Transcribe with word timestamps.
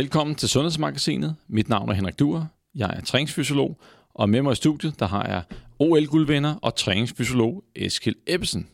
Velkommen 0.00 0.36
til 0.36 0.48
Sundhedsmagasinet. 0.48 1.36
Mit 1.48 1.68
navn 1.68 1.88
er 1.88 1.94
Henrik 1.94 2.18
Duer. 2.18 2.44
Jeg 2.74 2.94
er 2.96 3.00
træningsfysiolog, 3.00 3.80
og 4.14 4.28
med 4.28 4.42
mig 4.42 4.52
i 4.52 4.54
studiet, 4.54 5.00
der 5.00 5.06
har 5.06 5.26
jeg 5.26 5.42
OL-guldvinder 5.78 6.54
og 6.62 6.74
træningsfysiolog 6.74 7.64
Eskil 7.76 8.14
Ebbesen. 8.26 8.68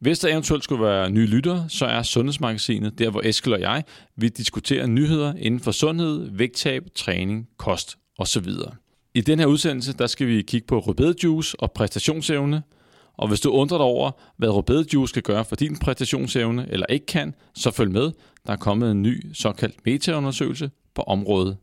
Hvis 0.00 0.18
der 0.18 0.28
eventuelt 0.28 0.64
skulle 0.64 0.84
være 0.84 1.10
nye 1.10 1.26
lyttere, 1.26 1.64
så 1.68 1.86
er 1.86 2.02
Sundhedsmagasinet 2.02 2.98
der, 2.98 3.10
hvor 3.10 3.22
Eskil 3.24 3.52
og 3.52 3.60
jeg 3.60 3.84
vi 4.16 4.28
diskuterer 4.28 4.86
nyheder 4.86 5.34
inden 5.38 5.60
for 5.60 5.70
sundhed, 5.70 6.28
vægttab, 6.32 6.82
træning, 6.94 7.48
kost 7.56 7.98
osv. 8.18 8.48
I 9.14 9.20
den 9.20 9.38
her 9.38 9.46
udsendelse, 9.46 9.92
der 9.92 10.06
skal 10.06 10.26
vi 10.26 10.42
kigge 10.42 10.66
på 10.66 10.78
rødbedejuice 10.78 11.60
og 11.60 11.72
præstationsevne. 11.72 12.62
Og 13.16 13.28
hvis 13.28 13.40
du 13.40 13.50
undrer 13.50 13.78
dig 13.78 13.84
over, 13.84 14.10
hvad 14.36 14.48
rødbedejuice 14.48 15.12
kan 15.14 15.22
gøre 15.22 15.44
for 15.44 15.56
din 15.56 15.76
præstationsevne 15.76 16.66
eller 16.70 16.86
ikke 16.86 17.06
kan, 17.06 17.34
så 17.54 17.70
følg 17.70 17.90
med. 17.90 18.12
Der 18.48 18.54
er 18.54 18.58
kommet 18.58 18.90
en 18.90 19.02
ny 19.02 19.32
såkaldt 19.32 19.86
metaundersøgelse 19.86 20.70
på 20.94 21.02
området. 21.02 21.56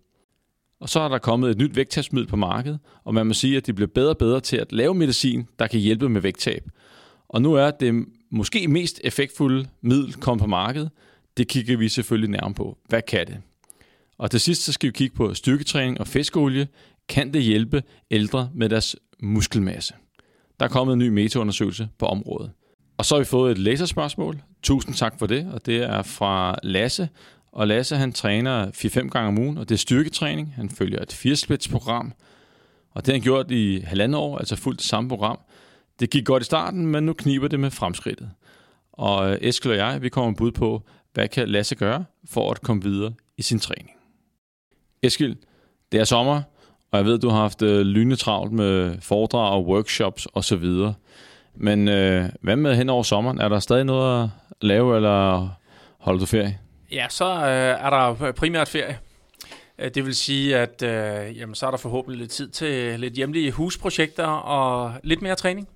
Og 0.80 0.90
så 0.90 1.00
er 1.00 1.08
der 1.08 1.18
kommet 1.18 1.52
et 1.52 1.58
nyt 1.58 1.76
vægttabsmiddel 1.76 2.30
på 2.30 2.36
markedet, 2.36 2.80
og 3.04 3.14
man 3.14 3.28
må 3.28 3.34
sige, 3.34 3.58
at 3.58 3.68
de 3.68 3.74
bliver 3.74 3.88
bedre 3.88 4.10
og 4.10 4.18
bedre 4.18 4.40
til 4.40 4.58
at 4.58 4.72
lave 4.72 4.94
medicin, 4.94 5.48
der 5.60 5.68
kan 5.68 5.80
hjælpe 5.80 6.10
med 6.10 6.22
vægttab. 6.22 6.70
Og 7.30 7.42
nu 7.42 7.54
er 7.54 7.72
det 7.72 8.06
måske 8.32 8.68
mest 8.68 9.02
effektfulde 9.04 9.68
middel 9.82 10.14
kommet 10.14 10.42
på 10.42 10.48
markedet. 10.48 10.90
Det 11.38 11.48
kigger 11.48 11.78
vi 11.78 11.90
selvfølgelig 11.90 12.30
nærmere 12.30 12.54
på. 12.54 12.78
Hvad 12.90 13.02
kan 13.02 13.28
det? 13.28 13.38
Og 14.18 14.32
til 14.32 14.40
sidst 14.40 14.64
så 14.64 14.74
skal 14.74 14.88
vi 14.88 14.92
kigge 14.92 15.16
på 15.16 15.34
styrketræning 15.34 16.00
og 16.00 16.08
fiskolie. 16.08 16.68
Kan 17.10 17.34
det 17.34 17.44
hjælpe 17.44 17.84
ældre 18.12 18.50
med 18.54 18.70
deres 18.70 18.96
muskelmasse? 19.20 19.94
Der 20.60 20.66
er 20.66 20.70
kommet 20.70 20.94
en 20.94 21.00
ny 21.00 21.08
metaundersøgelse 21.08 21.90
på 21.98 22.06
området. 22.06 22.52
Og 22.98 23.06
så 23.06 23.16
har 23.16 23.20
vi 23.20 23.26
fået 23.26 23.52
et 23.52 23.58
læserspørgsmål. 23.58 24.42
Tusind 24.66 24.96
tak 24.96 25.20
for 25.20 25.26
det, 25.26 25.48
og 25.54 25.66
det 25.66 25.84
er 25.84 26.02
fra 26.02 26.56
Lasse. 26.64 27.10
Og 27.52 27.68
Lasse 27.68 27.96
han 27.96 28.14
træner 28.14 28.72
4-5 28.72 29.10
gange 29.10 29.28
om 29.28 29.38
ugen, 29.38 29.58
og 29.58 29.70
det 29.70 29.76
er 29.76 29.80
styrketræning. 29.80 30.54
Han 30.56 30.70
følger 30.70 31.02
et 31.02 31.14
4 31.14 31.58
program, 31.72 32.14
og 32.92 33.06
det 33.06 33.08
har 33.08 33.14
han 33.14 33.22
gjort 33.22 33.52
i 33.52 33.80
halvandet 33.80 34.20
år, 34.20 34.38
altså 34.38 34.56
fuldt 34.56 34.82
samme 34.82 35.10
program. 35.10 35.40
Det 36.00 36.10
gik 36.10 36.26
godt 36.26 36.44
i 36.44 36.46
starten, 36.46 36.86
men 36.88 37.04
nu 37.04 37.14
kniber 37.14 37.48
det 37.48 37.60
med 37.60 37.72
fremskridtet. 37.72 38.30
Og 38.92 39.32
øh, 39.32 39.38
Eskild 39.42 39.72
og 39.72 39.78
jeg, 39.78 40.02
vi 40.02 40.10
kommer 40.10 40.36
bud 40.36 40.52
på, 40.52 40.82
hvad 41.14 41.28
kan 41.28 41.50
Lasse 41.50 41.76
gøre 41.76 42.06
for 42.30 42.52
at 42.52 42.62
komme 42.62 42.84
videre 42.84 43.14
i 43.38 43.42
sin 43.42 43.60
træning. 43.60 43.92
Eskild, 45.02 45.36
det 45.92 46.00
er 46.00 46.04
sommer, 46.04 46.42
og 46.92 46.98
jeg 46.98 47.06
ved, 47.06 47.20
du 47.20 47.30
har 47.30 47.38
haft 47.38 47.62
øh, 47.62 47.82
lynetravlt 47.82 48.20
travlt 48.20 48.52
med 48.52 49.02
foredrag 49.02 49.52
og 49.54 49.68
workshops 49.68 50.28
osv. 50.34 50.66
Men 51.56 51.88
øh, 51.88 52.30
hvad 52.42 52.56
med 52.56 52.76
hen 52.76 52.90
over 52.90 53.04
sommeren? 53.04 53.40
Er 53.40 53.50
der 53.50 53.60
stadig 53.60 53.84
noget 53.84 54.24
at 54.24 54.30
lave, 54.66 54.96
eller 54.96 55.50
holder 56.00 56.20
du 56.20 56.26
ferie? 56.26 56.60
Ja, 56.92 57.06
så 57.10 57.26
øh, 57.26 57.86
er 57.86 57.90
der 57.90 58.32
primært 58.32 58.68
ferie. 58.68 59.00
Øh, 59.80 59.92
det 59.96 60.06
vil 60.06 60.16
sige, 60.16 60.58
at 60.58 60.82
øh, 60.82 61.38
jamen, 61.38 61.56
så 61.56 61.68
er 61.68 61.72
der 61.72 61.78
forhåbentlig 61.78 62.20
lidt 62.20 62.32
tid 62.32 62.50
til 62.50 63.00
lidt 63.00 63.14
hjemlige 63.14 63.52
husprojekter 63.52 64.28
og 64.28 64.94
lidt 65.04 65.22
mere 65.22 65.36
træning. 65.36 65.68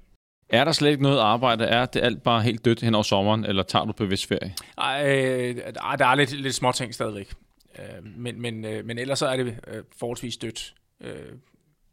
Er 0.50 0.64
der 0.64 0.72
slet 0.72 0.90
ikke 0.90 1.04
noget 1.04 1.20
arbejde? 1.20 1.64
Er 1.64 1.86
det 1.86 2.00
alt 2.04 2.24
bare 2.24 2.42
helt 2.42 2.66
dødt 2.66 2.82
hen 2.82 2.96
over 2.96 3.04
sommeren, 3.04 3.46
eller 3.46 3.64
tager 3.64 3.86
du 3.86 3.92
bevidst 3.92 4.28
ferie? 4.28 4.56
Ej, 4.78 5.08
øh, 5.08 5.56
der 6.00 6.06
er 6.06 6.16
lidt, 6.16 6.32
lidt 6.32 6.56
små 6.56 6.72
ting 6.72 6.94
stadigvæk. 6.94 7.34
Øh, 7.80 8.06
men, 8.18 8.42
men, 8.42 8.66
øh, 8.66 8.86
men 8.86 8.98
ellers 8.98 9.20
så 9.20 9.28
er 9.28 9.38
det 9.38 9.60
øh, 9.68 9.84
forholdsvis 9.98 10.38
dødt 10.38 10.74
øh, 11.02 11.14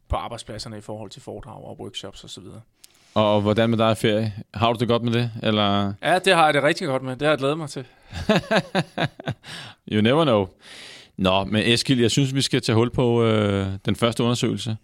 på 0.09 0.15
arbejdspladserne 0.15 0.77
i 0.77 0.81
forhold 0.81 1.09
til 1.09 1.21
foredrag 1.21 1.63
og 1.63 1.79
workshops 1.79 2.23
osv. 2.23 2.43
Og, 2.43 2.61
og 3.17 3.41
hvordan 3.41 3.69
med 3.69 3.77
dig 3.77 3.97
ferie? 3.97 4.33
Har 4.53 4.73
du 4.73 4.79
det 4.79 4.87
godt 4.87 5.03
med 5.03 5.13
det? 5.13 5.31
Eller? 5.43 5.93
Ja, 6.03 6.19
det 6.19 6.35
har 6.35 6.45
jeg 6.45 6.53
det 6.53 6.63
rigtig 6.63 6.87
godt 6.87 7.03
med. 7.03 7.15
Det 7.15 7.21
har 7.21 7.29
jeg 7.29 7.37
glædet 7.37 7.57
mig 7.57 7.69
til. 7.69 7.85
you 9.91 10.01
never 10.01 10.23
know. 10.23 10.47
Nå, 11.17 11.43
men 11.43 11.61
Eskil, 11.65 11.99
jeg 11.99 12.11
synes, 12.11 12.35
vi 12.35 12.41
skal 12.41 12.61
tage 12.61 12.75
hul 12.75 12.89
på 12.89 13.23
øh, 13.23 13.67
den 13.85 13.95
første 13.95 14.23
undersøgelse, 14.23 14.77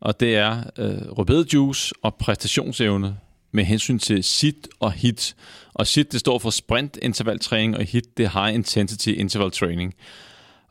og 0.00 0.20
det 0.20 0.36
er 0.36 0.56
øh, 0.78 0.98
rødbedejuice 1.18 1.94
og 2.02 2.14
præstationsevne 2.14 3.16
med 3.52 3.64
hensyn 3.64 3.98
til 3.98 4.24
SIT 4.24 4.68
og 4.80 4.92
HIT. 4.92 5.36
Og 5.74 5.86
SIT, 5.86 6.12
det 6.12 6.20
står 6.20 6.38
for 6.38 6.50
Sprint 6.50 6.98
Interval 7.02 7.38
Training, 7.38 7.76
og 7.76 7.84
HIT, 7.84 8.16
det 8.16 8.24
er 8.24 8.42
High 8.42 8.54
Intensity 8.54 9.08
Interval 9.08 9.50
Training. 9.50 9.94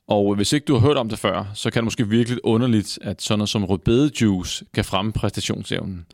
Og 0.07 0.35
hvis 0.35 0.53
ikke 0.53 0.65
du 0.65 0.73
har 0.73 0.87
hørt 0.87 0.97
om 0.97 1.09
det 1.09 1.19
før, 1.19 1.51
så 1.53 1.69
kan 1.69 1.79
det 1.79 1.83
måske 1.83 2.07
virkelig 2.07 2.39
underligt, 2.43 2.99
at 3.01 3.21
sådan 3.21 3.39
noget 3.39 3.49
som 3.49 3.65
rødbedejuice 3.65 4.65
kan 4.73 4.85
fremme 4.85 5.11
præstationsevnen. 5.11 6.05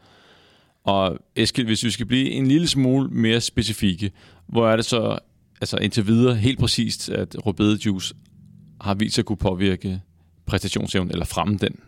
Og 0.83 1.17
Eskild, 1.35 1.67
hvis 1.67 1.83
vi 1.83 1.89
skal 1.89 2.05
blive 2.05 2.29
en 2.29 2.47
lille 2.47 2.67
smule 2.67 3.09
mere 3.09 3.41
specifikke, 3.41 4.11
hvor 4.47 4.69
er 4.69 4.75
det 4.75 4.85
så 4.85 5.19
altså 5.61 5.77
indtil 5.77 6.07
videre 6.07 6.35
helt 6.35 6.59
præcist, 6.59 7.09
at 7.09 7.35
rødbedejuice 7.45 8.15
har 8.81 8.93
vist 8.93 9.15
sig 9.15 9.21
at 9.21 9.25
kunne 9.25 9.37
påvirke 9.37 10.01
præstationsevnen 10.45 11.11
eller 11.11 11.25
fremme 11.25 11.57
den? 11.57 11.79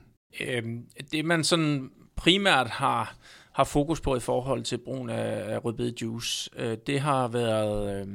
Øhm, 0.47 0.85
det 1.11 1.25
man 1.25 1.43
sådan 1.43 1.89
primært 2.15 2.69
har, 2.69 3.15
har 3.51 3.63
fokus 3.63 4.01
på 4.01 4.15
i 4.15 4.19
forhold 4.19 4.63
til 4.63 4.77
brugen 4.77 5.09
af 5.09 5.65
rødbedejuice, 5.65 6.49
øh, 6.57 6.77
det 6.87 6.99
har 6.99 7.27
været 7.27 8.01
øh, 8.01 8.07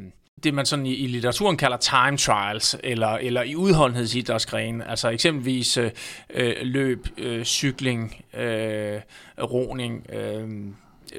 det, 0.45 0.55
man 0.55 0.67
sådan 0.67 0.87
i, 0.87 0.95
i 0.95 1.07
litteraturen 1.07 1.57
kalder 1.57 1.77
time 1.77 2.17
trials, 2.17 2.77
eller, 2.85 3.09
eller 3.09 3.43
i 3.43 3.57
udholdenhedsidrætsgrene, 3.57 4.91
altså 4.91 5.09
eksempelvis 5.09 5.77
øh, 5.77 5.91
øh 6.35 6.55
løb, 6.63 7.07
øh, 7.19 7.45
cykling, 7.45 8.25
øh, 8.35 9.01
roning, 9.43 10.07
øh, 10.13 10.49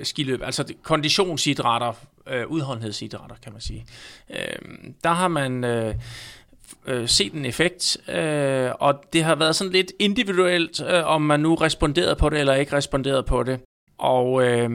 skiløb, 0.03 0.41
altså 0.43 0.73
konditionsidrætter, 0.83 1.93
øh, 2.27 2.47
udholdenhedsidrætter, 2.47 3.35
kan 3.43 3.51
man 3.51 3.61
sige. 3.61 3.85
Øh, 4.29 4.89
der 5.03 5.13
har 5.13 5.27
man... 5.27 5.63
Øh, 5.63 5.95
øh, 6.85 7.07
set 7.07 7.33
en 7.33 7.45
effekt, 7.45 7.97
øh, 8.09 8.71
og 8.79 9.03
det 9.13 9.23
har 9.23 9.35
været 9.35 9.55
sådan 9.55 9.73
lidt 9.73 9.91
individuelt, 9.99 10.81
øh, 10.81 11.05
om 11.05 11.21
man 11.21 11.39
nu 11.39 11.55
responderede 11.55 12.15
på 12.15 12.29
det 12.29 12.39
eller 12.39 12.53
ikke 12.53 12.75
responderede 12.75 13.23
på 13.23 13.43
det. 13.43 13.59
Og 13.97 14.43
øh, 14.43 14.69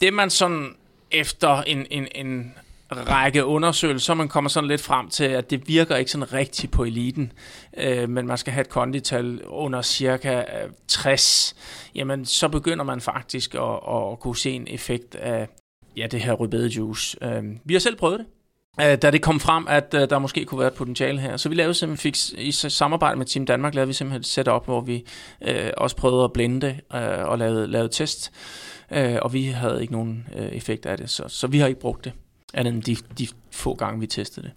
det 0.00 0.12
man 0.12 0.30
sådan 0.30 0.74
efter 1.10 1.62
en, 1.62 1.86
en, 1.90 2.08
en 2.14 2.54
række 2.90 3.44
undersøgelser, 3.44 4.14
man 4.14 4.28
kommer 4.28 4.50
sådan 4.50 4.68
lidt 4.68 4.80
frem 4.80 5.08
til, 5.08 5.24
at 5.24 5.50
det 5.50 5.68
virker 5.68 5.96
ikke 5.96 6.10
sådan 6.10 6.32
rigtigt 6.32 6.72
på 6.72 6.84
eliten, 6.84 7.32
øh, 7.76 8.08
men 8.08 8.26
man 8.26 8.38
skal 8.38 8.52
have 8.52 8.60
et 8.60 8.68
kondital 8.68 9.44
under 9.44 9.82
cirka 9.82 10.38
øh, 10.38 10.70
60, 10.88 11.56
jamen 11.94 12.24
så 12.24 12.48
begynder 12.48 12.84
man 12.84 13.00
faktisk 13.00 13.54
at, 13.54 13.80
at 13.88 14.20
kunne 14.20 14.36
se 14.36 14.50
en 14.50 14.66
effekt 14.70 15.14
af 15.14 15.48
ja, 15.96 16.06
det 16.06 16.20
her 16.20 16.32
rødbedejuice. 16.32 17.16
Øh, 17.22 17.44
vi 17.64 17.74
har 17.74 17.80
selv 17.80 17.96
prøvet 17.96 18.18
det. 18.18 18.26
Øh, 18.80 19.02
da 19.02 19.10
det 19.10 19.22
kom 19.22 19.40
frem, 19.40 19.66
at 19.68 19.94
øh, 19.94 20.10
der 20.10 20.18
måske 20.18 20.44
kunne 20.44 20.58
være 20.58 20.68
et 20.68 20.74
potentiale 20.74 21.20
her. 21.20 21.36
Så 21.36 21.48
vi 21.48 21.54
lavede 21.54 21.74
simpelthen, 21.74 22.12
fik, 22.12 22.38
i 22.38 22.52
samarbejde 22.52 23.18
med 23.18 23.26
Team 23.26 23.46
Danmark, 23.46 23.74
lavede 23.74 23.86
vi 23.86 23.92
simpelthen 23.92 24.20
et 24.20 24.26
setup, 24.26 24.64
hvor 24.64 24.80
vi 24.80 25.06
øh, 25.42 25.70
også 25.76 25.96
prøvede 25.96 26.24
at 26.24 26.32
blende 26.32 26.80
øh, 26.94 27.28
og 27.28 27.38
lavede, 27.38 27.66
lavede 27.66 27.88
test. 27.88 28.32
øh, 28.92 29.16
og 29.22 29.32
vi 29.32 29.44
havde 29.44 29.80
ikke 29.80 29.92
nogen 29.92 30.28
øh, 30.36 30.46
effekt 30.46 30.86
af 30.86 30.96
det, 30.96 31.10
så, 31.10 31.24
så 31.28 31.46
vi 31.46 31.58
har 31.58 31.66
ikke 31.66 31.80
brugt 31.80 32.04
det 32.04 32.12
andet 32.56 32.74
end 32.74 32.82
de, 32.82 32.96
de 33.18 33.28
få 33.50 33.74
gange, 33.74 34.00
vi 34.00 34.06
testede 34.06 34.46
det. 34.46 34.52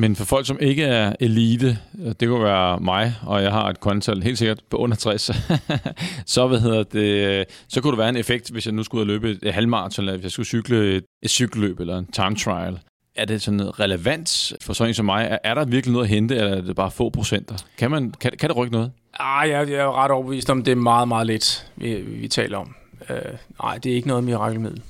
Men 0.00 0.16
for 0.16 0.24
folk, 0.24 0.46
som 0.46 0.58
ikke 0.60 0.84
er 0.84 1.12
elite, 1.20 1.78
det 2.20 2.28
kunne 2.28 2.44
være 2.44 2.80
mig, 2.80 3.14
og 3.22 3.42
jeg 3.42 3.52
har 3.52 3.68
et 3.68 3.80
kontal 3.80 4.22
helt 4.22 4.38
sikkert 4.38 4.60
på 4.70 4.76
under 4.76 4.96
60, 4.96 5.30
så, 6.26 6.46
hvad 6.46 6.60
hedder 6.60 6.82
det, 6.82 7.44
så 7.68 7.80
kunne 7.80 7.90
det 7.90 7.98
være 7.98 8.08
en 8.08 8.16
effekt, 8.16 8.50
hvis 8.50 8.66
jeg 8.66 8.74
nu 8.74 8.82
skulle 8.82 9.06
løbe 9.06 9.38
et 9.42 9.54
halvmarathon, 9.54 10.04
eller 10.04 10.16
hvis 10.16 10.24
jeg 10.24 10.30
skulle 10.30 10.46
cykle 10.46 10.96
et, 10.96 11.04
et 11.22 11.30
cykelløb 11.30 11.80
eller 11.80 11.98
en 11.98 12.06
time 12.06 12.36
trial. 12.36 12.78
Er 13.16 13.24
det 13.24 13.42
sådan 13.42 13.80
relevant 13.80 14.52
for 14.62 14.72
sådan 14.72 14.90
en 14.90 14.94
som 14.94 15.06
mig? 15.06 15.28
Er, 15.30 15.38
er 15.44 15.54
der 15.54 15.64
virkelig 15.64 15.92
noget 15.92 16.06
at 16.06 16.10
hente, 16.10 16.36
eller 16.36 16.56
er 16.56 16.60
det 16.60 16.76
bare 16.76 16.90
få 16.90 17.10
procenter? 17.10 17.54
Kan, 17.78 17.90
man, 17.90 18.14
kan, 18.20 18.32
kan 18.38 18.48
det 18.48 18.56
rykke 18.56 18.72
noget? 18.72 18.90
Ah, 19.20 19.48
jeg, 19.48 19.70
jeg 19.70 19.78
er 19.78 20.04
ret 20.04 20.10
overbevist 20.10 20.50
om, 20.50 20.62
det 20.62 20.72
er 20.72 20.76
meget, 20.76 21.08
meget 21.08 21.26
lidt, 21.26 21.66
vi, 21.76 21.94
vi 21.94 22.28
taler 22.28 22.58
om. 22.58 22.74
Uh, 23.10 23.16
nej, 23.62 23.78
det 23.78 23.92
er 23.92 23.96
ikke 23.96 24.08
noget 24.08 24.24
mirakelmiddel. 24.24 24.82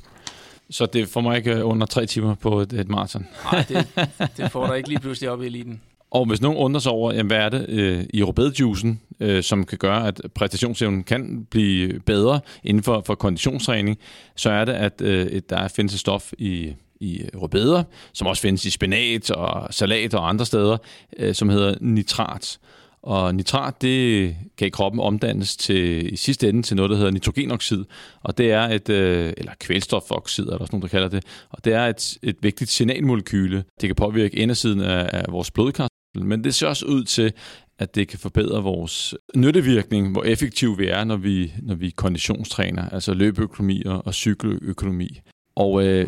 Så 0.70 0.86
det 0.86 1.08
får 1.08 1.20
mig 1.20 1.36
ikke 1.36 1.64
under 1.64 1.86
tre 1.86 2.06
timer 2.06 2.34
på 2.34 2.60
et, 2.60 2.72
et 2.72 2.88
maraton. 2.88 3.26
Nej, 3.52 3.64
det, 3.68 3.86
det 4.36 4.50
får 4.50 4.66
dig 4.66 4.76
ikke 4.76 4.88
lige 4.88 5.00
pludselig 5.00 5.30
op 5.30 5.42
i 5.42 5.46
eliten. 5.46 5.80
Og 6.10 6.26
hvis 6.26 6.40
nogen 6.40 6.58
undrer 6.58 6.80
sig 6.80 6.92
over, 6.92 7.12
jamen, 7.12 7.26
hvad 7.26 7.38
er 7.38 7.48
det 7.48 7.66
øh, 7.68 8.04
i 8.14 8.22
rødbedejuicen, 8.22 9.00
øh, 9.20 9.42
som 9.42 9.64
kan 9.64 9.78
gøre, 9.78 10.06
at 10.06 10.20
præstationsevnen 10.34 11.04
kan 11.04 11.46
blive 11.50 12.00
bedre 12.00 12.40
inden 12.64 12.82
for, 12.82 13.02
for 13.06 13.14
konditionstræning, 13.14 13.98
så 14.36 14.50
er 14.50 14.64
det, 14.64 14.72
at 14.72 15.00
øh, 15.00 15.42
der 15.50 15.68
findes 15.68 15.94
et 15.94 16.00
stof 16.00 16.32
i, 16.38 16.74
i 17.00 17.22
rødbeder, 17.34 17.82
som 18.12 18.26
også 18.26 18.42
findes 18.42 18.64
i 18.64 18.70
spinat 18.70 19.30
og 19.30 19.74
salat 19.74 20.14
og 20.14 20.28
andre 20.28 20.46
steder, 20.46 20.76
øh, 21.18 21.34
som 21.34 21.48
hedder 21.48 21.74
nitrat. 21.80 22.58
Og 23.08 23.34
nitrat, 23.34 23.82
det 23.82 24.36
kan 24.58 24.66
i 24.66 24.70
kroppen 24.70 25.00
omdannes 25.00 25.56
til, 25.56 26.12
i 26.12 26.16
sidste 26.16 26.48
ende 26.48 26.62
til 26.62 26.76
noget, 26.76 26.90
der 26.90 26.96
hedder 26.96 27.10
nitrogenoxid. 27.10 27.84
Og 28.22 28.38
det 28.38 28.52
er 28.52 28.62
et, 28.62 28.88
øh, 28.88 29.32
eller 29.36 29.52
kvælstofoxid, 29.60 30.46
er 30.46 30.50
der 30.50 30.58
også 30.58 30.72
nogen, 30.72 30.82
der 30.82 30.88
kalder 30.88 31.08
det. 31.08 31.24
Og 31.50 31.64
det 31.64 31.72
er 31.72 31.86
et, 31.86 32.18
et 32.22 32.36
vigtigt 32.42 32.70
signalmolekyle. 32.70 33.64
Det 33.80 33.88
kan 33.88 33.94
påvirke 33.94 34.36
indersiden 34.36 34.80
af, 34.80 35.10
af 35.12 35.24
vores 35.32 35.50
blodkar. 35.50 35.88
Men 36.14 36.44
det 36.44 36.54
ser 36.54 36.66
også 36.66 36.86
ud 36.86 37.04
til, 37.04 37.32
at 37.78 37.94
det 37.94 38.08
kan 38.08 38.18
forbedre 38.18 38.62
vores 38.62 39.14
nyttevirkning, 39.36 40.12
hvor 40.12 40.22
effektiv 40.22 40.78
vi 40.78 40.86
er, 40.88 41.04
når 41.04 41.16
vi, 41.16 41.52
når 41.62 41.74
vi 41.74 41.90
konditionstræner, 41.90 42.88
altså 42.88 43.14
løbeøkonomi 43.14 43.82
og, 43.86 44.06
og 44.06 44.14
cykeløkonomi. 44.14 45.20
Og 45.56 45.86
øh, 45.86 46.06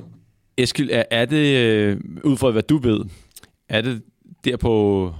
Eskil, 0.56 0.90
er, 0.92 1.04
er 1.10 1.24
det, 1.24 1.56
øh, 1.56 2.00
ud 2.24 2.36
fra 2.36 2.50
hvad 2.50 2.62
du 2.62 2.78
ved, 2.78 3.00
er 3.68 3.80
det 3.80 4.02
der 4.44 4.56
på 4.56 5.14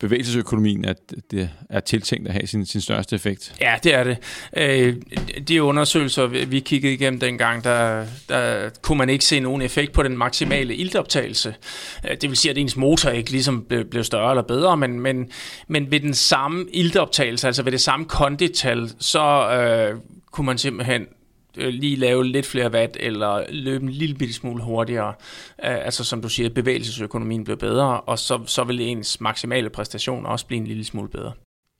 bevægelsesøkonomien, 0.00 0.84
at 0.84 0.96
det 1.30 1.50
er 1.70 1.80
tiltænkt 1.80 2.28
at 2.28 2.34
have 2.34 2.46
sin, 2.46 2.66
sin 2.66 2.80
største 2.80 3.16
effekt? 3.16 3.54
Ja, 3.60 3.74
det 3.82 3.94
er 3.94 4.04
det. 4.04 4.18
Øh, 4.56 4.96
de 5.48 5.62
undersøgelser, 5.62 6.26
vi 6.26 6.60
kiggede 6.60 6.94
igennem 6.94 7.20
dengang, 7.20 7.64
der, 7.64 8.06
der 8.28 8.70
kunne 8.82 8.98
man 8.98 9.10
ikke 9.10 9.24
se 9.24 9.40
nogen 9.40 9.62
effekt 9.62 9.92
på 9.92 10.02
den 10.02 10.18
maksimale 10.18 10.74
iltoptagelse. 10.74 11.54
Øh, 12.10 12.16
det 12.20 12.30
vil 12.30 12.36
sige, 12.36 12.50
at 12.50 12.58
ens 12.58 12.76
motor 12.76 13.10
ikke 13.10 13.30
ligesom 13.30 13.64
blev, 13.64 13.84
blev 13.84 14.04
større 14.04 14.30
eller 14.30 14.42
bedre, 14.42 14.76
men, 14.76 15.00
men, 15.00 15.30
men 15.68 15.90
ved 15.90 16.00
den 16.00 16.14
samme 16.14 16.66
iltoptagelse, 16.72 17.46
altså 17.46 17.62
ved 17.62 17.72
det 17.72 17.80
samme 17.80 18.06
kondital, 18.06 18.90
så 18.98 19.50
øh, 19.50 20.00
kunne 20.32 20.46
man 20.46 20.58
simpelthen 20.58 21.06
Øh, 21.56 21.68
lige 21.74 21.96
lave 21.96 22.24
lidt 22.24 22.46
flere 22.46 22.72
watt, 22.72 22.96
eller 23.00 23.44
løbe 23.48 23.84
en 23.84 23.90
lille 23.90 24.14
bitte 24.14 24.34
smule 24.34 24.62
hurtigere. 24.62 25.14
Øh, 25.64 25.84
altså 25.84 26.04
som 26.04 26.22
du 26.22 26.28
siger, 26.28 26.48
bevægelsesøkonomien 26.48 27.44
bliver 27.44 27.56
bedre, 27.56 28.00
og 28.00 28.18
så, 28.18 28.40
så 28.46 28.64
vil 28.64 28.80
ens 28.80 29.20
maksimale 29.20 29.70
præstation 29.70 30.26
også 30.26 30.46
blive 30.46 30.60
en 30.60 30.66
lille 30.66 30.84
smule 30.84 31.08
bedre. 31.08 31.32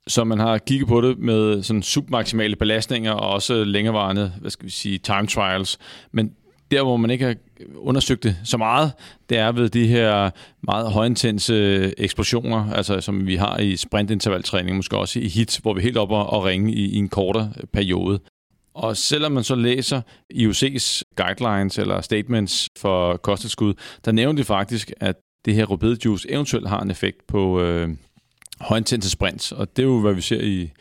Så 0.07 0.23
man 0.23 0.39
har 0.39 0.57
kigget 0.57 0.87
på 0.87 1.01
det 1.01 1.19
med 1.19 1.63
sådan 1.63 1.83
submaksimale 1.83 2.55
belastninger 2.55 3.11
og 3.11 3.29
også 3.29 3.63
længerevarende, 3.63 4.33
hvad 4.41 4.51
skal 4.51 4.65
vi 4.65 4.71
sige, 4.71 4.97
time 4.97 5.27
trials. 5.27 5.77
Men 6.11 6.31
der, 6.71 6.83
hvor 6.83 6.97
man 6.97 7.09
ikke 7.09 7.25
har 7.25 7.35
undersøgt 7.75 8.23
det 8.23 8.37
så 8.43 8.57
meget, 8.57 8.91
det 9.29 9.37
er 9.37 9.51
ved 9.51 9.69
de 9.69 9.87
her 9.87 10.29
meget 10.63 10.91
højintense 10.91 11.55
eksplosioner, 11.99 12.73
altså 12.73 13.01
som 13.01 13.27
vi 13.27 13.35
har 13.35 13.57
i 13.57 13.75
sprintintervaltræning, 13.75 14.75
måske 14.75 14.97
også 14.97 15.19
i 15.19 15.27
hit, 15.27 15.59
hvor 15.61 15.73
vi 15.73 15.79
er 15.79 15.83
helt 15.83 15.97
oppe 15.97 16.15
og 16.15 16.43
ringe 16.43 16.73
i, 16.73 16.85
i 16.85 16.97
en 16.97 17.09
kortere 17.09 17.51
periode. 17.73 18.19
Og 18.75 18.97
selvom 18.97 19.31
man 19.31 19.43
så 19.43 19.55
læser 19.55 20.01
IOC's 20.33 21.01
guidelines 21.15 21.77
eller 21.77 22.01
statements 22.01 22.69
for 22.77 23.17
kosttilskud, 23.17 23.73
der 24.05 24.11
nævner 24.11 24.37
de 24.37 24.43
faktisk, 24.43 24.91
at 24.99 25.15
det 25.45 25.55
her 25.55 25.65
rødbedejuice 25.65 26.31
eventuelt 26.31 26.69
har 26.69 26.81
en 26.81 26.91
effekt 26.91 27.27
på 27.27 27.61
øh, 27.61 27.89
højintense 28.61 29.09
sprints. 29.09 29.51
Og 29.51 29.77
det 29.77 29.83
er 29.83 29.87
jo, 29.87 29.99
hvad 30.01 30.13
vi 30.13 30.21
ser 30.21 30.41
i, 30.41 30.71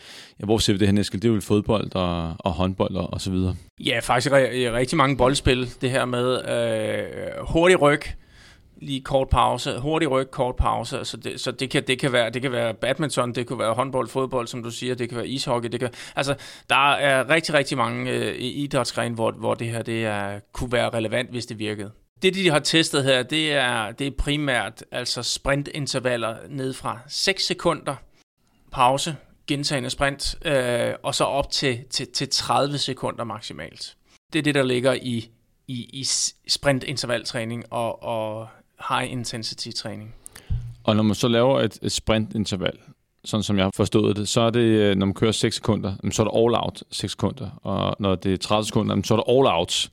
ja, 0.41 0.45
hvor 0.45 0.59
ser 0.59 0.73
vi 0.73 0.79
det 0.79 0.89
her 0.89 0.93
næste? 0.93 1.19
Det 1.19 1.31
er 1.31 1.35
jo 1.35 1.41
fodbold 1.41 1.95
og, 1.95 2.35
og 2.39 2.53
håndbold 2.53 2.97
og, 2.97 3.13
og 3.13 3.21
så 3.21 3.31
videre. 3.31 3.57
Ja, 3.81 4.01
faktisk 4.03 4.33
i 4.33 4.71
rigtig 4.71 4.97
mange 4.97 5.17
boldspil. 5.17 5.71
Det 5.81 5.91
her 5.91 6.05
med 6.05 6.49
øh, 6.49 7.47
hurtig 7.47 7.81
ryg, 7.83 8.01
lige 8.85 9.01
kort 9.01 9.29
pause, 9.29 9.79
hurtig 9.79 10.11
ryg, 10.11 10.31
kort 10.31 10.57
pause, 10.57 11.05
så 11.05 11.17
det, 11.17 11.41
så 11.41 11.51
det 11.51 11.71
kan, 11.71 11.87
det 11.87 11.99
kan 11.99 12.13
være, 12.13 12.31
det 12.31 12.43
kan 12.43 12.53
være 12.53 12.75
badminton, 12.75 13.35
det 13.35 13.47
kan 13.49 13.59
være 13.59 13.75
håndbold, 13.75 14.09
fodbold, 14.09 14.47
som 14.47 14.63
du 14.63 14.71
siger, 14.71 14.95
det 14.95 15.09
kan 15.09 15.19
være 15.19 15.29
ishockey, 15.29 15.69
det 15.69 15.81
kan, 15.81 15.91
altså, 16.17 16.35
der 16.71 16.93
er 16.93 17.31
rigtig, 17.31 17.55
rigtig 17.55 17.77
mange 17.77 18.11
øh, 18.11 18.35
idrætsgrene, 18.39 19.15
hvor, 19.15 19.31
hvor 19.31 19.55
det 19.55 19.67
her, 19.67 19.83
det 19.83 20.05
er, 20.05 20.41
kunne 20.53 20.73
være 20.73 20.91
relevant, 20.91 21.31
hvis 21.31 21.47
det 21.47 21.59
virkede. 21.59 21.91
Det, 22.23 22.35
de 22.35 22.51
har 22.51 22.59
testet 22.59 23.05
her, 23.05 23.23
det 23.23 23.53
er, 23.53 23.93
det 23.93 24.07
er 24.07 24.11
primært 24.19 24.85
altså 24.91 25.23
sprintintervaller 25.23 26.37
ned 26.49 26.73
fra 26.73 26.99
6 27.09 27.47
sekunder, 27.47 27.95
pause, 28.73 29.17
gentagende 29.47 29.91
sprint, 29.91 30.47
øh, 30.47 30.95
og 31.03 31.15
så 31.15 31.25
op 31.25 31.51
til, 31.51 31.85
til, 31.91 32.13
til 32.13 32.29
30 32.29 32.79
sekunder 32.79 33.25
maksimalt. 33.25 33.97
Det 34.33 34.39
er 34.39 34.43
det, 34.43 34.55
der 34.55 34.63
ligger 34.63 34.93
i, 34.93 35.31
i, 35.69 36.01
i 36.01 36.05
sprintintervaltræning 36.49 37.73
og, 37.73 38.03
og 38.03 38.49
high 38.89 39.13
intensity 39.13 39.69
træning. 39.71 40.15
Og 40.85 40.97
når 40.97 41.03
man 41.03 41.15
så 41.15 41.29
laver 41.29 41.61
et, 41.61 41.79
et 41.83 41.93
sprintinterval, 41.93 42.79
sådan 43.25 43.43
som 43.43 43.57
jeg 43.57 43.65
har 43.65 43.71
forstået 43.77 44.17
det, 44.17 44.29
så 44.29 44.41
er 44.41 44.51
det, 44.51 44.61
øh, 44.61 44.97
når 44.97 45.07
man 45.07 45.15
kører 45.15 45.33
6 45.33 45.57
sekunder, 45.57 45.95
så 46.13 46.23
er 46.23 46.27
det 46.27 46.39
all 46.41 46.55
out 46.55 46.83
6 46.91 47.13
sekunder. 47.13 47.51
Og 47.63 47.97
når 47.99 48.15
det 48.15 48.33
er 48.33 48.37
30 48.37 48.65
sekunder, 48.65 49.03
så 49.05 49.15
er 49.15 49.19
det 49.19 49.25
all 49.29 49.47
out 49.47 49.91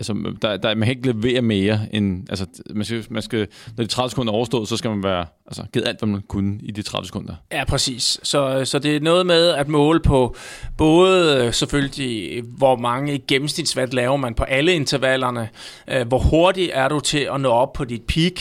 altså, 0.00 0.34
der, 0.42 0.56
der, 0.56 0.74
man 0.74 0.86
kan 0.86 0.96
ikke 0.96 1.12
levere 1.12 1.42
mere 1.42 1.80
end, 1.92 2.26
altså, 2.28 2.46
man 2.74 2.84
skal, 2.84 3.06
man 3.10 3.22
skal, 3.22 3.46
når 3.76 3.84
de 3.84 3.90
30 3.90 4.10
sekunder 4.10 4.32
er 4.32 4.36
overstået, 4.36 4.68
så 4.68 4.76
skal 4.76 4.90
man 4.90 5.02
være, 5.02 5.26
altså, 5.46 5.62
givet 5.72 5.88
alt, 5.88 5.98
hvad 5.98 6.08
man 6.08 6.22
kunne 6.28 6.58
i 6.62 6.70
de 6.70 6.82
30 6.82 7.06
sekunder. 7.06 7.34
Ja, 7.52 7.64
præcis. 7.64 8.20
Så, 8.22 8.64
så 8.64 8.78
det 8.78 8.96
er 8.96 9.00
noget 9.00 9.26
med 9.26 9.48
at 9.48 9.68
måle 9.68 10.00
på 10.00 10.36
både 10.76 11.52
selvfølgelig, 11.52 12.42
hvor 12.42 12.76
mange 12.76 13.18
gennemsnitsvat 13.18 13.94
laver 13.94 14.16
man 14.16 14.34
på 14.34 14.44
alle 14.44 14.72
intervallerne, 14.72 15.48
øh, 15.88 16.08
hvor 16.08 16.18
hurtigt 16.18 16.70
er 16.74 16.88
du 16.88 17.00
til 17.00 17.28
at 17.34 17.40
nå 17.40 17.48
op 17.48 17.72
på 17.72 17.84
dit 17.84 18.02
peak, 18.02 18.32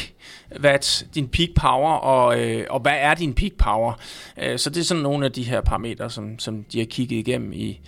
hvad 0.59 1.05
din 1.15 1.27
peak 1.27 1.49
power, 1.55 1.91
og, 1.91 2.39
øh, 2.39 2.65
og 2.69 2.79
hvad 2.79 2.95
er 2.95 3.13
din 3.13 3.33
peak 3.33 3.51
power. 3.57 3.93
Øh, 4.37 4.59
så 4.59 4.69
det 4.69 4.79
er 4.79 4.83
sådan 4.83 5.03
nogle 5.03 5.25
af 5.25 5.31
de 5.31 5.43
her 5.43 5.61
parametre, 5.61 6.09
som, 6.09 6.39
som 6.39 6.63
de 6.63 6.79
har 6.79 6.85
kigget 6.85 7.17
igennem 7.17 7.53
i, 7.53 7.79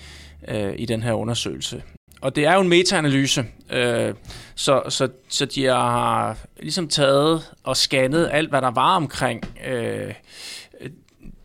øh, 0.48 0.74
i 0.78 0.86
den 0.86 1.04
her 1.04 1.14
undersøgelse. 1.14 1.82
Og 2.22 2.36
det 2.36 2.46
er 2.46 2.54
jo 2.54 2.62
en 2.62 2.70
metaanalyse, 2.70 3.46
øh, 3.70 4.14
så, 4.56 4.84
så, 4.90 5.10
så 5.30 5.46
de 5.46 5.66
har 5.66 6.38
ligesom 6.60 6.88
taget 6.88 7.54
og 7.64 7.78
scannet 7.78 8.30
alt, 8.32 8.50
hvad 8.50 8.62
der 8.62 8.72
var 8.72 8.96
omkring 8.96 9.58
øh, 9.68 10.14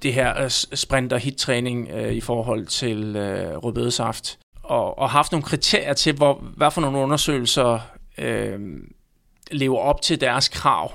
det 0.03 0.15
her 0.15 0.43
øh, 0.43 0.51
sprinter 0.51 0.77
sprint- 0.77 1.13
og 1.13 1.21
hit-træning 1.21 1.89
øh, 1.91 2.13
i 2.13 2.21
forhold 2.21 2.67
til 2.67 3.17
øh, 3.17 3.57
rødbedesaft. 3.57 4.39
Og, 4.63 4.99
og 4.99 5.11
haft 5.11 5.33
nogle 5.33 5.45
kriterier 5.45 5.95
til, 5.95 6.15
hvor, 6.15 6.45
hvad 6.57 6.71
for 6.71 6.81
nogle 6.81 6.99
undersøgelser 6.99 7.79
øh, 8.19 8.61
lever 9.51 9.79
op 9.79 10.03
til 10.03 10.21
deres 10.21 10.49
krav. 10.49 10.93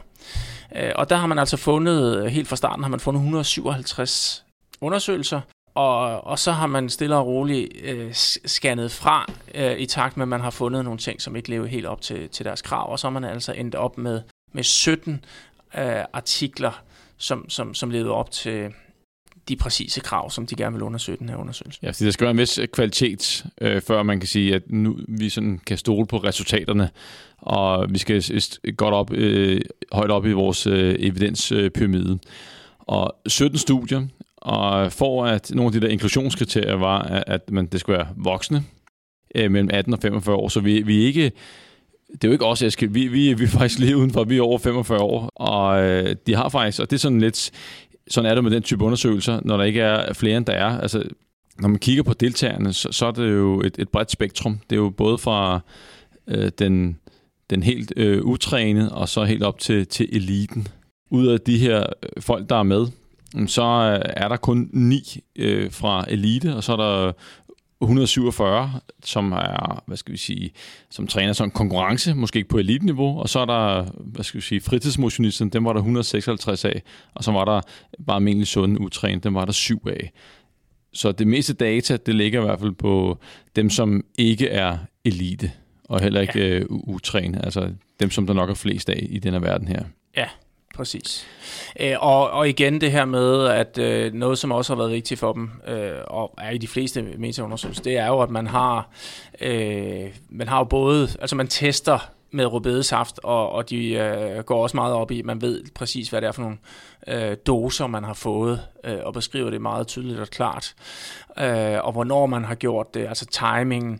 Øh, 0.75 0.91
og 0.95 1.09
der 1.09 1.15
har 1.15 1.27
man 1.27 1.39
altså 1.39 1.57
fundet, 1.57 2.17
øh, 2.17 2.25
helt 2.25 2.47
fra 2.47 2.55
starten 2.55 2.83
har 2.83 2.89
man 2.89 2.99
fundet 2.99 3.19
157 3.19 4.45
undersøgelser, 4.81 5.41
og, 5.75 6.23
og 6.27 6.39
så 6.39 6.51
har 6.51 6.67
man 6.67 6.89
stille 6.89 7.15
og 7.15 7.27
roligt 7.27 7.69
øh, 7.83 8.13
scannet 8.13 8.91
fra 8.91 9.31
øh, 9.55 9.79
i 9.79 9.85
takt 9.85 10.17
med, 10.17 10.23
at 10.23 10.27
man 10.27 10.41
har 10.41 10.49
fundet 10.49 10.83
nogle 10.83 10.99
ting, 10.99 11.21
som 11.21 11.35
ikke 11.35 11.49
lever 11.49 11.65
helt 11.65 11.85
op 11.85 12.01
til, 12.01 12.29
til 12.29 12.45
deres 12.45 12.61
krav. 12.61 12.91
Og 12.91 12.99
så 12.99 13.07
har 13.07 13.11
man 13.11 13.23
altså 13.23 13.51
endt 13.51 13.75
op 13.75 13.97
med, 13.97 14.21
med 14.53 14.63
17 14.63 15.25
øh, 15.77 15.83
artikler, 16.13 16.83
som, 17.17 17.49
som, 17.49 17.73
som 17.73 17.89
levede 17.89 18.11
op 18.11 18.31
til 18.31 18.73
de 19.49 19.55
præcise 19.55 19.99
krav, 19.99 20.29
som 20.29 20.45
de 20.45 20.55
gerne 20.55 20.73
vil 20.75 20.83
undersøge 20.83 21.17
den 21.17 21.29
her 21.29 21.35
undersøgelse. 21.35 21.79
Ja, 21.83 21.89
fordi 21.89 22.05
der 22.05 22.11
skal 22.11 22.25
være 22.25 22.31
en 22.31 22.37
vis 22.37 22.57
øh, 22.57 22.67
kvalitet, 22.67 23.45
øh, 23.61 23.81
før 23.81 24.03
man 24.03 24.19
kan 24.19 24.27
sige, 24.27 24.55
at 24.55 24.71
nu 24.71 24.97
vi 25.07 25.29
sådan 25.29 25.59
kan 25.65 25.77
stole 25.77 26.07
på 26.07 26.17
resultaterne, 26.17 26.89
og 27.37 27.87
vi 27.89 27.97
skal 27.97 28.23
godt 28.77 28.93
op, 28.93 29.13
øh, 29.13 29.61
højt 29.91 30.11
op 30.11 30.25
i 30.25 30.31
vores 30.31 30.67
øh, 30.67 30.95
evidenspyramide. 30.99 32.11
Øh, 32.11 32.17
og 32.79 33.15
17 33.27 33.57
studier, 33.57 34.07
og 34.41 34.91
for 34.91 35.25
at 35.25 35.51
nogle 35.55 35.67
af 35.67 35.71
de 35.71 35.81
der 35.81 35.87
inklusionskriterier 35.87 36.75
var, 36.75 37.01
at 37.27 37.51
man, 37.51 37.65
det 37.65 37.79
skulle 37.79 37.97
være 37.97 38.07
voksne 38.17 38.63
øh, 39.35 39.51
mellem 39.51 39.69
18 39.73 39.93
og 39.93 39.99
45 39.99 40.35
år, 40.35 40.47
så 40.47 40.59
vi, 40.59 40.81
vi 40.81 41.03
ikke 41.03 41.31
det 42.11 42.23
er 42.23 42.27
jo 42.27 42.31
ikke 42.31 42.45
os, 42.45 42.61
Eskild. 42.61 42.91
Vi, 42.91 43.07
vi, 43.07 43.33
vi 43.33 43.43
er 43.43 43.47
faktisk 43.47 43.79
lige 43.79 43.97
udenfor. 43.97 44.23
Vi 44.23 44.37
er 44.37 44.41
over 44.41 44.57
45 44.57 44.99
år, 44.99 45.29
og 45.35 45.83
øh, 45.83 46.15
de 46.27 46.35
har 46.35 46.49
faktisk, 46.49 46.79
og 46.79 46.89
det 46.89 46.95
er 46.95 46.99
sådan 46.99 47.21
lidt, 47.21 47.51
sådan 48.07 48.31
er 48.31 48.35
det 48.35 48.43
med 48.43 48.51
den 48.51 48.63
type 48.63 48.83
undersøgelser, 48.83 49.39
når 49.43 49.57
der 49.57 49.63
ikke 49.63 49.81
er 49.81 50.13
flere, 50.13 50.37
end 50.37 50.45
der 50.45 50.53
er. 50.53 50.79
Altså, 50.79 51.03
når 51.59 51.67
man 51.67 51.79
kigger 51.79 52.03
på 52.03 52.13
deltagerne, 52.13 52.73
så, 52.73 52.91
så 52.91 53.05
er 53.05 53.11
det 53.11 53.31
jo 53.31 53.61
et, 53.61 53.75
et 53.79 53.89
bredt 53.89 54.11
spektrum. 54.11 54.59
Det 54.69 54.75
er 54.75 54.79
jo 54.79 54.89
både 54.89 55.17
fra 55.17 55.59
øh, 56.27 56.51
den, 56.59 56.99
den 57.49 57.63
helt 57.63 57.93
øh, 57.97 58.21
utrænede, 58.23 58.91
og 58.91 59.09
så 59.09 59.23
helt 59.23 59.43
op 59.43 59.59
til, 59.59 59.87
til 59.87 60.09
eliten. 60.11 60.67
Ud 61.11 61.27
af 61.27 61.41
de 61.41 61.57
her 61.57 61.85
øh, 62.03 62.21
folk, 62.21 62.49
der 62.49 62.55
er 62.55 62.63
med, 62.63 62.87
så 63.47 63.63
øh, 63.63 64.11
er 64.15 64.27
der 64.27 64.37
kun 64.37 64.69
ni 64.73 65.23
øh, 65.35 65.71
fra 65.71 66.05
elite, 66.07 66.55
og 66.55 66.63
så 66.63 66.71
er 66.71 66.77
der 66.77 67.11
147, 67.81 68.71
som 69.03 69.31
er, 69.31 69.83
hvad 69.85 69.97
skal 69.97 70.11
vi 70.11 70.17
sige, 70.17 70.51
som 70.89 71.07
træner 71.07 71.33
som 71.33 71.51
konkurrence, 71.51 72.13
måske 72.13 72.37
ikke 72.37 72.49
på 72.49 72.57
eliteniveau, 72.57 73.19
og 73.19 73.29
så 73.29 73.39
er 73.39 73.45
der, 73.45 73.85
hvad 73.99 74.23
skal 74.23 74.37
vi 74.37 74.41
sige, 74.41 74.61
fritidsmotionisten, 74.61 75.49
dem 75.49 75.65
var 75.65 75.73
der 75.73 75.79
156 75.79 76.65
af, 76.65 76.81
og 77.13 77.23
så 77.23 77.31
var 77.31 77.45
der 77.45 77.61
bare 78.07 78.15
almindelig 78.15 78.47
sunde 78.47 78.81
utrænet, 78.81 79.23
dem 79.23 79.33
var 79.33 79.45
der 79.45 79.51
syv 79.51 79.87
af. 79.87 80.11
Så 80.93 81.11
det 81.11 81.27
meste 81.27 81.53
data, 81.53 81.97
det 81.97 82.15
ligger 82.15 82.41
i 82.41 82.45
hvert 82.45 82.59
fald 82.59 82.71
på 82.71 83.17
dem, 83.55 83.69
som 83.69 84.03
ikke 84.17 84.47
er 84.47 84.77
elite, 85.05 85.51
og 85.83 86.01
heller 86.01 86.21
ikke 86.21 86.57
ja. 86.57 86.63
uh, 86.69 86.95
utrænet, 86.95 87.41
altså 87.43 87.71
dem, 87.99 88.09
som 88.09 88.27
der 88.27 88.33
nok 88.33 88.49
er 88.49 88.53
flest 88.53 88.89
af 88.89 89.07
i 89.09 89.19
denne 89.19 89.41
verden 89.41 89.67
her. 89.67 89.83
Ja, 90.17 90.27
Præcis. 90.81 91.27
Øh, 91.79 91.95
og, 91.99 92.29
og 92.29 92.49
igen 92.49 92.81
det 92.81 92.91
her 92.91 93.05
med, 93.05 93.45
at 93.45 93.77
øh, 93.77 94.13
noget, 94.13 94.37
som 94.37 94.51
også 94.51 94.73
har 94.73 94.77
været 94.77 94.91
vigtigt 94.91 95.19
for 95.19 95.33
dem, 95.33 95.51
øh, 95.67 95.91
og 96.07 96.33
er 96.37 96.49
i 96.49 96.57
de 96.57 96.67
fleste 96.67 97.01
metaundersøgelser, 97.01 97.83
det 97.83 97.97
er 97.97 98.07
jo, 98.07 98.21
at 98.21 98.29
man 98.29 98.47
har, 98.47 98.89
øh, 99.41 100.09
man 100.29 100.47
har 100.47 100.57
jo 100.57 100.63
både, 100.63 101.09
altså 101.19 101.35
man 101.35 101.47
tester 101.47 102.09
med 102.31 102.45
rødbedesaft, 102.45 103.19
og, 103.23 103.51
og 103.51 103.69
de 103.69 103.93
øh, 103.93 104.43
går 104.43 104.63
også 104.63 104.77
meget 104.77 104.93
op 104.93 105.11
i, 105.11 105.21
man 105.21 105.41
ved 105.41 105.63
præcis, 105.75 106.09
hvad 106.09 106.21
det 106.21 106.27
er 106.27 106.31
for 106.31 106.41
nogle 106.41 106.57
øh, 107.07 107.37
doser, 107.45 107.87
man 107.87 108.03
har 108.03 108.13
fået, 108.13 108.61
øh, 108.83 108.99
og 109.03 109.13
beskriver 109.13 109.49
det 109.49 109.61
meget 109.61 109.87
tydeligt 109.87 110.19
og 110.19 110.27
klart, 110.27 110.75
øh, 111.39 111.85
og 111.85 111.91
hvornår 111.91 112.25
man 112.25 112.45
har 112.45 112.55
gjort 112.55 112.93
det, 112.93 113.07
altså 113.07 113.25
timingen. 113.25 113.99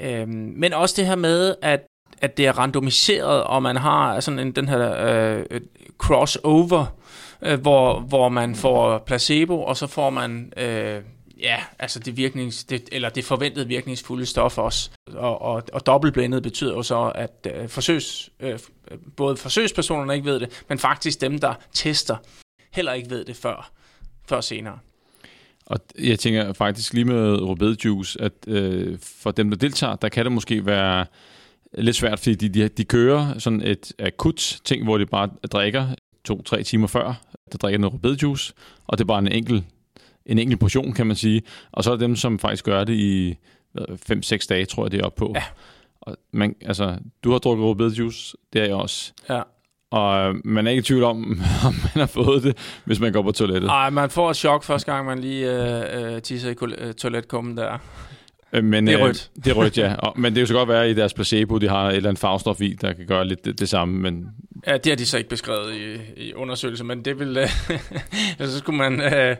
Øh, 0.00 0.28
men 0.28 0.72
også 0.72 0.94
det 0.98 1.06
her 1.06 1.16
med, 1.16 1.54
at 1.62 1.80
at 2.20 2.36
det 2.36 2.46
er 2.46 2.58
randomiseret, 2.58 3.44
og 3.44 3.62
man 3.62 3.76
har 3.76 4.20
sådan 4.20 4.38
en, 4.38 4.52
den 4.52 4.68
her 4.68 4.94
øh, 5.08 5.60
crossover, 5.98 6.86
øh, 7.42 7.60
hvor, 7.60 8.00
hvor 8.00 8.28
man 8.28 8.54
får 8.54 8.98
placebo, 8.98 9.62
og 9.62 9.76
så 9.76 9.86
får 9.86 10.10
man 10.10 10.52
øh, 10.56 11.02
ja, 11.40 11.56
altså 11.78 11.98
det, 11.98 12.16
virknings, 12.16 12.64
det, 12.64 12.88
eller 12.92 13.08
det 13.08 13.24
forventede 13.24 13.68
virkningsfulde 13.68 14.26
stof 14.26 14.58
også. 14.58 14.90
Og, 15.12 15.42
og, 15.42 15.62
og 15.72 15.86
dobbeltblændet 15.86 16.42
betyder 16.42 16.74
jo 16.74 16.82
så, 16.82 17.12
at 17.14 17.46
øh, 17.54 17.68
forsøgs, 17.68 18.30
øh, 18.40 18.58
både 19.16 19.36
forsøgspersonerne 19.36 20.14
ikke 20.14 20.26
ved 20.26 20.40
det, 20.40 20.64
men 20.68 20.78
faktisk 20.78 21.20
dem, 21.20 21.38
der 21.38 21.54
tester, 21.72 22.16
heller 22.72 22.92
ikke 22.92 23.10
ved 23.10 23.24
det 23.24 23.36
før, 23.36 23.70
før 24.28 24.40
senere. 24.40 24.78
Og 25.66 25.78
jeg 25.98 26.18
tænker 26.18 26.52
faktisk 26.52 26.94
lige 26.94 27.04
med 27.04 27.40
rødbedejuice, 27.40 28.20
at 28.20 28.32
øh, 28.46 28.98
for 29.02 29.30
dem, 29.30 29.50
der 29.50 29.56
deltager, 29.56 29.96
der 29.96 30.08
kan 30.08 30.24
det 30.24 30.32
måske 30.32 30.66
være 30.66 31.06
lidt 31.74 31.96
svært, 31.96 32.18
fordi 32.18 32.34
de, 32.34 32.48
de, 32.48 32.68
de 32.68 32.84
kører 32.84 33.38
sådan 33.38 33.62
et 33.62 33.92
akut 33.98 34.60
ting, 34.64 34.84
hvor 34.84 34.98
de 34.98 35.06
bare 35.06 35.30
drikker 35.52 35.86
to-tre 36.24 36.62
timer 36.62 36.86
før, 36.86 37.20
der 37.52 37.58
drikker 37.58 37.78
noget 37.78 37.94
rødbedejuice, 37.94 38.52
og 38.86 38.98
det 38.98 39.04
er 39.04 39.06
bare 39.06 39.18
en 39.18 39.32
enkelt, 39.32 39.64
en 40.26 40.38
enkelt 40.38 40.60
portion, 40.60 40.92
kan 40.92 41.06
man 41.06 41.16
sige. 41.16 41.42
Og 41.72 41.84
så 41.84 41.92
er 41.92 41.96
der 41.96 42.06
dem, 42.06 42.16
som 42.16 42.38
faktisk 42.38 42.64
gør 42.64 42.84
det 42.84 42.94
i 42.94 43.36
5-6 44.12 44.46
dage, 44.48 44.64
tror 44.64 44.84
jeg, 44.84 44.92
det 44.92 45.00
er 45.00 45.04
op 45.04 45.14
på. 45.14 45.32
Ja. 45.34 45.42
Og 46.00 46.16
man, 46.32 46.54
altså, 46.60 46.98
du 47.24 47.30
har 47.30 47.38
drukket 47.38 47.66
rødbedejuice, 47.66 48.36
det 48.52 48.60
er 48.60 48.64
jeg 48.64 48.74
også. 48.74 49.12
Ja. 49.28 49.42
Og 49.90 50.34
man 50.44 50.66
er 50.66 50.70
ikke 50.70 50.80
i 50.80 50.82
tvivl 50.82 51.04
om, 51.04 51.40
om 51.66 51.74
man 51.82 51.92
har 51.94 52.06
fået 52.06 52.42
det, 52.42 52.80
hvis 52.84 53.00
man 53.00 53.12
går 53.12 53.22
på 53.22 53.32
toilettet. 53.32 53.66
Nej, 53.66 53.90
man 53.90 54.10
får 54.10 54.30
et 54.30 54.36
chok 54.36 54.64
første 54.64 54.92
gang, 54.92 55.06
man 55.06 55.18
lige 55.18 55.52
øh, 55.52 56.14
øh, 56.14 56.22
tisser 56.22 56.50
i 56.50 56.54
øh, 56.78 56.94
toiletkummen 56.94 57.56
der. 57.56 57.78
Øh, 58.52 58.64
Men, 58.64 58.86
Det 58.86 58.94
er 58.94 59.04
rødt. 59.04 59.30
Øh, 59.36 59.42
det 59.44 59.50
er 59.50 59.54
rødt, 59.54 59.78
ja. 59.78 59.94
Og, 59.94 60.20
men 60.20 60.32
det 60.32 60.38
er 60.38 60.42
jo 60.42 60.46
så 60.46 60.54
godt 60.54 60.68
være, 60.68 60.84
at 60.84 60.90
i 60.90 60.94
deres 60.94 61.14
placebo, 61.14 61.58
de 61.58 61.68
har 61.68 61.88
et 61.88 61.96
eller 61.96 62.08
andet 62.08 62.20
farvestof 62.20 62.60
i, 62.60 62.76
der 62.80 62.92
kan 62.92 63.06
gøre 63.06 63.24
lidt 63.24 63.44
det, 63.44 63.60
det 63.60 63.68
samme. 63.68 63.98
Men 64.00 64.26
Ja, 64.66 64.76
det 64.76 64.86
har 64.86 64.96
de 64.96 65.06
så 65.06 65.18
ikke 65.18 65.30
beskrevet 65.30 65.74
i, 65.74 65.96
i 66.16 66.34
undersøgelser, 66.34 66.84
men 66.84 67.04
det 67.04 67.18
vil... 67.18 67.36
Øh, 67.36 67.48
så 68.50 68.58
skulle 68.58 68.78
man 68.78 69.00
øh, 69.14 69.36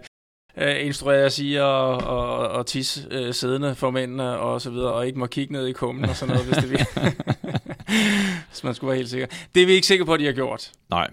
øh, 0.58 0.86
instrueres 0.86 1.38
i 1.38 1.54
at 1.54 1.62
og, 1.62 2.48
og 2.48 2.66
tisse 2.66 3.06
øh, 3.10 3.34
siddende 3.34 3.74
for 3.74 3.90
mændene 3.90 4.38
og 4.38 4.60
så 4.60 4.70
videre, 4.70 4.92
og 4.92 5.06
ikke 5.06 5.18
må 5.18 5.26
kigge 5.26 5.52
ned 5.52 5.66
i 5.66 5.72
kummen 5.72 6.04
og 6.04 6.16
sådan 6.16 6.34
noget, 6.34 6.48
hvis 6.48 6.58
det 6.58 6.70
vil. 6.72 6.86
hvis 8.48 8.64
man 8.64 8.74
skulle 8.74 8.88
være 8.88 8.96
helt 8.96 9.10
sikker. 9.10 9.26
Det 9.54 9.62
er 9.62 9.66
vi 9.66 9.72
ikke 9.72 9.86
sikre 9.86 10.04
på, 10.04 10.14
at 10.14 10.20
de 10.20 10.24
har 10.26 10.32
gjort. 10.32 10.70
nej. 10.90 11.08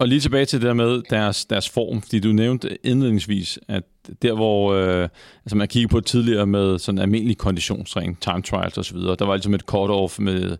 Og 0.00 0.08
lige 0.08 0.20
tilbage 0.20 0.44
til 0.44 0.60
det 0.60 0.66
der 0.66 0.74
med 0.74 1.02
deres, 1.10 1.44
deres 1.44 1.68
form, 1.68 2.02
fordi 2.02 2.20
du 2.20 2.32
nævnte 2.32 2.86
indledningsvis, 2.86 3.58
at 3.68 3.82
der 4.22 4.34
hvor 4.34 4.72
øh, 4.72 5.08
altså 5.44 5.56
man 5.56 5.68
kigger 5.68 5.88
på 5.88 6.00
tidligere 6.00 6.46
med 6.46 6.78
sådan 6.78 6.98
almindelig 6.98 7.38
konditionstræning, 7.38 8.20
time 8.20 8.42
trials 8.42 8.78
osv., 8.78 8.96
der 8.98 9.24
var 9.24 9.34
ligesom 9.34 9.54
et 9.54 9.62
cut-off 9.72 10.18
med, 10.18 10.56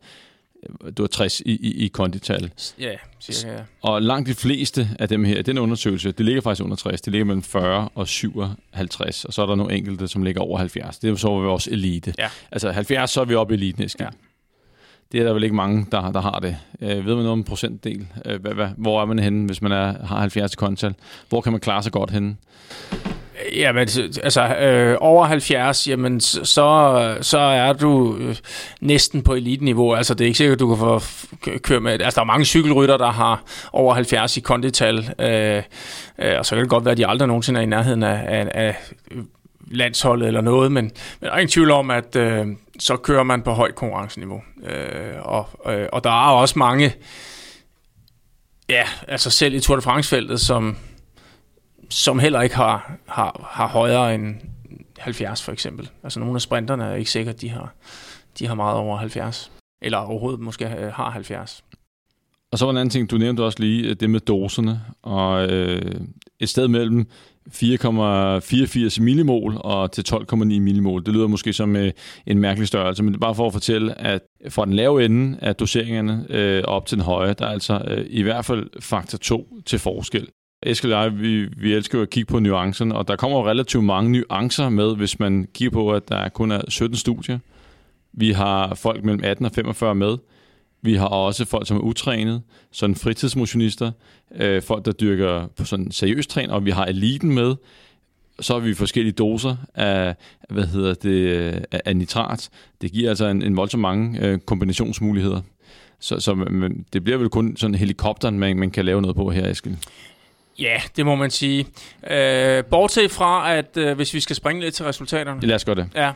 øh, 0.63 0.93
du 0.97 1.03
var 1.03 1.07
60 1.07 1.41
i, 1.41 1.51
i, 1.51 1.85
i 1.85 1.89
kondital. 1.89 2.51
Ja, 2.79 2.95
cirka. 3.21 3.53
Ja. 3.53 3.61
Og 3.83 4.03
langt 4.03 4.29
de 4.29 4.35
fleste 4.35 4.89
af 4.99 5.09
dem 5.09 5.25
her, 5.25 5.43
den 5.43 5.59
undersøgelse, 5.59 6.13
det 6.13 6.27
ligger 6.27 6.43
faktisk 6.43 6.65
under 6.65 6.77
60. 6.77 7.01
Det 7.01 7.11
ligger 7.11 7.25
mellem 7.25 7.43
40 7.43 7.89
og 7.95 8.09
57. 8.09 9.25
Og 9.25 9.33
så 9.33 9.43
er 9.43 9.47
der 9.47 9.55
nogle 9.55 9.75
enkelte, 9.75 10.09
som 10.09 10.23
ligger 10.23 10.41
over 10.41 10.59
70. 10.59 10.99
Det 10.99 11.11
er 11.11 11.15
så 11.15 11.29
vores 11.29 11.67
elite. 11.67 12.15
Ja. 12.19 12.29
Altså 12.53 12.71
70, 12.71 13.11
så 13.11 13.21
er 13.21 13.25
vi 13.25 13.35
oppe 13.35 13.55
i 13.55 13.57
eliten. 13.57 13.91
Ja. 14.01 14.09
Det 15.13 15.21
er 15.21 15.25
der 15.25 15.33
vel 15.33 15.45
ikke 15.45 15.57
mange, 15.57 15.87
der, 15.93 16.13
der 16.13 16.21
har 16.21 16.39
det. 16.39 16.57
Øh, 16.81 16.89
ved 16.89 17.15
man 17.15 17.25
noget 17.25 17.29
om 17.29 17.45
procentdel? 17.45 18.07
Øh, 18.25 18.41
hvad, 18.41 18.53
hvad, 18.53 18.69
hvor 18.77 19.03
er 19.03 19.05
man 19.05 19.19
henne, 19.19 19.47
hvis 19.47 19.63
man 19.63 19.73
er, 19.73 20.07
har 20.07 20.19
70 20.21 20.53
i 20.53 20.57
kontal? 20.57 20.95
Hvor 21.29 21.41
kan 21.41 21.53
man 21.53 21.61
klare 21.61 21.83
sig 21.83 21.93
godt 21.93 22.11
henne? 22.11 22.37
Ja, 23.57 23.73
men 23.73 23.89
altså 24.23 24.57
øh, 24.57 24.97
over 25.01 25.25
70, 25.25 25.89
jamen 25.89 26.21
så, 26.21 27.17
så 27.21 27.39
er 27.39 27.73
du 27.73 28.17
øh, 28.17 28.37
næsten 28.81 29.23
på 29.23 29.35
eliteniveau. 29.35 29.95
Altså 29.95 30.15
det 30.15 30.25
er 30.25 30.27
ikke 30.27 30.39
sikkert, 30.39 30.57
at 30.57 30.61
du 30.61 30.69
kan 30.69 30.79
få 30.79 31.01
køre 31.59 31.81
med. 31.81 31.93
Altså 31.93 32.15
der 32.15 32.21
er 32.21 32.27
mange 32.27 32.45
cykelrytter, 32.45 32.97
der 32.97 33.11
har 33.11 33.43
over 33.73 33.95
70 33.95 34.37
i 34.37 34.41
kondital. 34.41 35.15
Øh, 35.19 35.63
øh, 36.19 36.39
og 36.39 36.47
så 36.47 36.55
kan 36.55 36.63
det 36.63 36.71
godt 36.71 36.85
være, 36.85 36.93
at 36.93 36.99
de 36.99 37.07
aldrig 37.07 37.29
nogensinde 37.29 37.61
er 37.61 37.65
i 37.65 37.67
nærheden 37.67 38.03
af, 38.03 38.25
af, 38.29 38.49
af 38.55 38.77
landsholdet 39.71 40.27
eller 40.27 40.41
noget, 40.41 40.73
men, 40.73 40.85
men 40.85 40.93
der 41.29 41.31
er 41.31 41.39
ingen 41.39 41.53
tvivl 41.53 41.71
om, 41.71 41.91
at 41.91 42.17
øh, 42.17 42.47
så 42.79 42.97
kører 42.97 43.23
man 43.23 43.43
på 43.43 43.53
højt 43.53 43.75
konkurrenceniveau. 43.75 44.43
Øh, 44.63 45.15
og, 45.23 45.49
øh, 45.73 45.89
og 45.93 46.05
der 46.05 46.11
er 46.11 46.31
også 46.31 46.59
mange, 46.59 46.95
ja, 48.69 48.85
altså 49.09 49.31
selv 49.31 49.55
i 49.55 49.61
Tour 49.61 49.77
de 49.77 49.83
France-feltet, 49.83 50.41
som, 50.41 50.77
som 51.91 52.19
heller 52.19 52.41
ikke 52.41 52.57
har, 52.57 52.93
har, 53.07 53.49
har 53.51 53.69
højere 53.69 54.15
end 54.15 54.35
70 54.99 55.43
for 55.43 55.53
eksempel. 55.53 55.91
Altså 56.03 56.21
nogle 56.21 56.35
af 56.35 56.41
sprinterne 56.41 56.85
er 56.85 56.95
ikke 56.95 57.11
sikkert, 57.11 57.41
de 57.41 57.49
har, 57.49 57.75
de 58.39 58.47
har 58.47 58.55
meget 58.55 58.77
over 58.77 58.97
70. 58.97 59.53
Eller 59.83 59.99
overhovedet 59.99 60.41
måske 60.41 60.65
øh, 60.65 60.93
har 60.93 61.11
70. 61.11 61.65
Og 62.53 62.59
så 62.59 62.65
var 62.65 62.71
en 62.71 62.77
anden 62.77 62.91
ting, 62.91 63.11
du 63.11 63.19
nævnte 63.19 63.45
også 63.45 63.61
lige, 63.61 63.89
øh, 63.89 63.97
det 64.01 64.11
med 64.11 64.21
doserne. 64.21 64.81
Og 65.03 65.49
øh, 65.49 66.01
et 66.41 66.49
sted 66.49 66.69
mellem 66.69 67.07
4,84 67.55 69.03
millimol 69.03 69.57
og 69.61 69.93
til 69.93 70.05
12,9 70.13 70.37
millimol. 70.37 71.05
Det 71.05 71.15
lyder 71.15 71.27
måske 71.27 71.53
som 71.53 71.77
øh, 71.77 71.93
en 72.27 72.39
mærkelig 72.39 72.69
størrelse, 72.69 73.03
men 73.03 73.13
det 73.13 73.19
er 73.19 73.21
bare 73.21 73.35
for 73.35 73.47
at 73.47 73.53
fortælle, 73.53 74.01
at 74.01 74.23
fra 74.49 74.65
den 74.65 74.73
lave 74.73 75.05
ende 75.05 75.39
af 75.43 75.57
doseringerne 75.57 76.27
øh, 76.31 76.63
op 76.65 76.87
til 76.87 76.99
den 76.99 77.05
høje, 77.05 77.35
der 77.35 77.47
er 77.47 77.51
altså 77.51 77.83
øh, 77.87 78.07
i 78.11 78.23
hvert 78.23 78.45
fald 78.45 78.67
faktor 78.81 79.19
2 79.19 79.47
til 79.67 79.79
forskel. 79.79 80.29
Eskild 80.63 80.93
og 80.93 81.03
jeg, 81.03 81.19
vi, 81.19 81.45
vi 81.45 81.75
elsker 81.75 81.99
jo 81.99 82.03
at 82.03 82.11
kigge 82.11 82.33
på 82.33 82.39
nuancerne, 82.39 82.95
og 82.95 83.09
der 83.09 83.17
kommer 83.17 83.39
jo 83.39 83.49
relativt 83.49 83.85
mange 83.85 84.13
nuancer 84.13 84.69
med, 84.69 84.97
hvis 84.97 85.19
man 85.19 85.49
kigger 85.55 85.73
på, 85.73 85.91
at 85.91 86.09
der 86.09 86.29
kun 86.29 86.51
er 86.51 86.61
17 86.69 86.97
studier. 86.97 87.39
Vi 88.13 88.33
har 88.33 88.75
folk 88.75 89.05
mellem 89.05 89.25
18 89.25 89.47
og 89.47 89.53
45 89.53 89.95
med. 89.95 90.17
Vi 90.83 90.95
har 90.95 91.07
også 91.07 91.45
folk, 91.45 91.67
som 91.67 91.77
er 91.77 91.81
utrænet, 91.81 92.43
sådan 92.73 92.97
fritidsmotionister, 92.97 93.93
øh, 94.37 94.63
folk, 94.63 94.85
der 94.85 94.93
dyrker 94.93 95.47
på 95.57 95.65
sådan 95.65 95.91
seriøs 95.91 96.27
træn, 96.27 96.51
og 96.51 96.65
vi 96.65 96.71
har 96.71 96.85
eliten 96.85 97.35
med. 97.35 97.55
Så 98.41 98.53
har 98.53 98.61
vi 98.61 98.75
forskellige 98.75 99.13
doser 99.13 99.57
af, 99.75 100.15
hvad 100.49 100.67
hedder 100.67 100.95
det, 100.95 101.11
øh, 101.11 101.55
af, 101.73 101.97
nitrat. 101.97 102.51
Det 102.81 102.93
giver 102.93 103.09
altså 103.09 103.27
en, 103.27 103.43
en 103.43 103.57
voldsom 103.57 103.81
mange 103.81 104.27
øh, 104.27 104.39
kombinationsmuligheder. 104.39 105.41
Så, 106.01 106.21
så 106.21 106.35
men, 106.35 106.85
det 106.93 107.05
bliver 107.05 107.19
vel 107.19 107.29
kun 107.29 107.57
sådan 107.57 107.75
helikopteren, 107.75 108.39
man, 108.39 108.57
man 108.57 108.71
kan 108.71 108.85
lave 108.85 109.03
noget 109.03 109.17
på 109.17 109.31
her, 109.31 109.49
Eskild. 109.49 109.77
Ja, 110.61 110.81
det 110.97 111.07
må 111.07 111.15
man 111.15 111.31
sige. 111.31 111.67
Øh, 112.11 112.65
bortset 112.65 113.11
fra, 113.11 113.55
at 113.57 113.77
øh, 113.77 113.97
hvis 113.97 114.15
vi 114.15 114.21
skal 114.21 114.37
springe 114.37 114.63
lidt 114.63 114.75
til 114.75 114.85
resultaterne, 114.85 115.41
Lad 115.47 115.55
os 115.55 115.65
gøre 115.65 115.75
det. 115.75 115.89
ja, 115.95 116.13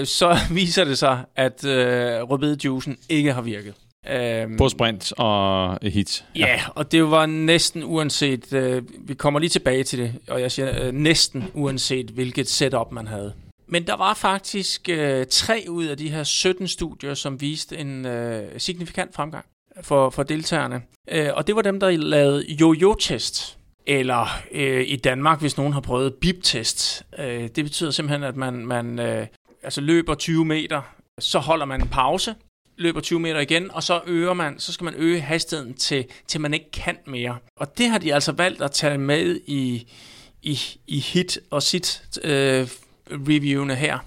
øh, 0.00 0.06
så 0.06 0.38
viser 0.50 0.84
det 0.84 0.98
sig, 0.98 1.24
at 1.36 1.64
øh, 1.64 2.22
rødbedejuicen 2.22 2.96
ikke 3.08 3.32
har 3.32 3.42
virket. 3.42 3.74
Øh, 4.10 4.46
På 4.58 4.68
sprint 4.68 5.12
og 5.18 5.78
hit. 5.82 6.24
Ja, 6.34 6.60
og 6.74 6.92
det 6.92 7.10
var 7.10 7.26
næsten 7.26 7.84
uanset, 7.84 8.52
øh, 8.52 8.82
vi 8.98 9.14
kommer 9.14 9.40
lige 9.40 9.50
tilbage 9.50 9.84
til 9.84 9.98
det, 9.98 10.14
og 10.28 10.40
jeg 10.40 10.52
siger 10.52 10.86
øh, 10.86 10.92
næsten 10.94 11.44
uanset, 11.54 12.06
hvilket 12.06 12.48
setup 12.48 12.92
man 12.92 13.06
havde. 13.06 13.32
Men 13.68 13.86
der 13.86 13.96
var 13.96 14.14
faktisk 14.14 14.88
øh, 14.88 15.26
tre 15.30 15.64
ud 15.68 15.84
af 15.84 15.96
de 15.96 16.10
her 16.10 16.24
17 16.24 16.68
studier, 16.68 17.14
som 17.14 17.40
viste 17.40 17.76
en 17.78 18.06
øh, 18.06 18.44
signifikant 18.58 19.14
fremgang 19.14 19.44
for, 19.82 20.10
for 20.10 20.22
deltagerne. 20.22 20.82
Øh, 21.10 21.28
og 21.34 21.46
det 21.46 21.56
var 21.56 21.62
dem, 21.62 21.80
der 21.80 21.90
lavede 21.90 22.52
jojo-test. 22.52 23.58
Eller 23.86 24.38
øh, 24.52 24.84
i 24.88 24.96
Danmark, 24.96 25.40
hvis 25.40 25.56
nogen 25.56 25.72
har 25.72 25.80
prøvet 25.80 26.14
bip-test. 26.14 27.02
Øh, 27.18 27.48
det 27.56 27.64
betyder 27.64 27.90
simpelthen, 27.90 28.22
at 28.22 28.36
man, 28.36 28.66
man 28.66 28.98
øh, 28.98 29.26
altså 29.62 29.80
løber 29.80 30.14
20 30.14 30.44
meter, 30.44 30.82
så 31.18 31.38
holder 31.38 31.66
man 31.66 31.82
en 31.82 31.88
pause, 31.88 32.34
løber 32.76 33.00
20 33.00 33.20
meter 33.20 33.40
igen, 33.40 33.70
og 33.70 33.82
så 33.82 34.00
øger 34.06 34.34
man, 34.34 34.58
så 34.58 34.72
skal 34.72 34.84
man 34.84 34.94
øge 34.96 35.20
hastigheden 35.20 35.74
til, 35.74 36.04
til 36.26 36.40
man 36.40 36.54
ikke 36.54 36.70
kan 36.70 36.96
mere. 37.06 37.36
Og 37.56 37.78
det 37.78 37.88
har 37.88 37.98
de 37.98 38.14
altså 38.14 38.32
valgt 38.32 38.62
at 38.62 38.70
tage 38.70 38.98
med 38.98 39.40
i, 39.46 39.88
i, 40.42 40.58
i 40.86 40.98
hit 40.98 41.38
og 41.50 41.62
sit 41.62 42.02
øh, 42.24 42.68
reviewene 43.10 43.74
her. 43.74 43.98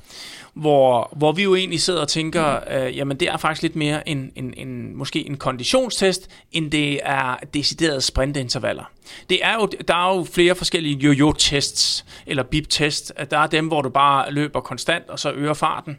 Hvor, 0.60 1.14
hvor 1.16 1.32
vi 1.32 1.44
jo 1.44 1.56
egentlig 1.56 1.82
sidder 1.82 2.02
og 2.02 2.08
tænker, 2.08 2.60
øh, 2.72 2.98
jamen 2.98 3.18
det 3.18 3.28
er 3.28 3.38
faktisk 3.38 3.62
lidt 3.62 3.76
mere 3.76 4.10
en, 4.10 4.32
en, 4.36 4.54
en, 4.58 4.96
måske 4.96 5.28
en 5.28 5.38
konditionstest, 5.38 6.30
end 6.52 6.72
det 6.72 7.00
er 7.04 7.36
deciderede 7.54 8.02
sprintintervaller. 8.02 8.84
Det 9.30 9.40
er 9.44 9.54
jo, 9.54 9.70
der 9.88 9.96
er 9.96 10.18
jo 10.18 10.24
flere 10.24 10.56
forskellige 10.56 10.96
jojo-tests, 10.96 12.06
eller 12.28 12.44
bip-test. 12.44 13.14
Der 13.32 13.38
er 13.38 13.48
dem, 13.48 13.68
hvor 13.68 13.82
du 13.82 13.90
bare 13.90 14.32
løber 14.32 14.60
konstant, 14.60 15.10
og 15.10 15.20
så 15.20 15.32
øger 15.32 15.54
farten 15.54 15.98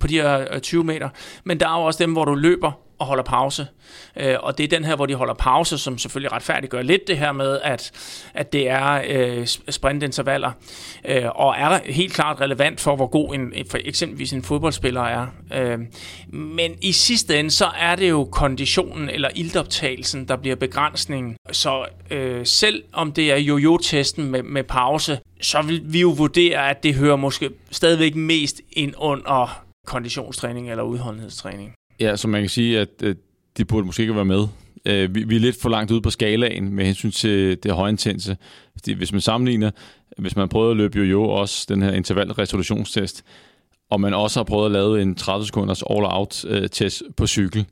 på 0.00 0.06
de 0.06 0.14
her 0.14 0.46
øh, 0.54 0.60
20 0.60 0.84
meter. 0.84 1.08
Men 1.44 1.60
der 1.60 1.68
er 1.68 1.78
jo 1.78 1.84
også 1.84 2.04
dem, 2.04 2.12
hvor 2.12 2.24
du 2.24 2.34
løber 2.34 2.72
og 3.02 3.06
holder 3.06 3.24
pause. 3.24 3.66
Øh, 4.16 4.36
og 4.40 4.58
det 4.58 4.64
er 4.64 4.68
den 4.68 4.84
her, 4.84 4.96
hvor 4.96 5.06
de 5.06 5.14
holder 5.14 5.34
pause, 5.34 5.78
som 5.78 5.98
selvfølgelig 5.98 6.32
retfærdiggør 6.32 6.82
lidt 6.82 7.06
det 7.06 7.18
her 7.18 7.32
med, 7.32 7.60
at, 7.64 7.92
at 8.34 8.52
det 8.52 8.68
er 8.68 9.02
øh, 9.08 9.46
sprintintervaller, 9.68 10.52
øh, 11.04 11.24
og 11.34 11.54
er 11.58 11.80
helt 11.84 12.12
klart 12.12 12.40
relevant 12.40 12.80
for, 12.80 12.96
hvor 12.96 13.06
god 13.06 13.34
en, 13.34 13.52
for 13.70 13.78
eksempelvis 13.84 14.32
en 14.32 14.42
fodboldspiller 14.42 15.02
er. 15.02 15.26
Øh, 15.54 15.78
men 16.32 16.72
i 16.80 16.92
sidste 16.92 17.38
ende, 17.38 17.50
så 17.50 17.66
er 17.78 17.96
det 17.96 18.10
jo 18.10 18.24
konditionen 18.24 19.10
eller 19.10 19.28
ildoptagelsen, 19.34 20.28
der 20.28 20.36
bliver 20.36 20.56
begrænsningen. 20.56 21.36
Så 21.52 21.86
øh, 22.10 22.46
selv 22.46 22.82
om 22.92 23.12
det 23.12 23.32
er 23.32 23.36
jojo-testen 23.36 24.30
med, 24.30 24.42
med 24.42 24.62
pause, 24.62 25.18
så 25.42 25.62
vil 25.62 25.82
vi 25.84 26.00
jo 26.00 26.08
vurdere, 26.08 26.70
at 26.70 26.82
det 26.82 26.94
hører 26.94 27.16
måske 27.16 27.50
stadigvæk 27.70 28.14
mest 28.14 28.60
ind 28.72 28.94
under 28.98 29.64
konditionstræning 29.86 30.70
eller 30.70 30.82
udholdenhedstræning. 30.82 31.74
Ja, 32.00 32.16
så 32.16 32.28
man 32.28 32.42
kan 32.42 32.48
sige, 32.48 32.80
at 32.80 32.88
øh, 33.02 33.14
de 33.56 33.64
burde 33.64 33.86
måske 33.86 34.00
ikke 34.00 34.14
være 34.14 34.24
med. 34.24 34.46
Øh, 34.86 35.14
vi, 35.14 35.24
vi 35.24 35.36
er 35.36 35.40
lidt 35.40 35.60
for 35.60 35.68
langt 35.68 35.90
ude 35.90 36.00
på 36.00 36.10
skalaen 36.10 36.74
med 36.74 36.84
hensyn 36.84 37.10
til 37.10 37.62
det 37.62 37.72
højintense. 37.72 38.36
Fordi 38.72 38.92
hvis 38.92 39.12
man 39.12 39.20
sammenligner, 39.20 39.70
hvis 40.18 40.36
man 40.36 40.48
prøver 40.48 40.70
at 40.70 40.76
løbe 40.76 40.98
jo 40.98 41.24
også 41.24 41.66
den 41.68 41.82
her 41.82 41.92
intervalresolutionstest, 41.92 43.24
og 43.90 44.00
man 44.00 44.14
også 44.14 44.38
har 44.38 44.44
prøvet 44.44 44.66
at 44.66 44.72
lave 44.72 45.02
en 45.02 45.14
30 45.14 45.46
sekunders 45.46 45.82
all-out-test 45.90 47.02
øh, 47.06 47.14
på 47.16 47.26
cykel, 47.26 47.66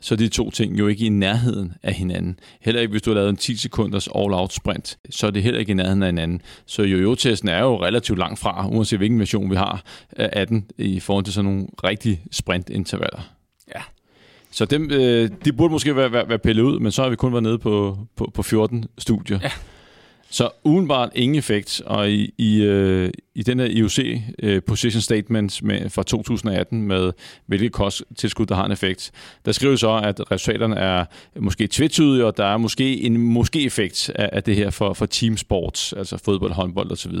så 0.00 0.14
er 0.14 0.16
de 0.16 0.28
to 0.28 0.50
ting 0.50 0.78
jo 0.78 0.86
ikke 0.86 1.06
i 1.06 1.08
nærheden 1.08 1.72
af 1.82 1.94
hinanden. 1.94 2.40
Heller 2.60 2.80
ikke, 2.80 2.90
hvis 2.90 3.02
du 3.02 3.10
har 3.10 3.14
lavet 3.14 3.30
en 3.30 3.36
10 3.36 3.56
sekunders 3.56 4.08
all-out 4.14 4.52
sprint, 4.52 4.98
så 5.10 5.26
er 5.26 5.30
det 5.30 5.42
heller 5.42 5.60
ikke 5.60 5.70
i 5.70 5.74
nærheden 5.74 6.02
af 6.02 6.08
hinanden. 6.08 6.42
Så 6.66 6.82
jojo-testen 6.82 7.48
er 7.48 7.60
jo 7.60 7.82
relativt 7.84 8.18
langt 8.18 8.38
fra, 8.38 8.68
uanset 8.68 8.98
hvilken 8.98 9.18
version 9.18 9.50
vi 9.50 9.56
har 9.56 9.82
af 10.16 10.46
den, 10.46 10.66
i 10.78 11.00
forhold 11.00 11.24
til 11.24 11.34
sådan 11.34 11.50
nogle 11.50 11.66
rigtige 11.84 12.20
sprintintervaller. 12.30 13.20
Ja. 13.74 13.80
Så 14.50 14.64
dem, 14.64 14.90
øh, 14.90 15.30
de 15.44 15.52
burde 15.52 15.72
måske 15.72 15.96
være, 15.96 16.12
være, 16.12 16.28
være 16.28 16.38
pillet 16.38 16.62
ud, 16.62 16.78
men 16.78 16.92
så 16.92 17.02
har 17.02 17.10
vi 17.10 17.16
kun 17.16 17.32
været 17.32 17.42
nede 17.42 17.58
på, 17.58 17.98
på, 18.16 18.30
på 18.34 18.42
14 18.42 18.84
studier. 18.98 19.38
Ja. 19.42 19.50
Så 20.30 20.50
udenbart 20.64 21.10
ingen 21.14 21.38
effekt, 21.38 21.82
og 21.86 22.10
i, 22.10 22.34
i, 22.38 22.62
øh, 22.62 23.10
i 23.34 23.42
den 23.42 23.60
her 23.60 23.66
IOC 23.66 23.98
øh, 24.42 24.62
Position 24.62 25.00
Statement 25.00 25.62
med, 25.62 25.90
fra 25.90 26.02
2018 26.02 26.82
med 26.82 27.12
hvilket 27.46 27.72
kosttilskud, 27.72 28.46
der 28.46 28.54
har 28.54 28.64
en 28.64 28.72
effekt, 28.72 29.10
der 29.44 29.52
skriver 29.52 29.76
så, 29.76 29.90
at 30.04 30.30
resultaterne 30.32 30.76
er 30.76 31.04
måske 31.36 31.66
tvetydige, 31.66 32.24
og 32.24 32.36
der 32.36 32.44
er 32.44 32.56
måske 32.56 33.00
en 33.00 33.18
måske-effekt 33.18 34.10
af, 34.14 34.30
af 34.32 34.42
det 34.42 34.56
her 34.56 34.70
for, 34.70 34.92
for 34.92 35.06
teamsports, 35.06 35.92
altså 35.92 36.16
fodbold, 36.24 36.52
håndbold 36.52 36.92
osv. 36.92 37.12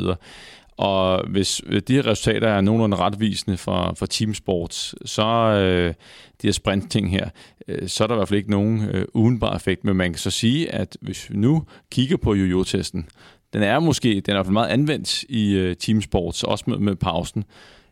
Og 0.78 1.28
hvis 1.28 1.62
de 1.88 1.94
her 1.94 2.06
resultater 2.06 2.48
er 2.48 2.60
nogenlunde 2.60 2.96
retvisende 2.96 3.56
for, 3.56 3.94
for 3.96 4.06
teamsports, 4.06 4.94
så 5.04 5.24
øh, 5.24 5.94
de 6.42 6.46
her 6.46 6.52
sprintting 6.52 7.10
her, 7.10 7.28
øh, 7.68 7.88
så 7.88 8.04
er 8.04 8.08
der 8.08 8.14
i 8.14 8.18
hvert 8.18 8.28
fald 8.28 8.38
ikke 8.38 8.50
nogen 8.50 8.88
øh, 8.88 9.04
udenbar 9.14 9.56
effekt. 9.56 9.84
Men 9.84 9.96
man 9.96 10.12
kan 10.12 10.18
så 10.18 10.30
sige, 10.30 10.74
at 10.74 10.96
hvis 11.00 11.30
vi 11.30 11.36
nu 11.36 11.62
kigger 11.90 12.16
på 12.16 12.34
jojo-testen, 12.34 13.08
den 13.52 13.62
er 13.62 13.78
måske, 13.80 14.08
den 14.08 14.22
er 14.26 14.32
i 14.32 14.36
hvert 14.36 14.46
fald 14.46 14.52
meget 14.52 14.68
anvendt 14.68 15.22
i 15.22 15.52
øh, 15.52 15.76
teamsports, 15.76 16.42
også 16.42 16.64
med, 16.66 16.78
med 16.78 16.96
pausen. 16.96 17.44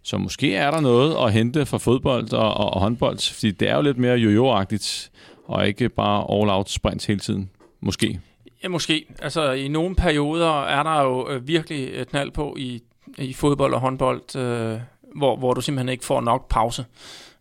Så 0.02 0.18
måske 0.18 0.54
er 0.54 0.70
der 0.70 0.80
noget 0.80 1.26
at 1.26 1.32
hente 1.32 1.66
fra 1.66 1.78
fodbold 1.78 2.32
og, 2.32 2.54
og, 2.54 2.74
og 2.74 2.80
håndbold, 2.80 3.34
fordi 3.34 3.50
det 3.50 3.68
er 3.68 3.76
jo 3.76 3.82
lidt 3.82 3.98
mere 3.98 4.16
jojo-agtigt, 4.16 5.10
og 5.44 5.68
ikke 5.68 5.88
bare 5.88 6.40
all-out 6.40 6.70
sprint 6.70 7.06
hele 7.06 7.20
tiden. 7.20 7.50
Måske. 7.80 8.20
Ja, 8.62 8.68
måske. 8.68 9.06
Altså, 9.22 9.52
i 9.52 9.68
nogle 9.68 9.94
perioder 9.94 10.64
er 10.64 10.82
der 10.82 11.02
jo 11.02 11.30
øh, 11.30 11.48
virkelig 11.48 11.90
øh, 11.92 12.06
knald 12.06 12.30
på 12.30 12.56
i, 12.58 12.82
i 13.18 13.32
fodbold 13.32 13.74
og 13.74 13.80
håndbold, 13.80 14.36
øh, 14.36 14.80
hvor, 15.16 15.36
hvor 15.36 15.54
du 15.54 15.60
simpelthen 15.60 15.88
ikke 15.88 16.04
får 16.04 16.20
nok 16.20 16.48
pause. 16.48 16.84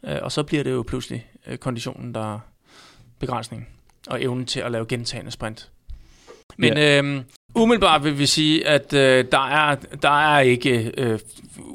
Øh, 0.04 0.18
og 0.22 0.32
så 0.32 0.44
bliver 0.44 0.64
det 0.64 0.72
jo 0.72 0.84
pludselig 0.88 1.28
øh, 1.48 1.58
konditionen, 1.58 2.14
der 2.14 2.34
er 2.34 2.40
begrænsning, 3.20 3.68
og 4.08 4.24
evnen 4.24 4.46
til 4.46 4.60
at 4.60 4.72
lave 4.72 4.86
gentagende 4.86 5.32
sprint. 5.32 5.70
Men 6.58 6.78
ja. 6.78 7.02
øh, 7.02 7.22
umiddelbart 7.56 8.04
vil 8.04 8.20
vi 8.20 8.26
sige, 8.26 8.68
at 8.68 8.94
øh, 8.94 9.26
der, 9.32 9.48
er, 9.48 9.76
der 10.02 10.36
er 10.36 10.40
ikke... 10.40 10.92
Øh, 10.98 11.20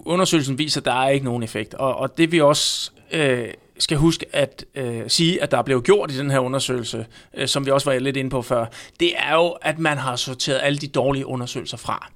undersøgelsen 0.05 0.59
viser, 0.59 0.81
at 0.81 0.85
der 0.85 0.93
er 0.93 1.09
ikke 1.09 1.25
nogen 1.25 1.43
effekt. 1.43 1.75
Og, 1.75 1.97
og 1.97 2.19
det 2.19 2.33
vi 2.33 2.41
også... 2.41 2.91
Øh, 3.13 3.49
skal 3.81 3.99
huske 3.99 4.27
at 4.33 4.65
øh, 4.75 5.03
sige, 5.09 5.43
at 5.43 5.51
der 5.51 5.59
er 5.59 5.63
blevet 5.63 5.85
gjort 5.85 6.11
i 6.11 6.19
den 6.19 6.31
her 6.31 6.39
undersøgelse, 6.39 7.07
øh, 7.35 7.49
som 7.49 7.67
vi 7.67 7.71
også 7.71 7.91
var 7.91 7.99
lidt 7.99 8.17
inde 8.17 8.31
på 8.31 8.43
før, 8.43 8.67
det 9.01 9.13
er 9.17 9.35
jo, 9.35 9.49
at 9.49 9.79
man 9.79 9.99
har 9.99 10.17
sorteret 10.17 10.61
alle 10.63 10.79
de 10.79 10.89
dårlige 10.89 11.27
undersøgelser 11.27 11.77
fra. 11.77 12.11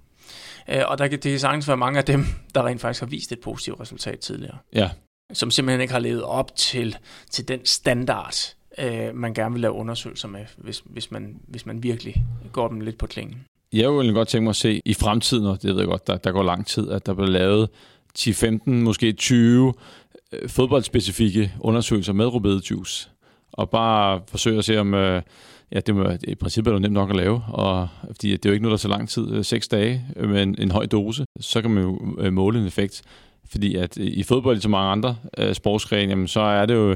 Øh, 0.68 0.82
og 0.86 0.98
der 0.98 1.08
kan 1.08 1.18
det 1.18 1.40
sagtens 1.40 1.68
være 1.68 1.76
mange 1.76 1.98
af 1.98 2.04
dem, 2.04 2.26
der 2.54 2.66
rent 2.66 2.80
faktisk 2.80 3.00
har 3.00 3.06
vist 3.06 3.32
et 3.32 3.40
positivt 3.40 3.80
resultat 3.80 4.18
tidligere. 4.18 4.56
Ja. 4.74 4.90
Som 5.32 5.50
simpelthen 5.50 5.80
ikke 5.80 5.92
har 5.92 6.00
levet 6.00 6.22
op 6.22 6.56
til, 6.56 6.96
til 7.30 7.48
den 7.48 7.60
standard, 7.64 8.54
øh, 8.78 9.14
man 9.14 9.34
gerne 9.34 9.52
vil 9.52 9.60
lave 9.60 9.72
undersøgelser 9.72 10.28
med, 10.28 10.44
hvis, 10.56 10.82
hvis, 10.84 11.10
man, 11.10 11.36
hvis 11.48 11.66
man 11.66 11.82
virkelig 11.82 12.24
går 12.52 12.68
dem 12.68 12.80
lidt 12.80 12.98
på 12.98 13.06
klingen. 13.06 13.44
Jeg 13.72 13.92
vil 13.92 14.12
godt 14.12 14.28
tænke 14.28 14.44
mig 14.44 14.50
at 14.50 14.56
se 14.56 14.82
i 14.84 14.94
fremtiden, 14.94 15.46
og 15.46 15.62
det 15.62 15.70
ved 15.70 15.78
jeg 15.78 15.86
godt, 15.86 16.06
der, 16.06 16.16
der 16.16 16.32
går 16.32 16.42
lang 16.42 16.66
tid, 16.66 16.90
at 16.90 17.06
der 17.06 17.14
bliver 17.14 17.30
lavet 17.30 17.68
10-15, 18.18 18.70
måske 18.70 19.12
20 19.12 19.72
øh, 20.42 20.48
fodboldspecifikke 20.48 21.52
undersøgelser 21.60 22.12
med 22.12 22.26
rødbedejuice, 22.26 23.08
og 23.52 23.70
bare 23.70 24.20
forsøge 24.28 24.58
at 24.58 24.64
se, 24.64 24.78
om 24.78 24.94
øh, 24.94 25.22
ja, 25.72 25.80
det 25.80 25.94
må, 25.94 26.06
i 26.28 26.34
princippet 26.34 26.70
er 26.70 26.74
det 26.74 26.82
nemt 26.82 26.94
nok 26.94 27.10
at 27.10 27.16
lave, 27.16 27.42
og, 27.48 27.88
fordi 28.06 28.30
det 28.30 28.46
er 28.46 28.50
jo 28.50 28.52
ikke 28.52 28.62
noget, 28.62 28.78
der 28.78 28.82
så 28.82 28.88
lang 28.88 29.08
tid, 29.08 29.30
øh, 29.32 29.44
seks 29.44 29.68
dage 29.68 30.06
med 30.16 30.42
en, 30.42 30.54
en 30.58 30.70
høj 30.70 30.86
dose, 30.86 31.24
så 31.40 31.62
kan 31.62 31.70
man 31.70 31.82
jo 31.82 32.16
øh, 32.18 32.32
måle 32.32 32.60
en 32.60 32.66
effekt. 32.66 33.02
Fordi 33.50 33.76
at 33.76 33.98
øh, 33.98 34.06
i 34.06 34.22
fodbold, 34.22 34.60
som 34.60 34.70
mange 34.70 34.90
andre 34.90 35.16
øh, 35.38 35.54
sportsgrene, 35.54 36.10
jamen, 36.10 36.28
så 36.28 36.40
er 36.40 36.66
det 36.66 36.74
jo 36.74 36.90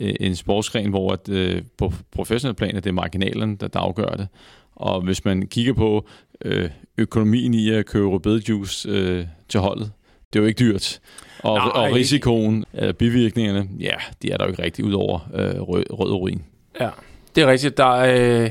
øh, 0.00 0.14
en 0.20 0.36
sportsgren, 0.36 0.90
hvor 0.90 1.12
at, 1.12 1.28
øh, 1.28 1.62
på 1.78 1.92
professionel 2.12 2.54
plan, 2.54 2.76
at 2.76 2.84
det 2.84 2.90
er 2.90 2.94
marginalen, 2.94 3.56
der, 3.56 3.68
der 3.68 3.80
afgør 3.80 4.10
det. 4.10 4.28
Og 4.76 5.00
hvis 5.00 5.24
man 5.24 5.46
kigger 5.46 5.72
på 5.72 6.06
øh, 6.44 6.70
økonomien 6.98 7.54
i 7.54 7.70
at 7.70 7.86
købe 7.86 8.08
rødbedejuice 8.08 8.88
øh, 8.88 9.26
til 9.48 9.60
holdet, 9.60 9.92
det 10.34 10.40
er 10.40 10.42
jo 10.42 10.48
ikke 10.48 10.58
dyrt. 10.58 11.00
Og, 11.38 11.56
Nej, 11.56 11.68
og 11.68 11.94
risikoen 11.94 12.64
af 12.72 12.96
bivirkningerne, 12.96 13.68
ja, 13.80 13.94
de 14.22 14.30
er 14.30 14.36
der 14.36 14.44
jo 14.44 14.50
ikke 14.50 14.62
rigtig 14.62 14.84
ud 14.84 14.92
over 14.92 15.30
øh, 15.34 15.60
rød, 15.60 15.84
rød 15.90 16.10
urin. 16.10 16.42
Ja, 16.80 16.88
det 17.34 17.42
er 17.42 17.46
rigtigt. 17.46 17.76
Der 17.76 17.96
er, 17.96 18.44
øh, 18.44 18.50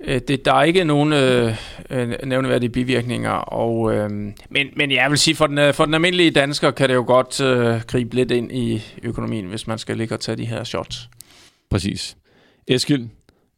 øh, 0.00 0.20
det, 0.28 0.44
der 0.44 0.54
er 0.54 0.62
ikke 0.62 0.84
nogen 0.84 1.12
øh, 1.12 1.54
øh, 1.90 2.14
nævneværdige 2.24 2.70
bivirkninger. 2.70 3.30
Og, 3.30 3.94
øh, 3.94 4.10
men, 4.50 4.66
men 4.76 4.90
jeg 4.90 5.10
vil 5.10 5.18
sige, 5.18 5.34
for 5.34 5.46
den, 5.46 5.58
øh, 5.58 5.74
for 5.74 5.84
den 5.84 5.94
almindelige 5.94 6.30
dansker 6.30 6.70
kan 6.70 6.88
det 6.88 6.94
jo 6.94 7.04
godt 7.06 7.40
øh, 7.40 7.80
gribe 7.86 8.14
lidt 8.14 8.30
ind 8.30 8.52
i 8.52 8.82
økonomien, 9.02 9.46
hvis 9.46 9.66
man 9.66 9.78
skal 9.78 9.96
ligge 9.96 10.14
og 10.14 10.20
tage 10.20 10.36
de 10.36 10.46
her 10.46 10.64
shots. 10.64 11.08
Præcis. 11.70 12.16
Eskild, 12.68 13.08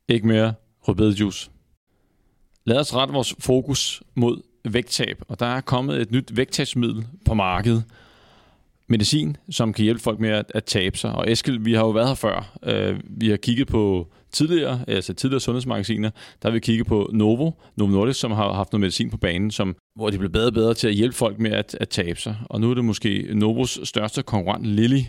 ikke 0.09 0.27
mere 0.27 0.55
rødbedejuice. 0.89 1.51
Lad 2.65 2.79
os 2.79 2.95
rette 2.95 3.15
vores 3.15 3.35
fokus 3.39 4.03
mod 4.15 4.43
vægttab, 4.65 5.23
og 5.29 5.41
der 5.41 5.47
er 5.47 5.61
kommet 5.61 6.01
et 6.01 6.11
nyt 6.11 6.37
vægttabsmiddel 6.37 7.07
på 7.27 7.35
markedet. 7.35 7.85
Medicin, 8.89 9.37
som 9.51 9.73
kan 9.73 9.83
hjælpe 9.85 10.03
folk 10.03 10.21
med 10.21 10.31
at, 10.31 10.53
at 10.55 10.65
tabe 10.65 10.99
sig. 10.99 11.13
Og 11.13 11.31
Eskild, 11.31 11.59
vi 11.59 11.75
har 11.75 11.81
jo 11.81 11.91
været 11.91 12.09
her 12.09 12.15
før. 12.15 12.59
Uh, 12.63 13.21
vi 13.21 13.29
har 13.29 13.37
kigget 13.37 13.67
på 13.67 14.09
tidligere, 14.33 14.85
altså 14.89 15.15
tidligere 15.15 15.41
sundhedsmagasiner, 15.41 16.11
der 16.43 16.49
har 16.49 16.51
vi 16.51 16.59
kigget 16.59 16.87
på 16.87 17.11
Novo, 17.13 17.51
Novo 17.77 17.91
Nordisk, 17.91 18.21
som 18.21 18.31
har 18.31 18.53
haft 18.53 18.73
noget 18.73 18.81
medicin 18.81 19.11
på 19.11 19.17
banen, 19.17 19.51
som, 19.51 19.77
hvor 19.97 20.11
de 20.11 20.19
blev 20.19 20.31
bedre 20.31 20.47
og 20.47 20.53
bedre 20.53 20.75
til 20.75 20.89
at 20.89 20.95
hjælpe 20.95 21.17
folk 21.17 21.39
med 21.39 21.51
at, 21.51 21.77
at 21.81 21.89
tabe 21.89 22.21
sig. 22.21 22.37
Og 22.51 22.61
nu 22.61 22.71
er 22.71 22.75
det 22.75 22.85
måske 22.85 23.29
Novos 23.35 23.81
største 23.85 24.23
konkurrent, 24.23 24.67
Lilly, 24.67 25.01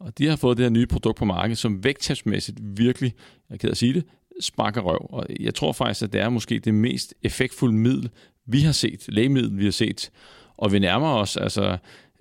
og 0.00 0.18
de 0.18 0.26
har 0.26 0.36
fået 0.36 0.56
det 0.56 0.64
her 0.64 0.70
nye 0.70 0.86
produkt 0.86 1.18
på 1.18 1.24
markedet, 1.24 1.58
som 1.58 1.84
vægttabsmæssigt 1.84 2.58
virkelig, 2.62 3.14
jeg 3.50 3.54
er 3.54 3.58
ked 3.58 3.70
at 3.70 3.76
sige 3.76 3.94
det, 3.94 4.04
sparker 4.40 4.80
røv. 4.80 5.06
Og 5.10 5.26
jeg 5.40 5.54
tror 5.54 5.72
faktisk, 5.72 6.02
at 6.02 6.12
det 6.12 6.20
er 6.20 6.28
måske 6.28 6.58
det 6.58 6.74
mest 6.74 7.14
effektfulde 7.22 7.74
middel, 7.74 8.10
vi 8.48 8.60
har 8.60 8.72
set, 8.72 9.04
lægemiddel, 9.08 9.58
vi 9.58 9.64
har 9.64 9.70
set. 9.70 10.10
Og 10.56 10.72
vi 10.72 10.78
nærmer 10.78 11.14
os 11.14 11.36
altså, 11.36 11.76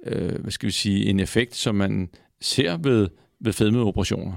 øh, 0.06 0.42
hvad 0.42 0.52
skal 0.52 0.68
vi 0.68 0.72
sige, 0.72 1.06
en 1.06 1.20
effekt, 1.20 1.56
som 1.56 1.76
man 1.76 2.10
ser 2.42 2.78
ved, 2.78 3.10
ved 3.40 3.54
fedmeoperationer. 3.54 4.36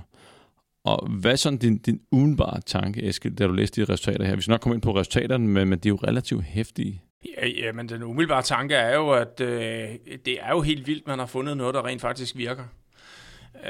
Og 0.84 1.08
hvad 1.08 1.32
er 1.32 1.36
sådan 1.36 1.58
din, 1.58 1.78
din 1.78 2.00
udenbare 2.10 2.60
tanke, 2.60 3.08
Eskild, 3.08 3.36
da 3.36 3.46
du 3.46 3.52
læste 3.52 3.80
de 3.80 3.92
resultater 3.92 4.24
her? 4.24 4.36
Vi 4.36 4.42
skal 4.42 4.52
nok 4.52 4.60
komme 4.60 4.74
ind 4.74 4.82
på 4.82 4.96
resultaterne, 4.96 5.48
men, 5.48 5.68
men 5.68 5.78
de 5.78 5.88
er 5.88 5.90
jo 5.90 5.96
relativt 5.96 6.44
hæftige. 6.44 7.02
Ja, 7.36 7.46
ja, 7.46 7.72
men 7.72 7.88
den 7.88 8.02
umiddelbare 8.02 8.42
tanke 8.42 8.74
er 8.74 8.94
jo, 8.94 9.10
at 9.10 9.40
øh, 9.40 9.88
det 10.24 10.38
er 10.40 10.50
jo 10.50 10.60
helt 10.60 10.86
vildt, 10.86 11.06
man 11.06 11.18
har 11.18 11.26
fundet 11.26 11.56
noget, 11.56 11.74
der 11.74 11.86
rent 11.86 12.00
faktisk 12.00 12.36
virker. 12.36 12.64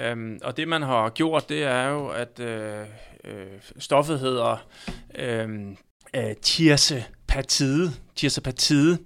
Øhm, 0.04 0.38
og 0.44 0.56
det 0.56 0.68
man 0.68 0.83
har 0.83 1.09
gjort, 1.09 1.48
det 1.48 1.62
er 1.62 1.88
jo, 1.88 2.09
at 2.09 2.40
øh, 2.40 2.80
øh, 3.24 3.46
stoffet 3.78 4.20
hedder 4.20 4.66
øhm, 5.18 5.76
øh, 6.16 6.24
øh, 6.24 6.35
tirsepatide, 7.30 7.92
tirsepatide. 8.16 8.98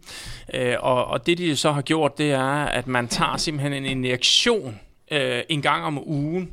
Øh, 0.54 0.76
og, 0.80 1.04
og 1.04 1.26
det 1.26 1.38
de 1.38 1.56
så 1.56 1.72
har 1.72 1.82
gjort, 1.82 2.18
det 2.18 2.32
er, 2.32 2.64
at 2.64 2.87
man 2.87 3.08
tager 3.08 3.37
simpelthen 3.37 3.72
en 3.72 3.84
injektion 3.84 4.80
øh, 5.10 5.42
en 5.48 5.62
gang 5.62 5.84
om 5.84 6.08
ugen, 6.08 6.50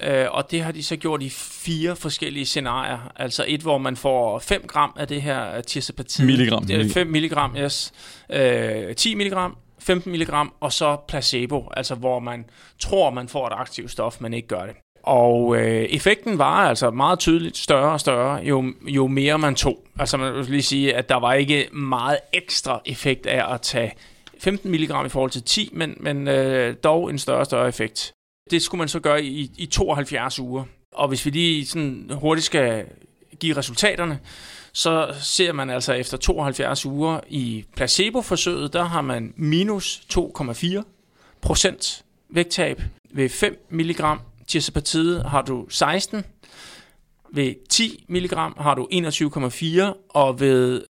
øh, 0.00 0.26
og 0.30 0.50
det 0.50 0.62
har 0.62 0.72
de 0.72 0.82
så 0.82 0.96
gjort 0.96 1.22
i 1.22 1.28
fire 1.30 1.96
forskellige 1.96 2.46
scenarier. 2.46 3.12
Altså 3.16 3.44
et, 3.48 3.60
hvor 3.60 3.78
man 3.78 3.96
får 3.96 4.38
5 4.38 4.64
gram 4.66 4.92
af 4.96 5.08
det 5.08 5.22
her 5.22 5.60
tirsepatide. 5.60 6.26
Milligram. 6.26 6.68
5 6.90 7.06
milligram, 7.06 7.56
yes. 7.58 7.92
Øh, 8.30 8.94
10 8.94 9.14
milligram, 9.14 9.56
15 9.78 10.12
mg, 10.12 10.30
og 10.60 10.72
så 10.72 10.96
placebo, 11.08 11.68
altså 11.76 11.94
hvor 11.94 12.18
man 12.18 12.44
tror, 12.78 13.10
man 13.10 13.28
får 13.28 13.46
et 13.46 13.52
aktivt 13.56 13.90
stof, 13.90 14.20
men 14.20 14.34
ikke 14.34 14.48
gør 14.48 14.66
det. 14.66 14.74
Og 15.08 15.56
øh, 15.56 15.82
effekten 15.82 16.38
var 16.38 16.68
altså 16.68 16.90
meget 16.90 17.18
tydeligt 17.18 17.56
større 17.56 17.92
og 17.92 18.00
større, 18.00 18.34
jo, 18.34 18.72
jo 18.82 19.06
mere 19.06 19.38
man 19.38 19.54
tog. 19.54 19.84
Altså 19.98 20.16
man 20.16 20.34
vil 20.34 20.46
lige 20.46 20.62
sige, 20.62 20.94
at 20.94 21.08
der 21.08 21.16
var 21.16 21.32
ikke 21.32 21.68
meget 21.72 22.18
ekstra 22.32 22.80
effekt 22.86 23.26
af 23.26 23.54
at 23.54 23.60
tage 23.60 23.92
15 24.38 24.70
mg 24.70 25.06
i 25.06 25.08
forhold 25.08 25.30
til 25.30 25.42
10, 25.42 25.70
men, 25.72 25.94
men 26.00 26.28
øh, 26.28 26.76
dog 26.84 27.10
en 27.10 27.18
større 27.18 27.38
og 27.38 27.46
større 27.46 27.68
effekt. 27.68 28.12
Det 28.50 28.62
skulle 28.62 28.78
man 28.78 28.88
så 28.88 29.00
gøre 29.00 29.24
i, 29.24 29.50
i 29.56 29.66
72 29.66 30.38
uger. 30.38 30.64
Og 30.94 31.08
hvis 31.08 31.26
vi 31.26 31.30
lige 31.30 31.66
sådan 31.66 32.10
hurtigt 32.12 32.44
skal 32.44 32.84
give 33.40 33.56
resultaterne, 33.56 34.18
så 34.72 35.14
ser 35.20 35.52
man 35.52 35.70
altså 35.70 35.92
efter 35.92 36.16
72 36.16 36.86
uger 36.86 37.20
i 37.28 37.64
placeboforsøget, 37.76 38.72
der 38.72 38.84
har 38.84 39.00
man 39.00 39.32
minus 39.36 40.02
2,4 40.18 40.82
procent 41.40 42.04
vægttab. 42.30 42.82
Ved 43.10 43.28
5 43.28 43.66
mg 43.70 44.00
tirsepatide 44.48 45.22
har 45.22 45.42
du 45.42 45.66
16, 45.68 46.24
ved 47.32 47.54
10 47.70 48.04
mg 48.08 48.32
har 48.56 48.74
du 48.74 48.88
21,4, 48.92 50.08
og 50.08 50.40
ved 50.40 50.82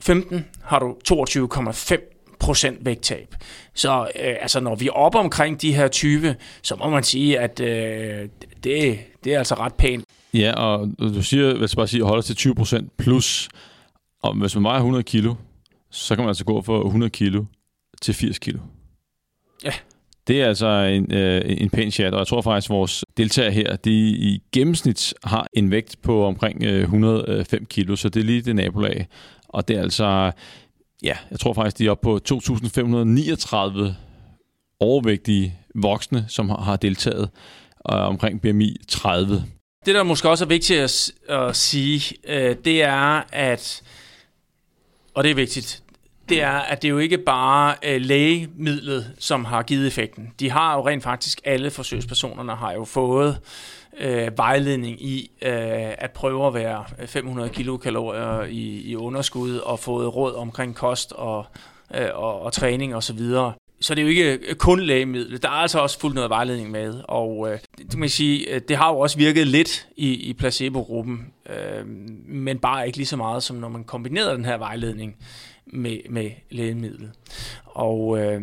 15 0.00 0.44
har 0.62 0.78
du 0.78 0.96
22,5 1.08 2.36
procent 2.38 2.84
vægttab. 2.84 3.34
Så 3.74 4.00
øh, 4.00 4.36
altså, 4.40 4.60
når 4.60 4.74
vi 4.74 4.86
er 4.86 4.92
oppe 4.92 5.18
omkring 5.18 5.62
de 5.62 5.74
her 5.74 5.88
20, 5.88 6.34
så 6.62 6.76
må 6.76 6.90
man 6.90 7.02
sige, 7.02 7.38
at 7.38 7.60
øh, 7.60 8.28
det, 8.64 8.98
det, 9.24 9.34
er 9.34 9.38
altså 9.38 9.54
ret 9.54 9.74
pænt. 9.74 10.04
Ja, 10.34 10.52
og 10.52 10.88
du 10.98 11.22
siger, 11.22 11.58
hvis 11.58 11.72
jeg 11.72 11.76
bare 11.76 11.88
siger, 11.88 12.04
holder 12.04 12.22
til 12.22 12.48
20% 12.48 12.88
plus, 12.98 13.48
og 14.22 14.34
hvis 14.34 14.54
man 14.54 14.64
vejer 14.64 14.76
100 14.76 15.02
kilo, 15.04 15.34
så 15.90 16.14
kan 16.14 16.22
man 16.22 16.28
altså 16.28 16.44
gå 16.44 16.62
fra 16.62 16.86
100 16.86 17.10
kilo 17.10 17.44
til 18.02 18.14
80 18.14 18.38
kilo. 18.38 18.58
Ja. 19.64 19.72
Det 20.28 20.42
er 20.42 20.46
altså 20.46 20.66
en, 20.66 21.12
øh, 21.12 21.42
en 21.46 21.70
pæn 21.70 21.90
chat, 21.90 22.12
og 22.12 22.18
jeg 22.18 22.26
tror 22.26 22.42
faktisk, 22.42 22.70
at 22.70 22.74
vores 22.74 23.04
deltagere 23.16 23.52
her, 23.52 23.76
de 23.76 23.90
i 24.08 24.42
gennemsnit 24.52 25.14
har 25.24 25.46
en 25.52 25.70
vægt 25.70 25.96
på 26.02 26.26
omkring 26.26 26.64
øh, 26.64 26.80
105 26.80 27.60
øh, 27.60 27.66
kilo, 27.66 27.96
så 27.96 28.08
det 28.08 28.20
er 28.20 28.24
lige 28.24 28.42
det 28.42 28.56
nabolag. 28.56 29.06
Og 29.48 29.68
det 29.68 29.76
er 29.76 29.82
altså, 29.82 30.32
ja, 31.02 31.16
jeg 31.30 31.40
tror 31.40 31.52
faktisk, 31.52 31.78
de 31.78 31.86
er 31.86 31.90
oppe 31.90 32.02
på 32.02 32.20
2.539 32.32 33.92
overvægtige 34.80 35.54
voksne, 35.74 36.24
som 36.28 36.48
har, 36.48 36.60
har 36.60 36.76
deltaget 36.76 37.30
øh, 37.92 37.98
omkring 37.98 38.40
BMI 38.40 38.76
30. 38.88 39.44
Det, 39.86 39.94
der 39.94 40.02
måske 40.02 40.28
også 40.28 40.44
er 40.44 40.48
vigtigt 40.48 40.80
at, 40.80 41.12
at 41.28 41.56
sige, 41.56 42.16
øh, 42.28 42.56
det 42.64 42.82
er, 42.82 43.22
at, 43.32 43.82
og 45.14 45.24
det 45.24 45.30
er 45.30 45.34
vigtigt, 45.34 45.82
det 46.28 46.42
er, 46.42 46.50
at 46.50 46.82
det 46.82 46.90
jo 46.90 46.98
ikke 46.98 47.18
bare 47.18 47.74
øh, 47.82 48.00
lægemidlet, 48.00 49.14
som 49.18 49.44
har 49.44 49.62
givet 49.62 49.86
effekten. 49.86 50.32
De 50.40 50.50
har 50.50 50.76
jo 50.76 50.88
rent 50.88 51.02
faktisk, 51.02 51.40
alle 51.44 51.70
forsøgspersonerne 51.70 52.54
har 52.54 52.72
jo 52.72 52.84
fået 52.84 53.38
øh, 54.00 54.38
vejledning 54.38 55.02
i 55.02 55.30
øh, 55.42 55.92
at 55.98 56.10
prøve 56.10 56.46
at 56.46 56.54
være 56.54 56.84
øh, 56.98 57.08
500 57.08 57.48
kilokalorier 57.48 58.42
i, 58.42 58.80
i 58.80 58.96
underskud 58.96 59.56
og 59.56 59.78
fået 59.78 60.16
råd 60.16 60.34
omkring 60.34 60.74
kost 60.74 61.12
og, 61.12 61.46
øh, 61.94 62.08
og, 62.14 62.40
og 62.40 62.52
træning 62.52 62.96
osv. 62.96 63.18
Så, 63.18 63.52
så 63.80 63.94
det 63.94 64.00
er 64.00 64.04
jo 64.04 64.08
ikke 64.08 64.38
øh, 64.48 64.54
kun 64.54 64.80
lægemiddel. 64.80 65.42
Der 65.42 65.48
er 65.48 65.52
altså 65.52 65.78
også 65.78 66.00
fuldt 66.00 66.14
noget 66.14 66.30
vejledning 66.30 66.70
med, 66.70 67.00
og 67.04 67.52
øh, 67.52 67.58
det, 67.78 67.90
kan 67.90 68.00
man 68.00 68.08
sige, 68.08 68.54
øh, 68.54 68.60
det 68.68 68.76
har 68.76 68.92
jo 68.92 68.98
også 68.98 69.18
virket 69.18 69.46
lidt 69.46 69.88
i, 69.96 70.12
i 70.12 70.32
placebo-gruppen, 70.32 71.32
øh, 71.50 71.86
men 72.26 72.58
bare 72.58 72.86
ikke 72.86 72.98
lige 72.98 73.06
så 73.06 73.16
meget, 73.16 73.42
som 73.42 73.56
når 73.56 73.68
man 73.68 73.84
kombinerer 73.84 74.34
den 74.34 74.44
her 74.44 74.58
vejledning 74.58 75.16
med, 75.72 75.98
med 76.10 76.30
lægemidlet. 76.50 77.12
Og 77.64 78.18
øh, 78.18 78.42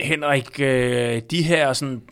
Henrik, 0.00 0.60
øh, 0.60 1.22
de 1.30 1.42
her 1.42 1.72
sådan 1.72 2.02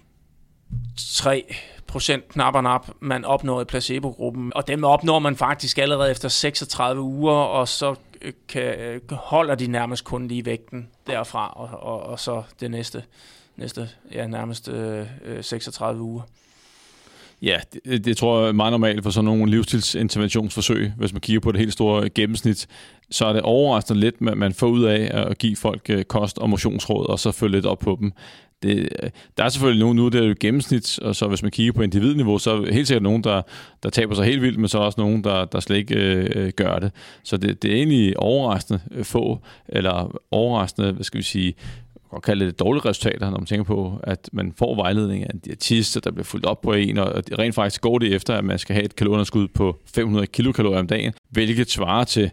3 0.96 1.54
procent 1.86 2.28
knap 2.28 2.54
og 2.54 2.62
nap, 2.62 2.88
man 3.00 3.24
opnår 3.24 3.60
i 3.60 3.64
placebo-gruppen, 3.64 4.52
og 4.54 4.68
dem 4.68 4.84
opnår 4.84 5.18
man 5.18 5.36
faktisk 5.36 5.78
allerede 5.78 6.10
efter 6.10 6.28
36 6.28 7.00
uger, 7.02 7.32
og 7.32 7.68
så 7.68 7.94
øh, 8.22 8.32
kan, 8.48 8.62
øh, 8.62 9.00
holder 9.12 9.54
de 9.54 9.66
nærmest 9.66 10.04
kun 10.04 10.28
lige 10.28 10.46
vægten 10.46 10.88
derfra, 11.06 11.52
og, 11.56 11.68
og, 11.82 12.02
og 12.02 12.20
så 12.20 12.42
det 12.60 12.70
næste, 12.70 13.04
næste 13.56 13.88
ja, 14.12 14.26
nærmest 14.26 14.68
øh, 14.68 15.06
øh 15.24 15.44
36 15.44 16.02
uger. 16.02 16.22
Ja, 17.42 17.58
det, 17.84 18.04
det 18.04 18.16
tror 18.16 18.40
jeg 18.40 18.48
er 18.48 18.52
meget 18.52 18.72
normalt 18.72 19.02
for 19.02 19.10
sådan 19.10 19.24
nogle 19.24 19.50
livsstilsinterventionsforsøg. 19.50 20.92
Hvis 20.96 21.12
man 21.12 21.20
kigger 21.20 21.40
på 21.40 21.52
det 21.52 21.60
helt 21.60 21.72
store 21.72 22.10
gennemsnit, 22.10 22.66
så 23.10 23.26
er 23.26 23.32
det 23.32 23.42
overraskende 23.42 24.00
lidt, 24.00 24.14
at 24.28 24.38
man 24.38 24.52
får 24.52 24.66
ud 24.66 24.84
af 24.84 25.10
at 25.12 25.38
give 25.38 25.56
folk 25.56 25.90
øh, 25.90 26.04
kost- 26.04 26.38
og 26.38 26.50
motionsråd, 26.50 27.08
og 27.08 27.18
så 27.18 27.32
følge 27.32 27.52
lidt 27.52 27.66
op 27.66 27.78
på 27.78 27.96
dem. 28.00 28.12
Det, 28.62 28.88
øh, 29.02 29.10
der 29.36 29.44
er 29.44 29.48
selvfølgelig 29.48 29.80
nogen 29.80 29.96
nu, 29.96 30.08
det 30.08 30.20
er 30.20 30.26
jo 30.26 30.34
gennemsnit, 30.40 30.98
og 30.98 31.16
så 31.16 31.28
hvis 31.28 31.42
man 31.42 31.50
kigger 31.50 31.72
på 31.72 31.82
individniveau, 31.82 32.38
så 32.38 32.50
er 32.50 32.72
helt 32.72 32.88
sikkert 32.88 33.02
nogen, 33.02 33.24
der, 33.24 33.42
der 33.82 33.90
taber 33.90 34.14
sig 34.14 34.24
helt 34.24 34.42
vildt, 34.42 34.58
men 34.58 34.68
så 34.68 34.78
er 34.78 34.82
der 34.82 34.86
også 34.86 35.00
nogen, 35.00 35.24
der, 35.24 35.44
der 35.44 35.60
slet 35.60 35.76
ikke 35.76 35.94
øh, 35.94 36.30
øh 36.34 36.52
gør 36.56 36.78
det. 36.78 36.92
Så 37.22 37.36
det, 37.36 37.62
det 37.62 37.70
er 37.70 37.76
egentlig 37.76 38.18
overraskende 38.18 38.80
få, 39.02 39.38
eller 39.68 40.18
overraskende, 40.30 40.92
hvad 40.92 41.04
skal 41.04 41.18
vi 41.18 41.22
sige, 41.22 41.54
godt 42.10 42.22
kalde 42.22 42.46
det 42.46 42.58
dårlige 42.58 42.88
resultater, 42.88 43.30
når 43.30 43.38
man 43.38 43.46
tænker 43.46 43.64
på, 43.64 44.00
at 44.02 44.30
man 44.32 44.52
får 44.58 44.74
vejledning 44.74 45.24
af 45.24 45.30
en 45.34 45.38
diætist, 45.38 46.04
der 46.04 46.10
bliver 46.10 46.24
fuldt 46.24 46.46
op 46.46 46.60
på 46.60 46.72
en, 46.72 46.98
og 46.98 47.22
rent 47.38 47.54
faktisk 47.54 47.80
går 47.80 47.98
det 47.98 48.14
efter, 48.14 48.34
at 48.34 48.44
man 48.44 48.58
skal 48.58 48.74
have 48.74 48.84
et 48.84 48.96
kalorieunderskud 48.96 49.48
på 49.48 49.76
500 49.94 50.26
kilokalorier 50.26 50.78
om 50.78 50.86
dagen, 50.86 51.12
hvilket 51.30 51.70
svarer 51.70 52.04
til 52.04 52.30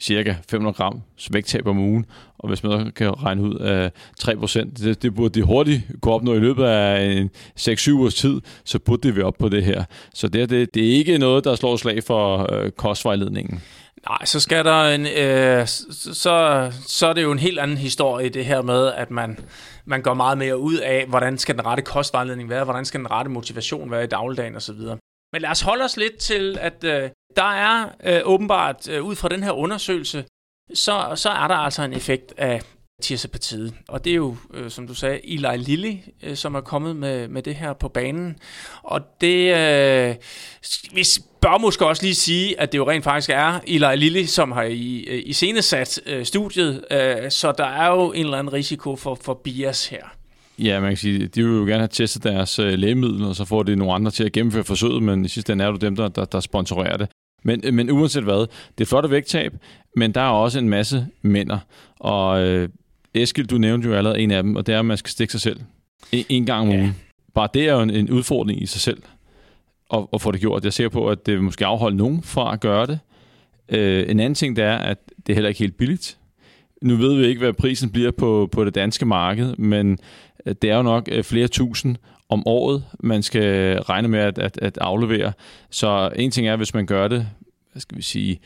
cirka 0.00 0.34
500 0.50 0.74
gram 0.74 1.00
vægttab 1.30 1.66
om 1.66 1.78
ugen, 1.78 2.06
og 2.38 2.48
hvis 2.48 2.62
man 2.62 2.92
kan 2.96 3.22
regne 3.22 3.42
ud 3.42 3.60
øh, 3.60 3.84
af 3.84 3.90
3%, 4.20 4.84
det, 4.84 5.02
det 5.02 5.14
burde 5.14 5.40
de 5.40 5.46
hurtigt 5.46 5.82
gå 6.00 6.10
op 6.10 6.22
i 6.22 6.38
løbet 6.38 6.64
af 6.64 7.02
en 7.04 7.30
6-7 7.60 7.90
ugers 7.90 8.14
tid, 8.14 8.40
så 8.64 8.78
burde 8.78 9.08
det 9.08 9.16
være 9.16 9.24
op 9.24 9.38
på 9.38 9.48
det 9.48 9.64
her. 9.64 9.84
Så 10.14 10.28
det, 10.28 10.50
det, 10.50 10.74
det 10.74 10.88
er 10.88 10.96
ikke 10.96 11.18
noget, 11.18 11.44
der 11.44 11.54
slår 11.54 11.76
slag 11.76 12.04
for 12.04 12.52
øh, 12.52 12.70
kostvejledningen. 12.70 13.62
Nej, 14.06 14.24
så 14.24 14.40
skal 14.40 14.64
der 14.64 14.82
en, 14.82 15.06
øh, 15.06 15.66
så, 16.14 16.70
så 16.86 17.06
er 17.06 17.12
det 17.12 17.22
jo 17.22 17.32
en 17.32 17.38
helt 17.38 17.58
anden 17.58 17.76
historie, 17.76 18.28
det 18.28 18.44
her 18.44 18.62
med, 18.62 18.92
at 18.92 19.10
man, 19.10 19.38
man 19.84 20.02
går 20.02 20.14
meget 20.14 20.38
mere 20.38 20.58
ud 20.58 20.76
af, 20.76 21.06
hvordan 21.06 21.38
skal 21.38 21.54
den 21.54 21.66
rette 21.66 21.82
kostvejledning 21.82 22.48
være, 22.48 22.64
hvordan 22.64 22.84
skal 22.84 23.00
den 23.00 23.10
rette 23.10 23.30
motivation 23.30 23.90
være 23.90 24.04
i 24.04 24.06
dagligdagen 24.06 24.56
osv. 24.56 24.80
Men 25.32 25.42
lad 25.42 25.50
os 25.50 25.60
holde 25.60 25.84
os 25.84 25.96
lidt 25.96 26.16
til, 26.16 26.58
at 26.60 26.84
øh, 26.84 27.10
der 27.36 27.52
er 27.52 27.88
øh, 28.04 28.20
åbenbart, 28.24 28.88
øh, 28.88 29.04
ud 29.04 29.14
fra 29.14 29.28
den 29.28 29.42
her 29.42 29.52
undersøgelse, 29.52 30.24
så, 30.74 31.12
så 31.14 31.30
er 31.30 31.48
der 31.48 31.54
altså 31.54 31.82
en 31.82 31.92
effekt 31.92 32.34
af 32.36 32.62
Tirsepartiet. 33.02 33.74
Og 33.88 34.04
det 34.04 34.10
er 34.10 34.16
jo, 34.16 34.36
øh, 34.54 34.70
som 34.70 34.86
du 34.86 34.94
sagde, 34.94 35.20
Eli 35.34 35.56
Lilly, 35.56 35.94
øh, 36.22 36.36
som 36.36 36.54
er 36.54 36.60
kommet 36.60 36.96
med, 36.96 37.28
med 37.28 37.42
det 37.42 37.54
her 37.54 37.72
på 37.72 37.88
banen. 37.88 38.36
Og 38.82 39.00
det, 39.20 39.56
øh, 39.56 40.14
vi 40.94 41.04
bør 41.40 41.58
måske 41.58 41.86
også 41.86 42.02
lige 42.02 42.14
sige, 42.14 42.60
at 42.60 42.72
det 42.72 42.78
jo 42.78 42.90
rent 42.90 43.04
faktisk 43.04 43.30
er 43.30 43.60
Eli 43.66 43.96
Lilly, 43.96 44.24
som 44.24 44.52
har 44.52 44.62
i, 44.62 45.06
øh, 45.08 45.22
i 45.26 45.32
senesat 45.32 46.00
øh, 46.06 46.24
studiet, 46.24 46.84
øh, 46.90 47.30
så 47.30 47.52
der 47.58 47.66
er 47.66 47.90
jo 47.90 48.12
en 48.12 48.24
eller 48.24 48.38
anden 48.38 48.52
risiko 48.52 48.96
for, 48.96 49.14
for 49.14 49.34
bias 49.34 49.86
her. 49.86 50.02
Ja, 50.58 50.80
man 50.80 50.90
kan 50.90 50.96
sige, 50.96 51.26
de 51.26 51.44
vil 51.44 51.56
jo 51.56 51.64
gerne 51.64 51.78
have 51.78 51.88
testet 51.88 52.22
deres 52.22 52.58
øh, 52.58 52.72
lægemiddel, 52.72 53.24
og 53.24 53.36
så 53.36 53.44
får 53.44 53.62
de 53.62 53.76
nogle 53.76 53.94
andre 53.94 54.10
til 54.10 54.24
at 54.24 54.32
gennemføre 54.32 54.64
forsøget, 54.64 55.02
men 55.02 55.24
i 55.24 55.28
sidste 55.28 55.52
ende 55.52 55.64
er 55.64 55.72
det 55.72 55.80
dem, 55.80 55.96
der, 55.96 56.08
der, 56.08 56.24
der 56.24 56.40
sponsorerer 56.40 56.96
det. 56.96 57.08
Men, 57.42 57.60
øh, 57.64 57.74
men 57.74 57.90
uanset 57.90 58.24
hvad, 58.24 58.46
det 58.78 58.84
er 58.84 58.88
flot 58.88 59.10
vægttab, 59.10 59.52
men 59.96 60.14
der 60.14 60.20
er 60.20 60.30
også 60.30 60.58
en 60.58 60.68
masse 60.68 61.06
mænder. 61.22 61.58
Og 61.98 62.42
øh, 62.42 62.68
Eskild, 63.22 63.46
du 63.46 63.58
nævnte 63.58 63.88
jo 63.88 63.94
allerede 63.94 64.20
en 64.20 64.30
af 64.30 64.42
dem, 64.42 64.56
og 64.56 64.66
det 64.66 64.74
er, 64.74 64.78
at 64.78 64.84
man 64.84 64.96
skal 64.96 65.10
stikke 65.10 65.30
sig 65.30 65.40
selv 65.40 65.60
en, 66.12 66.24
en 66.28 66.46
gang 66.46 66.62
om 66.62 66.68
ugen. 66.68 66.80
Ja. 66.80 66.92
Bare 67.34 67.48
det 67.54 67.68
er 67.68 67.72
jo 67.72 67.80
en, 67.80 67.90
en 67.90 68.10
udfordring 68.10 68.62
i 68.62 68.66
sig 68.66 68.80
selv 68.80 69.02
at, 69.94 70.06
at 70.12 70.20
få 70.22 70.30
det 70.30 70.40
gjort. 70.40 70.64
Jeg 70.64 70.72
ser 70.72 70.88
på, 70.88 71.08
at 71.08 71.26
det 71.26 71.42
måske 71.42 71.66
afholde 71.66 71.96
nogen 71.96 72.22
fra 72.22 72.52
at 72.52 72.60
gøre 72.60 72.86
det. 72.86 72.98
Øh, 73.68 74.10
en 74.10 74.20
anden 74.20 74.34
ting, 74.34 74.56
det 74.56 74.64
er, 74.64 74.76
at 74.76 74.98
det 75.26 75.32
er 75.32 75.34
heller 75.34 75.48
ikke 75.48 75.58
helt 75.58 75.76
billigt. 75.76 76.18
Nu 76.82 76.96
ved 76.96 77.16
vi 77.16 77.26
ikke, 77.26 77.38
hvad 77.38 77.52
prisen 77.52 77.90
bliver 77.90 78.10
på, 78.10 78.48
på 78.52 78.64
det 78.64 78.74
danske 78.74 79.06
marked, 79.06 79.56
men 79.56 79.98
øh, 80.46 80.54
det 80.62 80.70
er 80.70 80.76
jo 80.76 80.82
nok 80.82 81.08
øh, 81.12 81.24
flere 81.24 81.48
tusind 81.48 81.96
om 82.28 82.42
året, 82.46 82.84
man 83.00 83.22
skal 83.22 83.78
regne 83.80 84.08
med 84.08 84.18
at, 84.18 84.38
at, 84.38 84.58
at 84.62 84.78
aflevere. 84.80 85.32
Så 85.70 86.10
en 86.16 86.30
ting 86.30 86.48
er, 86.48 86.56
hvis 86.56 86.74
man 86.74 86.86
gør 86.86 87.08
det, 87.08 87.28
hvad 87.72 87.80
skal 87.80 87.96
vi 87.96 88.02
sige, 88.02 88.40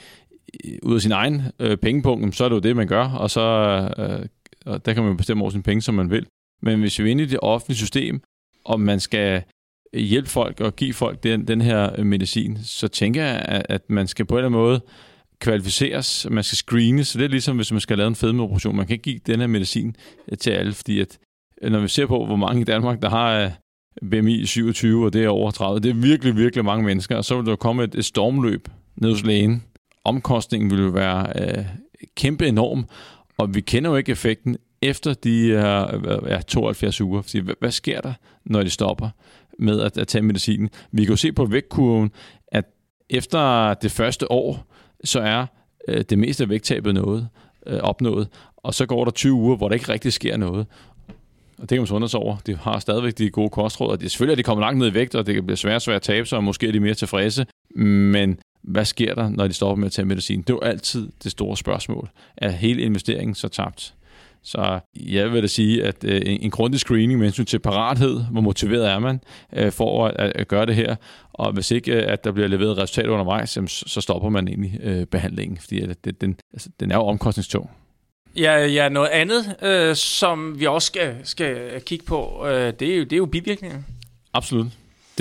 ud 0.82 0.94
af 0.94 1.00
sin 1.00 1.12
egen 1.12 1.42
øh, 1.58 1.76
pengepunkt, 1.76 2.36
så 2.36 2.44
er 2.44 2.48
det 2.48 2.56
jo 2.56 2.60
det, 2.60 2.76
man 2.76 2.86
gør, 2.86 3.08
og 3.08 3.30
så 3.30 3.40
øh, 3.98 4.26
og 4.66 4.86
der 4.86 4.94
kan 4.94 5.02
man 5.02 5.16
bestemme 5.16 5.42
over 5.42 5.50
sine 5.50 5.62
penge, 5.62 5.82
som 5.82 5.94
man 5.94 6.10
vil. 6.10 6.26
Men 6.62 6.80
hvis 6.80 6.98
vi 6.98 7.04
er 7.04 7.10
inde 7.10 7.22
i 7.22 7.26
det 7.26 7.38
offentlige 7.42 7.78
system, 7.78 8.22
og 8.64 8.80
man 8.80 9.00
skal 9.00 9.42
hjælpe 9.94 10.30
folk 10.30 10.60
og 10.60 10.76
give 10.76 10.94
folk 10.94 11.22
den, 11.22 11.48
den 11.48 11.60
her 11.60 11.90
øh, 11.98 12.06
medicin, 12.06 12.58
så 12.64 12.88
tænker 12.88 13.24
jeg, 13.24 13.64
at 13.68 13.90
man 13.90 14.08
skal 14.08 14.24
på 14.24 14.34
en 14.34 14.38
eller 14.38 14.48
anden 14.48 14.60
måde 14.60 14.80
kvalificeres, 15.40 16.26
man 16.30 16.44
skal 16.44 16.56
screenes, 16.56 17.08
så 17.08 17.18
det 17.18 17.24
er 17.24 17.28
ligesom, 17.28 17.56
hvis 17.56 17.72
man 17.72 17.80
skal 17.80 17.98
lave 17.98 18.08
en 18.08 18.14
fedmeoperation. 18.14 18.76
Man 18.76 18.86
kan 18.86 18.94
ikke 18.94 19.02
give 19.02 19.20
den 19.26 19.40
her 19.40 19.46
medicin 19.46 19.96
øh, 20.28 20.38
til 20.38 20.50
alle, 20.50 20.72
fordi 20.72 21.00
at, 21.00 21.18
øh, 21.62 21.72
når 21.72 21.80
vi 21.80 21.88
ser 21.88 22.06
på, 22.06 22.26
hvor 22.26 22.36
mange 22.36 22.60
i 22.60 22.64
Danmark, 22.64 23.02
der 23.02 23.08
har 23.08 23.52
BMI 24.10 24.46
27, 24.46 25.04
og 25.04 25.12
det 25.12 25.24
er 25.24 25.28
over 25.28 25.50
30, 25.50 25.80
det 25.80 25.90
er 25.90 25.94
virkelig, 25.94 26.36
virkelig 26.36 26.64
mange 26.64 26.84
mennesker, 26.84 27.16
og 27.16 27.24
så 27.24 27.36
vil 27.36 27.46
der 27.46 27.56
komme 27.56 27.84
et, 27.84 27.94
et 27.94 28.04
stormløb 28.04 28.68
ned 28.96 29.10
hos 29.10 29.24
lægen. 29.24 29.62
Omkostningen 30.04 30.70
vil 30.70 30.80
jo 30.80 30.88
være 30.88 31.32
øh, 31.42 31.64
kæmpe 32.16 32.46
enorm, 32.46 32.86
og 33.38 33.54
vi 33.54 33.60
kender 33.60 33.90
jo 33.90 33.96
ikke 33.96 34.12
effekten 34.12 34.56
efter 34.82 35.14
de 35.14 35.48
her 35.48 36.00
ja, 36.28 36.40
72 36.40 37.00
uger. 37.00 37.22
Fordi, 37.22 37.38
hvad, 37.38 37.54
hvad 37.60 37.70
sker 37.70 38.00
der, 38.00 38.12
når 38.44 38.62
de 38.62 38.70
stopper 38.70 39.08
med 39.58 39.80
at, 39.80 39.98
at 39.98 40.08
tage 40.08 40.22
medicinen? 40.22 40.70
Vi 40.92 41.04
kan 41.04 41.12
jo 41.12 41.16
se 41.16 41.32
på 41.32 41.44
vægtkurven, 41.44 42.10
at 42.48 42.64
efter 43.10 43.74
det 43.74 43.90
første 43.90 44.32
år, 44.32 44.66
så 45.04 45.20
er 45.20 45.46
øh, 45.88 46.04
det 46.10 46.18
meste 46.18 46.44
af 46.44 46.50
vægttabet 46.50 46.94
noget, 46.94 47.28
øh, 47.66 47.80
opnået. 47.80 48.28
Og 48.56 48.74
så 48.74 48.86
går 48.86 49.04
der 49.04 49.12
20 49.12 49.32
uger, 49.32 49.56
hvor 49.56 49.68
der 49.68 49.74
ikke 49.74 49.92
rigtig 49.92 50.12
sker 50.12 50.36
noget. 50.36 50.66
Og 51.58 51.62
det 51.62 51.68
kan 51.68 51.78
man 51.78 51.86
så 51.86 51.94
undre 51.94 52.18
over. 52.18 52.36
De 52.46 52.56
har 52.56 52.78
stadigvæk 52.78 53.18
de 53.18 53.30
gode 53.30 53.50
kostråd, 53.50 53.90
og 53.90 54.00
det 54.00 54.06
er 54.06 54.10
selvfølgelig, 54.10 54.32
at 54.32 54.38
de 54.38 54.42
kommer 54.42 54.64
langt 54.64 54.78
ned 54.78 54.86
i 54.90 54.94
vægt, 54.94 55.14
og 55.14 55.26
det 55.26 55.46
bliver 55.46 55.56
svært 55.56 55.82
svært 55.82 55.96
at 55.96 56.02
tabe 56.02 56.26
sig, 56.26 56.38
og 56.38 56.44
måske 56.44 56.68
er 56.68 56.72
de 56.72 56.80
mere 56.80 56.94
tilfredse. 56.94 57.46
Men 57.76 58.38
hvad 58.62 58.84
sker 58.84 59.14
der, 59.14 59.28
når 59.28 59.46
de 59.46 59.52
stopper 59.52 59.76
med 59.76 59.86
at 59.86 59.92
tage 59.92 60.06
medicin? 60.06 60.40
Det 60.40 60.50
er 60.50 60.54
jo 60.54 60.60
altid 60.60 61.08
det 61.22 61.30
store 61.30 61.56
spørgsmål. 61.56 62.10
Er 62.36 62.50
hele 62.50 62.82
investeringen 62.82 63.34
så 63.34 63.48
tabt? 63.48 63.94
Så 64.44 64.80
jeg 64.96 65.32
vil 65.32 65.42
da 65.42 65.46
sige, 65.46 65.84
at 65.84 66.04
øh, 66.04 66.20
en, 66.24 66.50
grundig 66.50 66.80
screening 66.80 67.18
med 67.18 67.26
hensyn 67.26 67.44
til 67.44 67.58
parathed, 67.58 68.24
hvor 68.30 68.40
motiveret 68.40 68.90
er 68.90 68.98
man 68.98 69.20
øh, 69.52 69.72
for 69.72 70.06
at, 70.06 70.32
at 70.34 70.48
gøre 70.48 70.66
det 70.66 70.74
her, 70.74 70.96
og 71.32 71.52
hvis 71.52 71.70
ikke 71.70 71.92
øh, 71.92 72.12
at 72.12 72.24
der 72.24 72.32
bliver 72.32 72.48
leveret 72.48 72.78
resultater 72.78 73.10
undervejs, 73.10 73.58
så 73.66 74.00
stopper 74.00 74.28
man 74.28 74.48
egentlig 74.48 74.80
øh, 74.82 75.06
behandlingen, 75.06 75.58
fordi 75.58 75.80
at 75.80 76.04
det, 76.04 76.20
den, 76.20 76.36
altså, 76.52 76.68
den 76.80 76.90
er 76.90 76.96
jo 76.96 77.02
omkostningstung. 77.02 77.70
Ja, 78.36 78.66
ja, 78.66 78.88
noget 78.88 79.08
andet, 79.08 79.56
øh, 79.62 79.96
som 79.96 80.60
vi 80.60 80.66
også 80.66 80.86
skal, 80.86 81.14
skal 81.24 81.80
kigge 81.86 82.04
på, 82.04 82.46
øh, 82.46 82.72
det, 82.80 82.92
er 82.92 82.96
jo, 82.96 83.04
det 83.04 83.12
er 83.12 83.16
jo 83.16 83.26
bivirkninger. 83.26 83.78
Absolut. 84.34 84.66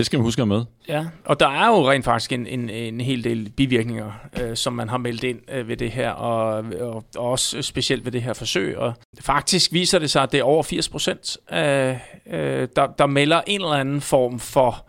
Det 0.01 0.05
skal 0.05 0.19
man 0.19 0.23
huske 0.23 0.41
at 0.41 0.47
med. 0.47 0.65
Ja, 0.87 1.05
og 1.25 1.39
der 1.39 1.47
er 1.47 1.67
jo 1.67 1.91
rent 1.91 2.05
faktisk 2.05 2.31
en, 2.31 2.47
en, 2.47 2.69
en 2.69 3.01
hel 3.01 3.23
del 3.23 3.49
bivirkninger, 3.49 4.11
øh, 4.41 4.55
som 4.55 4.73
man 4.73 4.89
har 4.89 4.97
meldt 4.97 5.23
ind 5.23 5.39
øh, 5.51 5.67
ved 5.67 5.77
det 5.77 5.91
her, 5.91 6.09
og, 6.09 6.65
og, 6.79 7.03
og 7.15 7.29
også 7.29 7.61
specielt 7.61 8.05
ved 8.05 8.11
det 8.11 8.21
her 8.21 8.33
forsøg. 8.33 8.77
Og 8.77 8.93
faktisk 9.19 9.73
viser 9.73 9.99
det 9.99 10.11
sig, 10.11 10.23
at 10.23 10.31
det 10.31 10.39
er 10.39 10.43
over 10.43 10.63
80 10.63 10.89
procent, 10.89 11.37
øh, 11.53 11.59
øh, 11.59 12.67
der, 12.75 12.87
der 12.97 13.05
melder 13.05 13.41
en 13.47 13.61
eller 13.61 13.73
anden 13.73 14.01
form 14.01 14.39
for 14.39 14.85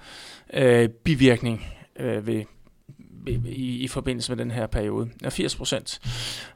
øh, 0.55 0.88
bivirkning 0.88 1.66
øh, 2.01 2.27
ved, 2.27 2.42
ved, 3.25 3.38
i, 3.46 3.79
i 3.79 3.88
forbindelse 3.88 4.33
med 4.33 4.44
den 4.44 4.51
her 4.51 4.66
periode. 4.66 5.09
Ja, 5.22 5.29
80 5.29 5.57
procent. 5.57 6.01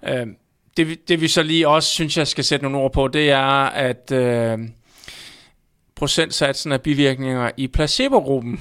Øh, 0.09 0.27
det, 0.77 1.09
det 1.09 1.21
vi 1.21 1.29
så 1.29 1.43
lige 1.43 1.69
også 1.69 1.89
synes, 1.89 2.19
jeg 2.19 2.27
skal 2.27 2.45
sætte 2.45 2.63
nogle 2.63 2.79
ord 2.79 2.93
på, 2.93 3.09
det 3.09 3.31
er, 3.31 3.67
at... 3.67 4.13
Øh, 4.13 4.59
procentsatsen 5.97 6.73
af 6.73 6.83
bivirkninger 6.83 7.51
i 7.57 7.67
placebo-gruppen 7.67 8.61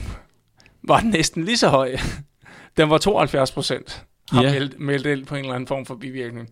var 0.84 1.02
næsten 1.02 1.43
lige 1.43 1.58
så 1.58 1.69
høj. 1.69 1.98
Den 2.78 2.89
var 2.89 2.98
72 2.98 3.52
procent, 3.52 4.06
har 4.32 4.43
yeah. 4.43 4.54
meldt, 4.54 4.80
meldt 4.80 5.06
ind 5.06 5.26
på 5.26 5.36
en 5.36 5.41
eller 5.41 5.56
anden 5.56 5.67
form 5.67 5.86
for 5.86 5.95
bivirkning. 5.95 6.50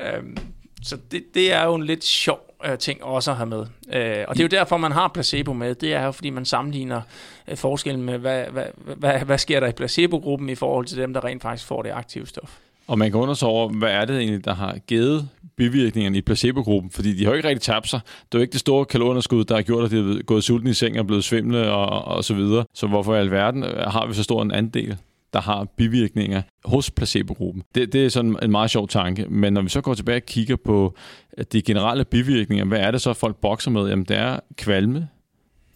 Øhm, 0.00 0.36
så 0.82 0.98
det, 1.10 1.24
det 1.34 1.52
er 1.52 1.64
jo 1.64 1.74
en 1.74 1.84
lidt 1.84 2.04
sjov 2.04 2.40
øh, 2.64 2.78
ting 2.78 3.04
også 3.04 3.30
at 3.30 3.36
have 3.36 3.48
med. 3.48 3.66
Øh, 3.92 4.24
og 4.28 4.34
det 4.34 4.40
er 4.40 4.44
jo 4.44 4.58
derfor, 4.58 4.76
man 4.76 4.92
har 4.92 5.08
placebo 5.08 5.52
med. 5.52 5.74
Det 5.74 5.94
er 5.94 6.04
jo, 6.04 6.12
fordi 6.12 6.30
man 6.30 6.44
sammenligner 6.44 7.00
øh, 7.48 7.56
forskellen 7.56 8.02
med, 8.02 8.18
hvad, 8.18 8.44
hvad, 8.44 8.64
hvad, 8.96 9.20
hvad 9.20 9.38
sker 9.38 9.60
der 9.60 9.66
i 9.66 9.72
placebo-gruppen 9.72 10.48
i 10.48 10.54
forhold 10.54 10.86
til 10.86 10.98
dem, 10.98 11.12
der 11.14 11.24
rent 11.24 11.42
faktisk 11.42 11.66
får 11.66 11.82
det 11.82 11.90
aktive 11.90 12.26
stof. 12.26 12.58
Og 12.88 12.98
man 12.98 13.10
kan 13.10 13.20
undersøge 13.20 13.50
over, 13.50 13.68
hvad 13.68 13.90
er 13.90 14.04
det 14.04 14.18
egentlig, 14.18 14.44
der 14.44 14.54
har 14.54 14.78
givet 14.86 15.28
bivirkningerne 15.56 16.18
i 16.18 16.20
placebo-gruppen, 16.20 16.90
fordi 16.90 17.12
de 17.12 17.24
har 17.24 17.30
jo 17.30 17.36
ikke 17.36 17.48
rigtig 17.48 17.62
tabt 17.62 17.88
sig. 17.88 18.00
Det 18.02 18.34
er 18.34 18.38
jo 18.38 18.42
ikke 18.42 18.52
det 18.52 18.60
store 18.60 18.84
kalorunderskud, 18.84 19.44
der 19.44 19.54
har 19.54 19.62
gjort, 19.62 19.84
at 19.84 19.90
de 19.90 19.98
er 19.98 20.22
gået 20.22 20.44
sulten 20.44 20.68
i 20.68 20.74
seng 20.74 20.98
og 20.98 21.06
blevet 21.06 21.24
svimle 21.24 21.70
og, 21.70 22.04
og 22.16 22.24
så 22.24 22.34
videre. 22.34 22.64
Så 22.74 22.86
hvorfor 22.86 23.14
i 23.14 23.18
alverden 23.18 23.64
øh, 23.64 23.76
har 23.76 24.06
vi 24.06 24.14
så 24.14 24.22
stor 24.22 24.42
en 24.42 24.52
andel, 24.52 24.96
der 25.32 25.40
har 25.40 25.64
bivirkninger 25.64 26.42
hos 26.64 26.90
placebo-gruppen? 26.90 27.62
Det, 27.74 27.92
det 27.92 28.04
er 28.04 28.08
sådan 28.08 28.36
en 28.42 28.50
meget 28.50 28.70
sjov 28.70 28.88
tanke. 28.88 29.26
Men 29.28 29.52
når 29.52 29.62
vi 29.62 29.68
så 29.68 29.80
går 29.80 29.94
tilbage 29.94 30.16
og 30.16 30.26
kigger 30.26 30.56
på 30.56 30.96
øh, 31.38 31.44
de 31.52 31.62
generelle 31.62 32.04
bivirkninger, 32.04 32.64
hvad 32.64 32.80
er 32.80 32.90
det 32.90 33.00
så, 33.00 33.12
folk 33.12 33.36
bokser 33.36 33.70
med? 33.70 33.88
Jamen, 33.88 34.04
det 34.04 34.16
er 34.16 34.40
kvalme, 34.56 35.08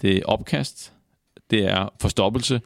det 0.02 0.16
er 0.16 0.22
opkast, 0.24 0.92
det 1.50 1.64
er 1.64 1.88
forstoppelse, 2.00 2.60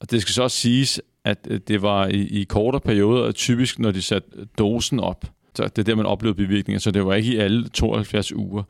og 0.00 0.10
det 0.10 0.22
skal 0.22 0.32
så 0.32 0.42
også 0.42 0.56
siges, 0.56 1.00
at 1.24 1.46
øh, 1.50 1.60
det 1.68 1.82
var 1.82 2.06
i, 2.06 2.40
i 2.40 2.44
kortere 2.44 2.80
perioder, 2.80 3.32
typisk 3.32 3.78
når 3.78 3.90
de 3.90 4.02
satte 4.02 4.28
dosen 4.58 5.00
op. 5.00 5.24
Så 5.54 5.62
det 5.62 5.78
er 5.78 5.82
der, 5.82 5.94
man 5.94 6.06
oplevede 6.06 6.36
bivirkninger, 6.36 6.80
så 6.80 6.90
det 6.90 7.06
var 7.06 7.14
ikke 7.14 7.32
i 7.32 7.36
alle 7.36 7.68
72 7.68 8.32
uger. 8.32 8.62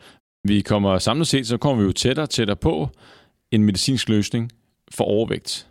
Vi 0.44 0.60
kommer 0.60 0.98
samlet 0.98 1.26
set, 1.26 1.46
så 1.46 1.56
kommer 1.56 1.82
vi 1.82 1.86
jo 1.86 1.92
tættere 1.92 2.24
og 2.24 2.30
tættere 2.30 2.56
på 2.56 2.88
en 3.50 3.64
medicinsk 3.64 4.08
løsning 4.08 4.52
for 4.90 5.04
overvægt. 5.04 5.66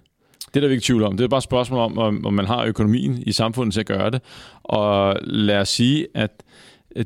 Det 0.48 0.56
er 0.56 0.62
der 0.62 0.68
vi 0.68 0.74
ikke 0.74 0.86
tvivl 0.86 1.04
om. 1.04 1.18
Det 1.18 1.24
er 1.24 1.28
bare 1.28 1.38
et 1.38 1.44
spørgsmål 1.44 1.80
om, 1.80 2.26
om 2.26 2.34
man 2.34 2.46
har 2.46 2.66
økonomien 2.66 3.24
i 3.26 3.32
samfundet 3.32 3.74
til 3.74 3.80
at 3.80 3.86
gøre 3.86 4.12
det. 4.12 4.22
Og 4.64 5.18
lad 5.22 5.58
os 5.58 5.70
sige, 5.70 6.08
at 6.14 6.44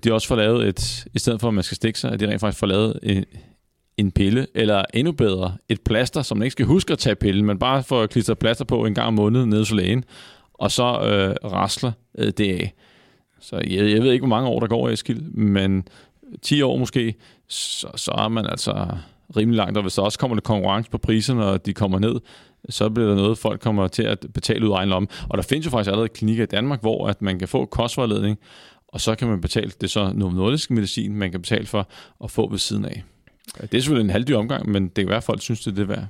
de 0.04 0.14
også 0.14 0.28
får 0.28 0.36
lavet 0.36 0.68
et, 0.68 1.06
i 1.14 1.20
stedet 1.20 1.42
for 1.42 1.48
at 1.48 1.54
man 1.54 1.64
skal 1.64 1.76
stikke 1.76 2.00
sig, 2.00 2.12
at 2.12 2.20
de 2.20 2.28
rent 2.28 2.42
faktisk 2.42 2.60
får 2.60 2.68
lavet 2.68 3.00
en, 3.04 3.26
en 3.98 4.12
pille, 4.12 4.48
eller 4.56 4.84
endnu 4.94 5.12
bedre, 5.12 5.56
et 5.70 5.82
plaster, 5.82 6.22
som 6.22 6.38
man 6.38 6.46
ikke 6.46 6.52
skal 6.52 6.66
huske 6.66 6.94
at 6.94 7.00
tage 7.00 7.16
pillen, 7.16 7.46
men 7.46 7.60
bare 7.60 7.84
får 7.84 8.06
klistret 8.06 8.40
plaster 8.40 8.66
på 8.66 8.86
en 8.86 8.94
gang 8.94 9.08
om 9.08 9.14
måneden 9.14 9.50
nede 9.50 9.62
hos 9.62 9.72
lægen, 9.72 10.04
og 10.54 10.72
så 10.72 10.84
øh, 10.84 11.52
rasler 11.52 11.92
øh, 12.18 12.32
det 12.38 12.54
af. 12.54 12.74
Så 13.40 13.56
jeg, 13.56 13.92
jeg 13.92 14.04
ved 14.04 14.12
ikke, 14.12 14.22
hvor 14.22 14.36
mange 14.36 14.50
år 14.50 14.60
der 14.60 14.68
går, 14.68 14.90
Eskild, 14.90 15.22
men 15.22 15.88
10 16.42 16.62
år 16.62 16.78
måske, 16.78 17.16
så, 17.48 17.88
så 17.96 18.12
er 18.18 18.28
man 18.28 18.46
altså 18.46 18.88
rimelig 19.38 19.58
langt. 19.58 19.78
Og 19.78 19.82
hvis 19.82 19.94
der 19.94 20.02
også 20.02 20.20
kommer 20.20 20.36
lidt 20.36 20.44
konkurrence 20.44 20.92
på 20.92 20.98
priserne, 20.98 21.46
og 21.46 21.66
de 21.66 21.74
kommer 21.74 22.00
ned, 22.00 22.16
så 22.70 22.90
bliver 22.90 23.10
der 23.10 23.16
noget, 23.16 23.38
folk 23.38 23.62
kommer 23.62 23.88
til 23.88 24.04
at 24.04 24.26
betale 24.34 24.66
ud 24.66 24.72
af 24.72 24.78
egen 24.78 24.90
lomme. 24.90 25.08
Og 25.30 25.38
der 25.38 25.44
findes 25.44 25.66
jo 25.66 25.72
faktisk 25.72 25.90
allerede 25.90 26.10
klinikker 26.10 26.44
i 26.44 26.48
Danmark, 26.48 26.82
hvor 26.82 27.08
at 27.08 27.22
man 27.22 27.40
kan 27.40 27.48
få 27.48 27.66
kostvejledning, 27.66 28.38
og 28.88 29.02
så 29.02 29.16
kan 29.16 29.28
man 29.28 29.42
betale, 29.42 29.72
det 29.72 29.84
er 29.84 29.88
så 29.88 30.12
noget 30.14 30.36
nordisk 30.36 30.72
medicin, 30.72 31.16
man 31.16 31.32
kan 31.32 31.42
betale 31.42 31.66
for 31.66 31.88
at 32.24 32.32
få 32.32 32.50
ved 32.50 32.58
siden 32.58 32.86
af. 32.86 33.04
Det 33.62 33.74
er 33.74 33.82
selvfølgelig 33.82 34.04
en 34.04 34.10
halvdyr 34.10 34.38
omgang, 34.38 34.70
men 34.70 34.88
det 34.88 34.96
kan 34.96 35.08
være, 35.08 35.18
at 35.18 35.24
folk 35.24 35.42
synes, 35.42 35.60
det 35.60 35.72
er 35.72 35.76
det 35.76 35.90
værd. 35.90 36.08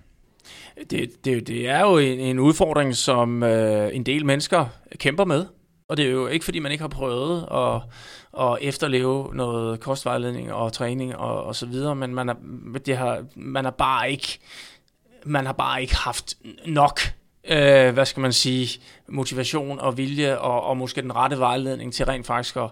Det, 0.89 1.26
det, 1.26 1.48
det 1.48 1.69
er 1.69 1.80
jo 1.80 1.98
en, 1.98 2.19
en 2.19 2.39
udfordring, 2.39 2.95
som 2.95 3.43
øh, 3.43 3.95
en 3.95 4.04
del 4.04 4.26
mennesker 4.26 4.65
kæmper 4.98 5.26
med. 5.26 5.45
Og 5.88 5.98
det 5.98 6.06
er 6.06 6.10
jo 6.10 6.28
ikke, 6.28 6.45
fordi 6.45 6.60
man 6.60 6.71
ikke 6.71 6.82
har 6.82 6.89
prøvet 6.89 7.48
at, 7.52 7.82
at 8.41 8.58
efterleve 8.62 9.36
noget 9.36 9.80
kostvejledning 9.80 10.54
og 10.54 10.74
træning 10.74 11.15
og, 11.15 11.43
og 11.43 11.56
så 11.56 11.65
videre, 11.65 11.95
men 11.95 12.15
man 12.15 12.30
er, 12.30 12.36
det 12.86 12.98
har, 12.98 13.26
man 13.36 13.65
er 13.65 13.69
bare 13.69 14.12
ikke 14.12 14.39
man 15.26 15.45
har 15.45 15.54
bare 15.54 15.82
ikke 15.82 15.95
haft 15.95 16.34
nok 16.65 17.00
øh, 17.48 17.93
hvad 17.93 18.06
skal 18.06 18.21
man 18.21 18.34
sige, 18.34 18.80
motivation 19.10 19.80
og 19.80 19.98
vilje 19.98 20.38
og, 20.38 20.63
og 20.63 20.78
måske 20.78 21.02
den 21.02 21.15
rette 21.15 21.39
vejledning 21.39 21.93
til 21.93 22.06
rent 22.06 22.26
faktisk 22.26 22.56
at, 22.56 22.69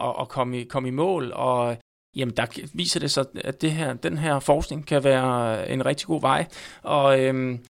at, 0.00 0.14
at 0.20 0.28
komme, 0.28 0.60
i, 0.60 0.64
komme 0.64 0.88
i 0.88 0.92
mål. 0.92 1.32
Og 1.34 1.76
jamen, 2.16 2.34
der 2.36 2.46
viser 2.74 3.00
det 3.00 3.10
sig, 3.10 3.24
at 3.44 3.62
det 3.62 3.72
her, 3.72 3.94
den 3.94 4.18
her 4.18 4.40
forskning 4.40 4.86
kan 4.86 5.04
være 5.04 5.70
en 5.70 5.86
rigtig 5.86 6.06
god 6.06 6.20
vej. 6.20 6.46
Og 6.82 7.20
øhm, 7.20 7.60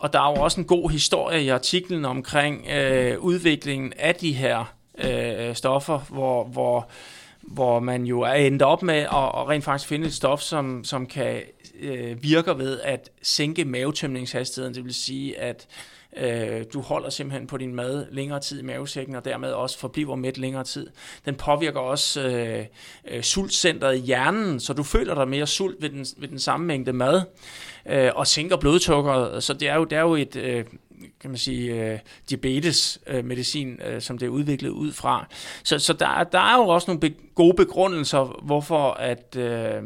og 0.00 0.12
der 0.12 0.20
er 0.20 0.30
jo 0.30 0.42
også 0.42 0.60
en 0.60 0.66
god 0.66 0.90
historie 0.90 1.42
i 1.42 1.48
artiklen 1.48 2.04
omkring 2.04 2.66
øh, 2.70 3.18
udviklingen 3.18 3.92
af 3.98 4.14
de 4.14 4.32
her 4.32 4.74
øh, 4.98 5.54
stoffer, 5.54 5.98
hvor, 5.98 6.44
hvor, 6.44 6.88
hvor 7.42 7.80
man 7.80 8.04
jo 8.04 8.20
er 8.20 8.32
endt 8.32 8.62
op 8.62 8.82
med 8.82 8.94
at, 8.94 9.06
at 9.10 9.48
rent 9.48 9.64
faktisk 9.64 9.88
finde 9.88 10.06
et 10.06 10.14
stof, 10.14 10.40
som, 10.40 10.84
som 10.84 11.06
kan 11.06 11.42
øh, 11.80 12.22
virke 12.22 12.58
ved 12.58 12.80
at 12.80 13.10
sænke 13.22 13.64
mavetømningshastigheden. 13.64 14.74
Det 14.74 14.84
vil 14.84 14.94
sige, 14.94 15.38
at 15.38 15.66
øh, 16.16 16.64
du 16.72 16.80
holder 16.80 17.10
simpelthen 17.10 17.46
på 17.46 17.56
din 17.56 17.74
mad 17.74 18.06
længere 18.10 18.40
tid 18.40 18.60
i 18.60 18.64
mavesækken, 18.64 19.14
og 19.14 19.24
dermed 19.24 19.52
også 19.52 19.78
forbliver 19.78 20.16
mæt 20.16 20.38
længere 20.38 20.64
tid. 20.64 20.86
Den 21.24 21.34
påvirker 21.34 21.80
også 21.80 22.22
øh, 22.28 22.66
øh, 23.08 23.22
sultcentret 23.22 23.96
i 23.96 24.00
hjernen, 24.00 24.60
så 24.60 24.72
du 24.72 24.82
føler 24.82 25.14
dig 25.14 25.28
mere 25.28 25.46
sult 25.46 25.82
ved 25.82 25.90
den, 25.90 26.06
ved 26.16 26.28
den 26.28 26.38
samme 26.38 26.66
mængde 26.66 26.92
mad 26.92 27.22
øh, 27.86 28.10
og 28.14 28.26
sænker 28.26 28.56
blodsukkeret. 28.56 29.42
Så 29.42 29.52
det 29.52 29.68
er 29.68 29.74
jo, 29.74 29.84
det 29.84 29.98
er 29.98 30.02
jo 30.02 30.14
et, 30.14 30.36
øh, 30.36 30.64
kan 31.20 31.30
man 31.30 31.38
sige, 31.38 31.92
øh, 31.92 31.98
diabetes-medicin, 32.30 33.78
øh, 33.84 33.94
øh, 33.94 34.00
som 34.00 34.18
det 34.18 34.26
er 34.26 34.30
udviklet 34.30 34.70
ud 34.70 34.92
fra. 34.92 35.26
Så, 35.64 35.78
så 35.78 35.92
der, 35.92 36.24
der 36.24 36.38
er 36.38 36.56
jo 36.56 36.68
også 36.68 36.90
nogle 36.90 37.00
be- 37.00 37.22
gode 37.34 37.54
begrundelser, 37.54 38.40
hvorfor 38.42 38.90
at, 38.90 39.36
øh, 39.36 39.82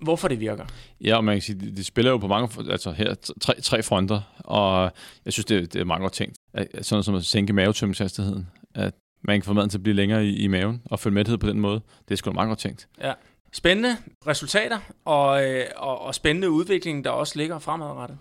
hvorfor 0.00 0.28
det 0.28 0.40
virker. 0.40 0.64
Ja, 1.00 1.16
og 1.16 1.24
man 1.24 1.34
kan 1.34 1.42
sige, 1.42 1.60
det, 1.60 1.76
det 1.76 1.86
spiller 1.86 2.10
jo 2.10 2.18
på 2.18 2.26
mange, 2.26 2.70
altså 2.70 2.90
her, 2.90 3.14
tre, 3.40 3.60
tre 3.60 3.82
fronter, 3.82 4.20
og 4.38 4.92
jeg 5.24 5.32
synes, 5.32 5.44
det, 5.44 5.72
det 5.72 5.80
er 5.80 5.84
meget 5.84 6.00
godt 6.00 6.12
tænkt. 6.12 6.36
Sådan 6.80 7.02
som 7.02 7.14
at 7.14 7.24
sænke 7.24 7.52
mavetømningshastigheden, 7.52 8.48
at 8.74 8.94
man 9.24 9.40
kan 9.40 9.44
få 9.44 9.52
maden 9.52 9.70
til 9.70 9.78
at 9.78 9.82
blive 9.82 9.96
længere 9.96 10.26
i, 10.26 10.36
i 10.36 10.46
maven, 10.46 10.82
og 10.84 11.00
følge 11.00 11.14
mæthed 11.14 11.38
på 11.38 11.48
den 11.48 11.60
måde. 11.60 11.80
Det 12.08 12.14
er 12.14 12.16
sgu 12.16 12.32
meget 12.32 12.48
godt 12.48 12.58
tænkt. 12.58 12.88
Ja. 13.00 13.12
Spændende 13.52 13.96
resultater 14.26 14.78
og, 15.04 15.44
øh, 15.44 15.64
og, 15.76 16.00
og 16.00 16.14
spændende 16.14 16.50
udvikling, 16.50 17.04
der 17.04 17.10
også 17.10 17.38
ligger 17.38 17.58
fremadrettet. 17.58 18.18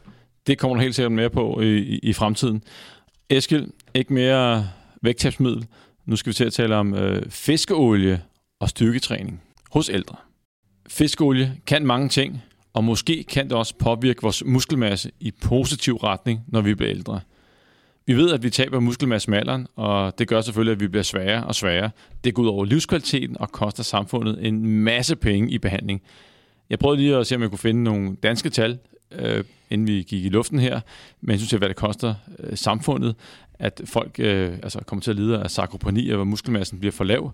Det 0.48 0.58
kommer 0.58 0.76
du 0.76 0.82
helt 0.82 0.96
sikkert 0.96 1.12
mere 1.12 1.30
på 1.30 1.62
i, 1.62 1.78
i, 1.78 2.00
i 2.04 2.14
fremtiden. 2.14 2.64
Eskild, 3.30 3.68
ikke 3.94 4.14
mere 4.14 4.70
vægttabsmiddel. 5.02 5.68
Nu 6.06 6.16
skal 6.16 6.30
vi 6.30 6.34
til 6.34 6.46
at 6.46 6.54
tale 6.54 6.76
om 6.76 6.94
øh, 6.94 7.30
fiskeolie 7.30 8.22
og 8.60 8.70
styrketræning 8.70 9.42
hos 9.72 9.90
ældre. 9.90 10.16
Fiskolie 10.88 11.58
kan 11.66 11.86
mange 11.86 12.10
ting, 12.10 12.44
og 12.74 12.84
måske 12.84 13.24
kan 13.24 13.46
det 13.46 13.54
også 13.54 13.76
påvirke 13.76 14.22
vores 14.22 14.44
muskelmasse 14.46 15.12
i 15.20 15.32
positiv 15.32 15.96
retning, 15.96 16.42
når 16.48 16.62
vi 16.62 16.76
bliver 16.76 16.92
ældre– 16.92 17.20
vi 18.08 18.14
ved, 18.14 18.32
at 18.32 18.44
vi 18.44 18.50
taber 18.50 18.80
muskelmasse 18.80 19.30
med 19.30 19.38
alderen, 19.38 19.68
og 19.76 20.20
det 20.20 20.28
gør 20.28 20.42
selvfølgelig, 20.42 20.72
at 20.72 20.80
vi 20.80 20.88
bliver 20.88 21.04
sværere 21.04 21.44
og 21.44 21.56
sværere. 21.56 21.90
Det 22.24 22.34
går 22.34 22.44
ud 22.44 22.48
over 22.48 22.66
livskvaliteten 22.66 23.38
og 23.40 23.52
koster 23.52 23.84
samfundet 23.84 24.48
en 24.48 24.66
masse 24.66 25.16
penge 25.16 25.52
i 25.52 25.58
behandling. 25.58 26.02
Jeg 26.70 26.80
prøvede 26.80 27.02
lige 27.02 27.16
at 27.16 27.28
se, 27.28 27.36
om 27.36 27.42
jeg 27.42 27.50
kunne 27.50 27.60
finde 27.60 27.84
nogle 27.84 28.16
danske 28.24 28.50
tal, 28.50 28.78
øh, 29.12 29.44
inden 29.70 29.88
vi 29.88 30.04
gik 30.08 30.26
i 30.26 30.30
luften 30.30 30.60
her, 30.60 30.80
men 31.22 31.32
jeg 31.32 31.40
synes, 31.40 31.52
hvad 31.52 31.70
det 31.70 31.76
koster 31.78 32.16
øh, 32.40 32.58
samfundet, 32.58 33.16
at 33.60 33.82
folk 33.86 34.16
øh, 34.20 34.54
altså 34.64 34.80
kommer 34.80 35.02
til 35.02 35.12
at 35.12 35.18
lide 35.18 35.40
af 35.44 35.52
sarkopeni, 35.52 36.10
og 36.10 36.16
hvor 36.16 36.26
muskelmassen 36.26 36.80
bliver 36.80 36.92
for 36.92 37.04
lav. 37.04 37.32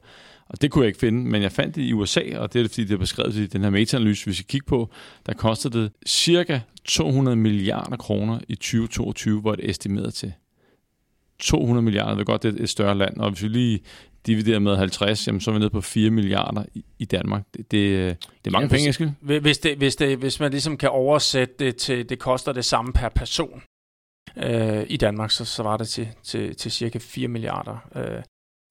Og 0.49 0.61
det 0.61 0.71
kunne 0.71 0.83
jeg 0.83 0.87
ikke 0.87 0.99
finde, 0.99 1.29
men 1.29 1.41
jeg 1.41 1.51
fandt 1.51 1.75
det 1.75 1.81
i 1.81 1.93
USA, 1.93 2.21
og 2.37 2.53
det 2.53 2.61
er 2.61 2.67
fordi, 2.67 2.83
det 2.83 2.93
er 2.93 2.97
beskrevet 2.97 3.35
i 3.35 3.47
den 3.47 3.61
her 3.61 3.69
metaanalyse, 3.69 4.25
vi 4.25 4.33
skal 4.33 4.45
kigge 4.45 4.65
på. 4.65 4.89
Der 5.25 5.33
kostede 5.33 5.79
det 5.79 5.91
cirka 6.07 6.59
200 6.85 7.37
milliarder 7.37 7.97
kroner 7.97 8.39
i 8.47 8.55
2022, 8.55 9.41
hvor 9.41 9.55
det 9.55 9.65
er 9.65 9.69
estimeret 9.69 10.13
til. 10.13 10.33
200 11.39 11.81
milliarder, 11.81 12.13
det 12.13 12.21
er 12.21 12.25
godt, 12.25 12.43
det 12.43 12.59
er 12.59 12.63
et 12.63 12.69
større 12.69 12.97
land, 12.97 13.17
og 13.17 13.31
hvis 13.31 13.43
vi 13.43 13.47
lige 13.47 13.79
dividerer 14.25 14.59
med 14.59 14.77
50, 14.77 15.27
jamen, 15.27 15.41
så 15.41 15.51
er 15.51 15.53
vi 15.53 15.59
nede 15.59 15.69
på 15.69 15.81
4 15.81 16.09
milliarder 16.09 16.63
i, 16.99 17.05
Danmark. 17.05 17.43
Det, 17.53 17.71
det, 17.71 18.17
det 18.21 18.47
er 18.47 18.51
mange 18.51 18.65
ja, 18.65 18.77
penge, 18.77 18.89
Eskild. 18.89 19.11
Hvis, 19.41 19.57
det, 19.57 19.77
hvis, 19.77 19.95
det, 19.95 20.17
hvis 20.17 20.39
man 20.39 20.51
ligesom 20.51 20.77
kan 20.77 20.89
oversætte 20.89 21.53
det 21.59 21.75
til, 21.75 22.09
det 22.09 22.19
koster 22.19 22.51
det 22.53 22.65
samme 22.65 22.93
per 22.93 23.09
person 23.09 23.61
øh, 24.37 24.85
i 24.87 24.97
Danmark, 24.97 25.31
så, 25.31 25.45
så 25.45 25.63
var 25.63 25.77
det 25.77 25.87
til, 25.87 26.07
til, 26.23 26.55
til 26.55 26.71
cirka 26.71 26.99
4 27.01 27.27
milliarder. 27.27 27.77
Øh. 27.95 28.23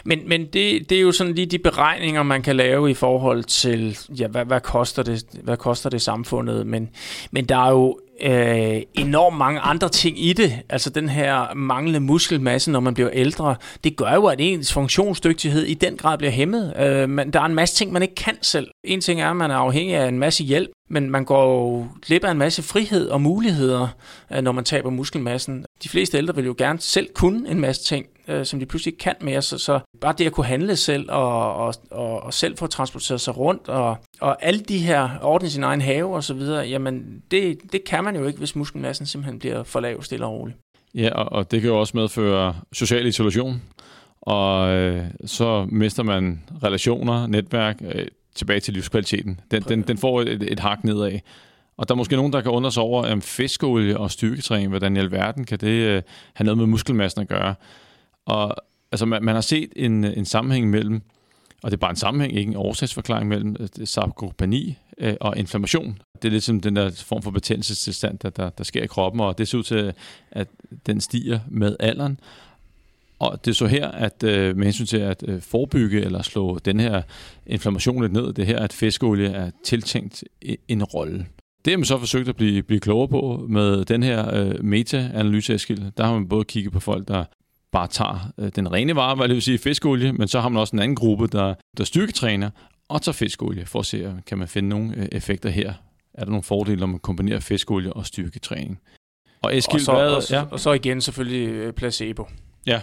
Men, 0.05 0.29
men 0.29 0.45
det, 0.45 0.91
det 0.91 0.93
er 0.93 1.01
jo 1.01 1.13
sådan 1.13 1.35
lige 1.35 1.47
de 1.47 1.59
beregninger, 1.59 2.23
man 2.23 2.43
kan 2.43 2.57
lave 2.57 2.91
i 2.91 2.95
forhold 2.95 3.45
til, 3.45 3.99
ja, 4.19 4.27
hvad, 4.27 4.45
hvad, 4.45 4.61
koster, 4.61 5.03
det, 5.03 5.25
hvad 5.43 5.57
koster 5.57 5.91
det 5.91 6.03
samfundet? 6.03 6.67
Men, 6.67 6.89
men 7.31 7.45
der 7.45 7.57
er 7.57 7.71
jo 7.71 7.99
øh, 8.23 8.83
enormt 8.95 9.39
mange 9.39 9.61
andre 9.61 9.89
ting 9.89 10.25
i 10.25 10.33
det. 10.33 10.59
Altså 10.69 10.91
den 10.91 11.09
her 11.09 11.55
manglende 11.55 12.01
muskelmasse, 12.01 12.71
når 12.71 12.81
man 12.81 12.95
bliver 12.95 13.11
ældre, 13.13 13.57
det 13.85 13.97
gør 13.97 14.15
jo, 14.15 14.27
at 14.27 14.41
ens 14.41 14.73
funktionsdygtighed 14.73 15.63
i 15.63 15.75
den 15.75 15.97
grad 15.97 16.19
bliver 16.19 16.31
hæmmet. 16.31 16.75
Øh, 16.81 17.09
men 17.09 17.33
der 17.33 17.41
er 17.41 17.45
en 17.45 17.55
masse 17.55 17.77
ting, 17.77 17.93
man 17.93 18.03
ikke 18.03 18.15
kan 18.15 18.37
selv. 18.43 18.71
En 18.85 19.01
ting 19.01 19.21
er, 19.21 19.31
at 19.31 19.37
man 19.37 19.51
er 19.51 19.57
afhængig 19.57 19.97
af 19.97 20.09
en 20.09 20.19
masse 20.19 20.45
hjælp, 20.45 20.71
men 20.91 21.11
man 21.11 21.25
går 21.25 21.53
jo 21.53 21.87
glip 22.07 22.25
af 22.25 22.31
en 22.31 22.39
masse 22.39 22.63
frihed 22.63 23.09
og 23.09 23.21
muligheder, 23.21 23.89
øh, 24.33 24.43
når 24.43 24.53
man 24.53 24.65
taber 24.65 24.91
muskelmassen. 24.91 25.65
De 25.83 25.89
fleste 25.89 26.19
ældre 26.19 26.37
vil 26.37 26.45
jo 26.45 26.55
gerne 26.59 26.81
selv 26.81 27.09
kunne 27.15 27.51
en 27.51 27.61
masse 27.61 27.85
ting, 27.85 28.07
øh, 28.31 28.47
som 28.47 28.61
de 28.61 28.67
pludselig 28.67 28.93
ikke 28.93 29.03
kan 29.03 29.15
mere. 29.21 29.43
Så, 29.43 29.59
så 29.59 29.81
bare 30.01 30.15
det 30.19 30.27
at 30.27 30.33
kunne 30.33 30.47
handle 30.47 30.77
selv 30.77 31.11
og, 31.11 31.55
og, 31.55 31.75
og, 31.91 32.23
og 32.23 32.35
selv 32.35 32.57
få 32.57 32.67
transporteret 32.67 33.21
sig 33.21 33.37
rundt 33.37 33.69
og, 33.69 33.97
og 34.21 34.45
alle 34.45 34.61
de 34.61 34.79
her 34.79 35.09
ordne 35.23 35.51
sin 35.51 35.65
egen 35.65 35.81
have 35.81 36.15
og 36.15 36.25
så 36.25 36.35
videre, 36.35 36.67
jamen 36.67 37.23
det, 37.31 37.59
det 37.73 37.85
kan 37.85 38.05
man 38.05 38.17
jo 38.17 38.27
ikke, 38.27 38.39
hvis 38.39 38.57
muskelmassen 38.57 39.07
simpelthen 39.07 39.39
bliver 39.39 39.63
for 39.63 39.81
lav, 39.81 40.03
stille 40.03 40.27
og 40.27 40.33
roligt. 40.33 40.59
Ja, 40.95 41.11
og, 41.15 41.33
og 41.33 41.51
det 41.51 41.61
kan 41.61 41.71
jo 41.71 41.81
også 41.81 41.97
medføre 41.97 42.55
social 42.73 43.07
isolation, 43.07 43.63
og 44.23 44.71
øh, 44.71 45.05
så 45.27 45.67
mister 45.71 46.03
man 46.03 46.43
relationer, 46.63 47.27
netværk, 47.27 47.77
øh, 47.95 48.07
tilbage 48.35 48.61
til 48.61 48.75
livskvaliteten. 48.75 49.41
Den, 49.51 49.63
den, 49.63 49.83
den 49.83 49.99
får 49.99 50.21
et, 50.21 50.43
et 50.43 50.61
hak 50.61 50.85
nedad. 50.85 51.19
Og 51.77 51.89
der 51.89 51.95
er 51.95 51.97
måske 51.97 52.17
nogen, 52.17 52.33
der 52.33 52.41
kan 52.41 52.51
undre 52.51 52.73
sig 52.73 52.83
over, 52.83 53.13
om 53.13 53.23
fiskeolie 53.23 53.99
og 53.99 54.11
styrketræning, 54.11 54.69
hvordan 54.69 54.97
i 54.97 54.99
alverden 54.99 55.45
kan 55.45 55.59
det 55.59 55.67
øh, 55.67 56.03
have 56.35 56.45
noget 56.45 56.59
med 56.59 56.67
muskelmassen 56.67 57.21
at 57.21 57.29
gøre. 57.29 57.55
Og 58.27 58.57
altså, 58.93 59.07
man, 59.07 59.25
man 59.25 59.35
har 59.35 59.43
set 59.43 59.73
en, 59.77 60.05
en 60.05 60.25
sammenhæng 60.25 60.71
mellem, 60.71 61.03
og 61.63 61.71
det 61.71 61.77
er 61.77 61.81
bare 61.81 61.91
en 61.91 61.97
sammenhæng, 61.97 62.37
ikke 62.37 62.51
en 62.51 62.57
årsagsforklaring 62.57 63.29
mellem 63.29 63.57
øh, 63.61 63.69
sarkopeni 63.85 64.79
øh, 64.99 65.15
og 65.21 65.37
inflammation. 65.37 65.99
Det 66.23 66.29
er 66.29 66.33
lidt 66.33 66.45
som 66.45 66.61
den 66.61 66.77
der 66.77 66.91
form 66.91 67.23
for 67.23 67.31
betændelsestilstand, 67.31 68.19
der, 68.19 68.31
der, 68.31 68.51
der 68.51 68.65
sker 68.65 68.83
i 68.83 68.87
kroppen, 68.87 69.21
og 69.21 69.39
det 69.39 69.49
ser 69.49 69.59
ud 69.59 69.63
til, 69.63 69.93
at 70.31 70.49
den 70.87 71.01
stiger 71.01 71.41
med 71.49 71.77
alderen. 71.81 72.21
Og 73.19 73.45
det 73.45 73.51
er 73.51 73.55
så 73.55 73.67
her, 73.67 73.89
at 73.89 74.23
øh, 74.23 74.57
med 74.57 74.65
hensyn 74.65 74.87
til 74.87 74.97
at 74.97 75.25
øh, 75.29 75.43
forebygge 75.43 76.01
eller 76.01 76.23
slå 76.23 76.59
den 76.59 76.81
her 76.81 77.03
inflammation 77.47 78.03
lidt 78.03 78.13
ned, 78.13 78.33
det 78.33 78.47
her, 78.47 78.59
at 78.59 78.73
fiskolie 78.73 79.29
er 79.29 79.51
tiltænkt 79.65 80.25
en 80.69 80.85
rolle. 80.85 81.27
Det 81.65 81.71
har 81.71 81.79
man 81.79 81.85
så 81.85 81.99
forsøgt 81.99 82.29
at 82.29 82.37
blive, 82.37 82.63
blive 82.63 82.81
klogere 82.81 83.09
på 83.09 83.47
med 83.49 83.85
den 83.85 84.03
her 84.03 84.35
øh, 84.35 84.65
meta-analyse, 84.65 85.59
Der 85.97 86.05
har 86.05 86.13
man 86.13 86.29
både 86.29 86.45
kigget 86.45 86.73
på 86.73 86.81
folk, 86.81 87.09
der 87.09 87.25
bare 87.73 87.87
tager 87.87 88.33
øh, 88.39 88.51
den 88.57 88.73
rene 88.73 88.97
vare, 88.97 89.15
hvad 89.15 89.29
det 89.29 89.35
vil 89.35 89.43
sige 89.43 89.59
fiskeolie, 89.59 90.13
men 90.13 90.29
så 90.29 90.41
har 90.41 90.49
man 90.49 90.61
også 90.61 90.77
en 90.77 90.83
anden 90.83 90.97
gruppe, 90.97 91.27
der, 91.27 91.55
der 91.77 91.85
styrketræner 91.85 92.51
og 92.89 93.03
tager 93.03 93.13
fiskeolie, 93.13 93.67
for 93.67 93.79
at 93.79 93.87
se, 93.87 94.23
kan 94.27 94.39
man 94.39 94.49
finde 94.49 94.69
nogle 94.69 94.97
øh, 94.97 95.09
effekter 95.13 95.51
her. 95.51 95.73
Er 96.15 96.25
der 96.25 96.31
nogle 96.31 96.43
fordele, 96.43 96.81
når 96.81 96.87
man 96.87 96.99
kombinerer 96.99 97.41
fiskeolie 97.41 97.93
og 97.93 98.07
styrketræning? 98.07 98.81
Og, 99.43 99.57
Eskild, 99.57 99.81
og, 99.81 99.85
så, 99.85 99.93
hvad, 99.93 100.11
og, 100.11 100.23
ja. 100.31 100.45
og 100.51 100.61
så 100.61 100.73
igen 100.73 101.01
selvfølgelig 101.01 101.49
øh, 101.49 101.73
placebo. 101.73 102.27
Ja, 102.67 102.81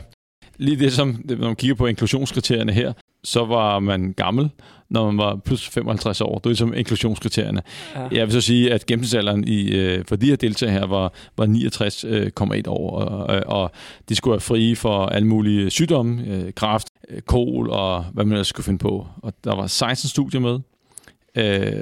lige 0.57 0.79
det 0.79 0.93
som, 0.93 1.21
når 1.25 1.37
man 1.37 1.55
kigger 1.55 1.75
på 1.75 1.85
inklusionskriterierne 1.85 2.71
her, 2.71 2.93
så 3.23 3.45
var 3.45 3.79
man 3.79 4.13
gammel, 4.13 4.49
når 4.89 5.05
man 5.05 5.17
var 5.17 5.35
plus 5.35 5.67
55 5.69 6.21
år. 6.21 6.37
Det 6.37 6.45
er 6.45 6.49
ligesom 6.49 6.73
inklusionskriterierne. 6.73 7.61
Ja. 7.95 8.07
Jeg 8.11 8.27
vil 8.27 8.31
så 8.31 8.41
sige, 8.41 8.73
at 8.73 8.85
gennemsnitsalderen 8.85 9.43
i, 9.47 9.71
øh, 9.71 10.05
for 10.07 10.15
de 10.15 10.25
her 10.25 10.35
deltagere 10.35 10.73
her 10.73 10.85
var, 10.85 11.13
var 11.37 11.45
69,1 11.45 12.69
år, 12.69 12.99
og, 12.99 13.43
og 13.45 13.71
de 14.09 14.15
skulle 14.15 14.31
være 14.31 14.41
frie 14.41 14.75
for 14.75 15.05
alle 15.05 15.27
mulige 15.27 15.69
sygdomme, 15.69 16.23
øh, 16.27 16.53
kræft, 16.53 16.87
øh, 17.09 17.21
kol 17.21 17.69
og 17.69 18.03
hvad 18.03 18.25
man 18.25 18.31
ellers 18.31 18.47
skulle 18.47 18.65
finde 18.65 18.79
på. 18.79 19.07
Og 19.17 19.33
der 19.43 19.55
var 19.55 19.67
16 19.67 20.09
studier 20.09 20.41
med, 20.41 20.59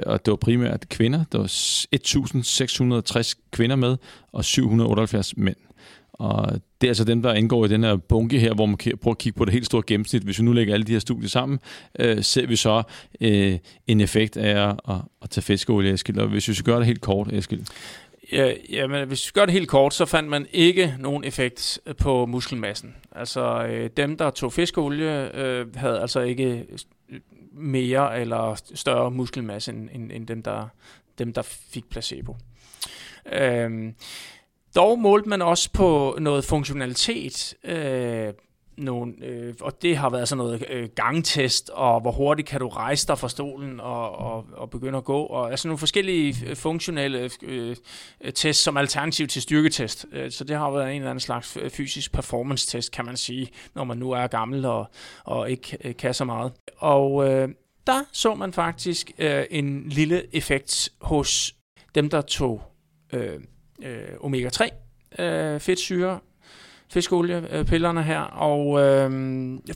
og 0.06 0.26
det 0.26 0.30
var 0.30 0.36
primært 0.36 0.88
kvinder. 0.88 1.24
Der 1.32 1.38
var 1.38 1.46
1.660 1.46 3.34
kvinder 3.50 3.76
med, 3.76 3.96
og 4.32 4.44
778 4.44 5.36
mænd. 5.36 5.56
Og 6.18 6.52
det 6.80 6.86
er 6.86 6.90
altså 6.90 7.04
dem, 7.04 7.22
der 7.22 7.34
indgår 7.34 7.64
i 7.64 7.68
den 7.68 7.84
her 7.84 7.96
bunke 7.96 8.38
her, 8.38 8.54
hvor 8.54 8.66
man 8.66 8.76
prøver 8.76 9.14
at 9.14 9.18
kigge 9.18 9.36
på 9.36 9.44
det 9.44 9.52
helt 9.52 9.66
store 9.66 9.82
gennemsnit. 9.86 10.22
Hvis 10.22 10.38
vi 10.38 10.44
nu 10.44 10.52
lægger 10.52 10.74
alle 10.74 10.86
de 10.86 10.92
her 10.92 10.98
studier 10.98 11.28
sammen, 11.28 11.58
øh, 11.98 12.22
ser 12.22 12.46
vi 12.46 12.56
så 12.56 12.82
øh, 13.20 13.58
en 13.86 14.00
effekt 14.00 14.36
af 14.36 14.68
at, 14.68 14.80
at, 14.88 14.96
at 15.22 15.30
tage 15.30 15.42
fiskeolie, 15.42 15.92
Eskild. 15.92 16.18
Og 16.18 16.28
hvis 16.28 16.48
vi 16.48 16.54
skal 16.54 16.64
gøre 16.64 16.78
det 16.78 16.86
helt 16.86 17.00
kort, 17.00 17.32
Eskild. 17.32 17.62
Ja, 18.70 18.86
men 18.86 19.08
hvis 19.08 19.28
vi 19.28 19.30
gør 19.34 19.44
det 19.44 19.52
helt 19.52 19.68
kort, 19.68 19.94
så 19.94 20.04
fandt 20.04 20.28
man 20.28 20.46
ikke 20.52 20.94
nogen 20.98 21.24
effekt 21.24 21.80
øh, 21.86 21.96
på 21.96 22.26
muskelmassen. 22.26 22.94
Altså 23.12 23.66
øh, 23.66 23.90
dem, 23.96 24.16
der 24.16 24.30
tog 24.30 24.52
fiskeolie, 24.52 25.36
øh, 25.36 25.76
havde 25.76 26.00
altså 26.00 26.20
ikke 26.20 26.64
øh, 27.10 27.20
mere 27.52 28.20
eller 28.20 28.62
større 28.74 29.10
muskelmasse 29.10 29.72
end, 29.72 29.88
end, 29.92 30.12
end 30.12 30.26
dem, 30.26 30.42
der, 30.42 30.68
dem, 31.18 31.32
der 31.32 31.42
fik 31.42 31.88
placebo. 31.90 32.36
Øh, 33.32 33.92
dog 34.76 34.98
målte 34.98 35.28
man 35.28 35.42
også 35.42 35.70
på 35.72 36.16
noget 36.20 36.44
funktionalitet, 36.44 37.54
øh, 37.64 38.32
nogle, 38.76 39.14
øh, 39.24 39.54
og 39.60 39.82
det 39.82 39.96
har 39.96 40.10
været 40.10 40.28
sådan 40.28 40.44
noget 40.44 40.64
øh, 40.70 40.88
gangtest, 40.94 41.70
og 41.70 42.00
hvor 42.00 42.10
hurtigt 42.12 42.48
kan 42.48 42.60
du 42.60 42.68
rejse 42.68 43.06
dig 43.06 43.18
fra 43.18 43.28
stolen 43.28 43.80
og, 43.80 44.18
og, 44.18 44.44
og 44.52 44.70
begynde 44.70 44.98
at 44.98 45.04
gå, 45.04 45.22
og 45.22 45.50
altså 45.50 45.68
nogle 45.68 45.78
forskellige 45.78 46.36
øh, 46.46 46.56
funktionelle 46.56 47.30
øh, 47.42 47.76
tests 48.34 48.64
som 48.64 48.76
alternativ 48.76 49.26
til 49.26 49.42
styrketest. 49.42 50.06
Øh, 50.12 50.30
så 50.30 50.44
det 50.44 50.56
har 50.56 50.70
været 50.70 50.90
en 50.90 50.96
eller 50.96 51.10
anden 51.10 51.20
slags 51.20 51.58
øh, 51.60 51.70
fysisk 51.70 52.12
performance-test, 52.12 52.92
kan 52.92 53.04
man 53.04 53.16
sige, 53.16 53.48
når 53.74 53.84
man 53.84 53.96
nu 53.98 54.10
er 54.10 54.26
gammel 54.26 54.64
og, 54.64 54.86
og 55.24 55.50
ikke 55.50 55.94
kan 55.98 56.14
så 56.14 56.24
meget. 56.24 56.52
Og 56.78 57.28
øh, 57.28 57.48
der 57.86 58.00
så 58.12 58.34
man 58.34 58.52
faktisk 58.52 59.10
øh, 59.18 59.44
en 59.50 59.88
lille 59.88 60.36
effekt 60.36 60.90
hos 61.00 61.54
dem, 61.94 62.10
der 62.10 62.20
tog 62.20 62.62
øh, 63.12 63.40
øh, 63.82 64.08
omega-3 64.20 64.68
øh, 65.22 65.60
fedtsyre, 65.60 66.18
fiskoliepillerne 66.88 68.00
øh, 68.00 68.06
her, 68.06 68.20
og 68.20 68.80
øh, 68.80 69.10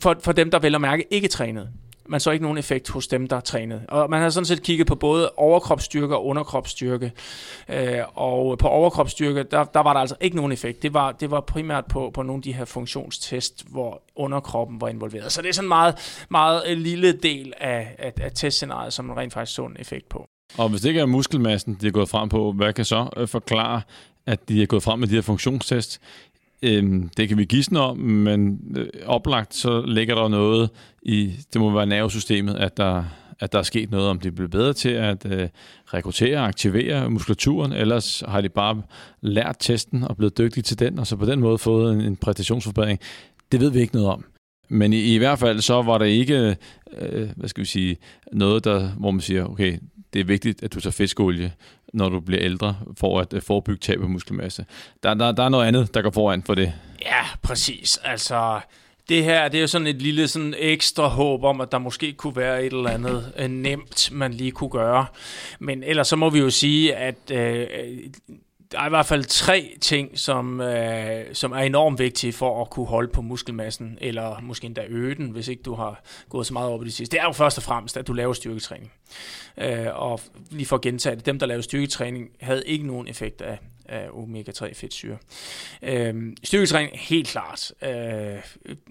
for, 0.01 0.17
for 0.21 0.33
dem, 0.33 0.51
der 0.51 0.59
vel 0.59 0.75
at 0.75 0.81
mærke 0.81 1.05
ikke 1.11 1.29
trænede. 1.29 1.69
Man 2.11 2.21
så 2.21 2.31
ikke 2.31 2.43
nogen 2.43 2.59
effekt 2.59 2.89
hos 2.89 3.07
dem, 3.07 3.27
der 3.27 3.41
trænede. 3.41 3.83
Og 3.89 4.11
man 4.11 4.23
har 4.23 4.31
sådan 4.31 4.45
set 4.45 4.63
kigget 4.63 4.87
på 4.87 4.95
både 4.95 5.31
overkropsstyrke 5.37 6.17
og 6.17 6.27
underkropsstyrke. 6.27 7.13
Øh, 7.69 7.99
og 8.15 8.59
på 8.59 8.69
overkropsstyrke, 8.69 9.43
der, 9.43 9.65
der 9.65 9.81
var 9.81 9.93
der 9.93 10.01
altså 10.01 10.17
ikke 10.21 10.37
nogen 10.37 10.53
effekt. 10.53 10.83
Det 10.83 10.95
var, 10.95 11.13
det 11.13 11.31
var 11.31 11.41
primært 11.41 11.85
på, 11.87 12.11
på 12.15 12.23
nogle 12.23 12.39
af 12.39 12.43
de 12.43 12.53
her 12.53 12.65
funktionstest, 12.65 13.65
hvor 13.69 14.03
underkroppen 14.17 14.81
var 14.81 14.89
involveret. 14.89 15.33
Så 15.33 15.43
det 15.43 15.49
er 15.49 15.53
sådan 15.53 15.65
en 15.65 15.69
meget, 15.69 16.25
meget 16.31 16.63
øh, 16.67 16.79
lille 16.79 17.13
del 17.13 17.53
af, 17.57 17.95
af, 17.99 18.13
af 18.21 18.33
testscenariet, 18.33 18.93
som 18.93 19.05
man 19.05 19.17
rent 19.17 19.33
faktisk 19.33 19.55
så 19.55 19.65
en 19.65 19.77
effekt 19.79 20.09
på. 20.09 20.29
Og 20.59 20.69
hvis 20.69 20.81
det 20.81 20.89
ikke 20.89 21.01
er 21.01 21.07
muskelmassen, 21.07 21.79
de 21.81 21.87
er 21.87 21.91
gået 21.91 22.09
frem 22.09 22.29
på, 22.29 22.53
hvad 22.53 22.73
kan 22.73 22.85
så 22.85 23.09
øh, 23.17 23.29
forklare, 23.29 23.83
at 24.27 24.49
de 24.49 24.63
er 24.63 24.67
gået 24.67 24.83
frem 24.83 24.99
med 24.99 25.09
de 25.09 25.15
her 25.15 25.23
funktionstest? 25.23 26.01
Øhm, 26.63 27.11
det 27.17 27.29
kan 27.29 27.39
vi 27.39 27.45
gisne 27.45 27.81
om, 27.81 27.97
men 27.99 28.61
øh, 28.77 28.87
oplagt 29.07 29.55
så 29.55 29.83
ligger 29.87 30.15
der 30.15 30.29
noget 30.29 30.71
i, 31.03 31.33
det 31.53 31.61
må 31.61 31.71
være 31.71 31.87
nervesystemet, 31.87 32.55
at 32.55 32.77
der, 32.77 33.05
at 33.41 33.53
der 33.53 33.59
er 33.59 33.63
sket 33.63 33.91
noget, 33.91 34.09
om 34.09 34.21
de 34.21 34.33
bliver 34.33 34.49
bedre 34.49 34.73
til 34.73 34.89
at 34.89 35.27
øh, 35.27 35.49
rekruttere 35.87 36.39
og 36.39 36.47
aktivere 36.47 37.11
muskulaturen, 37.11 37.73
ellers 37.73 38.23
har 38.29 38.41
de 38.41 38.49
bare 38.49 38.83
lært 39.21 39.57
testen 39.61 40.05
og 40.05 40.17
blevet 40.17 40.39
dygtige 40.39 40.63
til 40.63 40.79
den, 40.79 40.99
og 40.99 41.07
så 41.07 41.17
på 41.17 41.27
den 41.27 41.41
måde 41.41 41.59
fået 41.59 41.95
en, 41.95 42.01
en 42.01 42.17
præstationsforbedring. 42.17 43.01
Det 43.53 43.61
ved 43.61 43.71
vi 43.71 43.81
ikke 43.81 43.95
noget 43.95 44.09
om. 44.09 44.25
Men 44.69 44.93
i, 44.93 45.15
i 45.15 45.19
hvert 45.19 45.39
fald 45.39 45.61
så 45.61 45.83
var 45.83 45.99
der 45.99 46.05
ikke, 46.05 46.57
øh, 46.99 47.29
hvad 47.37 47.49
skal 47.49 47.61
vi 47.61 47.67
sige, 47.67 47.97
noget, 48.33 48.65
der, 48.65 48.89
hvor 48.89 49.11
man 49.11 49.21
siger, 49.21 49.45
okay, 49.45 49.79
det 50.12 50.20
er 50.20 50.25
vigtigt, 50.25 50.62
at 50.62 50.75
du 50.75 50.81
tager 50.81 50.92
fiskolie, 50.92 51.53
når 51.93 52.09
du 52.09 52.20
bliver 52.20 52.43
ældre, 52.43 52.76
for 52.99 53.20
at 53.20 53.32
øh, 53.32 53.43
forebygge 53.43 53.78
tab 53.78 54.03
af 54.03 54.09
muskelmasse. 54.09 54.64
Der, 55.03 55.14
der, 55.14 55.32
der 55.32 55.43
er 55.43 55.49
noget 55.49 55.66
andet, 55.66 55.95
der 55.95 56.03
går 56.03 56.11
foran 56.11 56.43
for 56.43 56.55
det. 56.55 56.72
Ja, 57.03 57.24
præcis. 57.43 57.97
Altså, 57.97 58.61
det 59.09 59.24
her 59.24 59.49
det 59.49 59.59
er 59.59 59.61
jo 59.61 59.66
sådan 59.66 59.87
et 59.87 60.03
lille 60.03 60.28
sådan 60.28 60.55
ekstra 60.59 61.09
håb 61.09 61.45
om, 61.45 61.61
at 61.61 61.72
der 61.72 61.78
måske 61.78 62.12
kunne 62.12 62.37
være 62.37 62.64
et 62.64 62.72
eller 62.72 62.91
andet 62.91 63.32
øh, 63.39 63.49
nemt, 63.49 64.12
man 64.12 64.35
lige 64.35 64.51
kunne 64.51 64.70
gøre. 64.70 65.07
Men 65.59 65.82
ellers 65.82 66.09
så 66.09 66.16
må 66.16 66.30
vi 66.30 66.39
jo 66.39 66.51
sige, 66.51 66.95
at 66.95 67.30
øh, 67.32 67.66
der 68.73 68.81
er 68.81 68.87
i 68.87 68.89
hvert 68.89 69.07
fald 69.07 69.25
tre 69.25 69.77
ting, 69.81 70.18
som, 70.18 70.61
øh, 70.61 71.25
som 71.35 71.53
er 71.53 71.57
enormt 71.57 71.99
vigtige 71.99 72.33
for 72.33 72.61
at 72.61 72.71
kunne 72.71 72.87
holde 72.87 73.09
på 73.09 73.23
muskelmassen, 73.23 73.99
eller 74.01 74.41
måske 74.41 74.66
endda 74.66 74.85
øge 74.89 75.14
den, 75.14 75.31
hvis 75.31 75.49
ikke 75.49 75.62
du 75.62 75.75
har 75.75 76.03
gået 76.29 76.47
så 76.47 76.53
meget 76.53 76.71
op 76.71 76.83
i 76.83 76.85
det 76.85 76.93
sidste. 76.93 77.12
Det 77.12 77.21
er 77.21 77.25
jo 77.25 77.33
først 77.33 77.59
og 77.59 77.62
fremmest, 77.62 77.97
at 77.97 78.07
du 78.07 78.12
laver 78.12 78.33
styrketræning. 78.33 78.93
Øh, 79.59 79.87
og 79.95 80.21
lige 80.51 80.66
for 80.66 80.77
at 80.77 80.83
gentage 80.83 81.16
det, 81.16 81.27
dem, 81.27 81.39
der 81.39 81.47
lavede 81.47 81.62
styrketræning, 81.62 82.29
havde 82.41 82.62
ikke 82.66 82.87
nogen 82.87 83.09
effekt 83.09 83.43
af, 83.43 83.59
af 83.89 84.09
omega-3 84.09 84.75
fedtsyre. 84.75 85.16
Øh, 85.83 86.14
styrketræning 86.45 86.99
helt 86.99 87.29
klart 87.29 87.73
øh, 87.83 88.39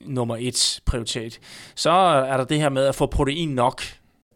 nummer 0.06 0.38
et 0.40 0.82
prioritet. 0.86 1.40
Så 1.76 1.92
er 1.92 2.38
der 2.38 2.44
det 2.44 2.58
her 2.58 2.70
med 2.70 2.86
at 2.86 2.96
få 2.96 3.06
protein 3.06 3.50
nok 3.50 3.82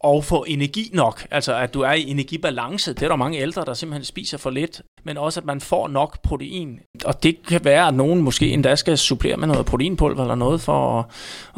og 0.03 0.23
få 0.23 0.45
energi 0.47 0.89
nok. 0.93 1.27
Altså 1.31 1.55
at 1.55 1.73
du 1.73 1.81
er 1.81 1.91
i 1.91 2.09
energibalance. 2.09 2.93
Det 2.93 3.03
er 3.03 3.07
der 3.07 3.15
mange 3.15 3.39
ældre, 3.39 3.65
der 3.65 3.73
simpelthen 3.73 4.05
spiser 4.05 4.37
for 4.37 4.49
lidt. 4.49 4.81
Men 5.03 5.17
også 5.17 5.39
at 5.39 5.45
man 5.45 5.61
får 5.61 5.87
nok 5.87 6.21
protein. 6.23 6.79
Og 7.05 7.23
det 7.23 7.37
kan 7.47 7.65
være, 7.65 7.87
at 7.87 7.93
nogen 7.93 8.21
måske 8.21 8.47
endda 8.47 8.75
skal 8.75 8.97
supplere 8.97 9.37
med 9.37 9.47
noget 9.47 9.65
proteinpulver 9.65 10.21
eller 10.21 10.35
noget 10.35 10.61
for 10.61 11.09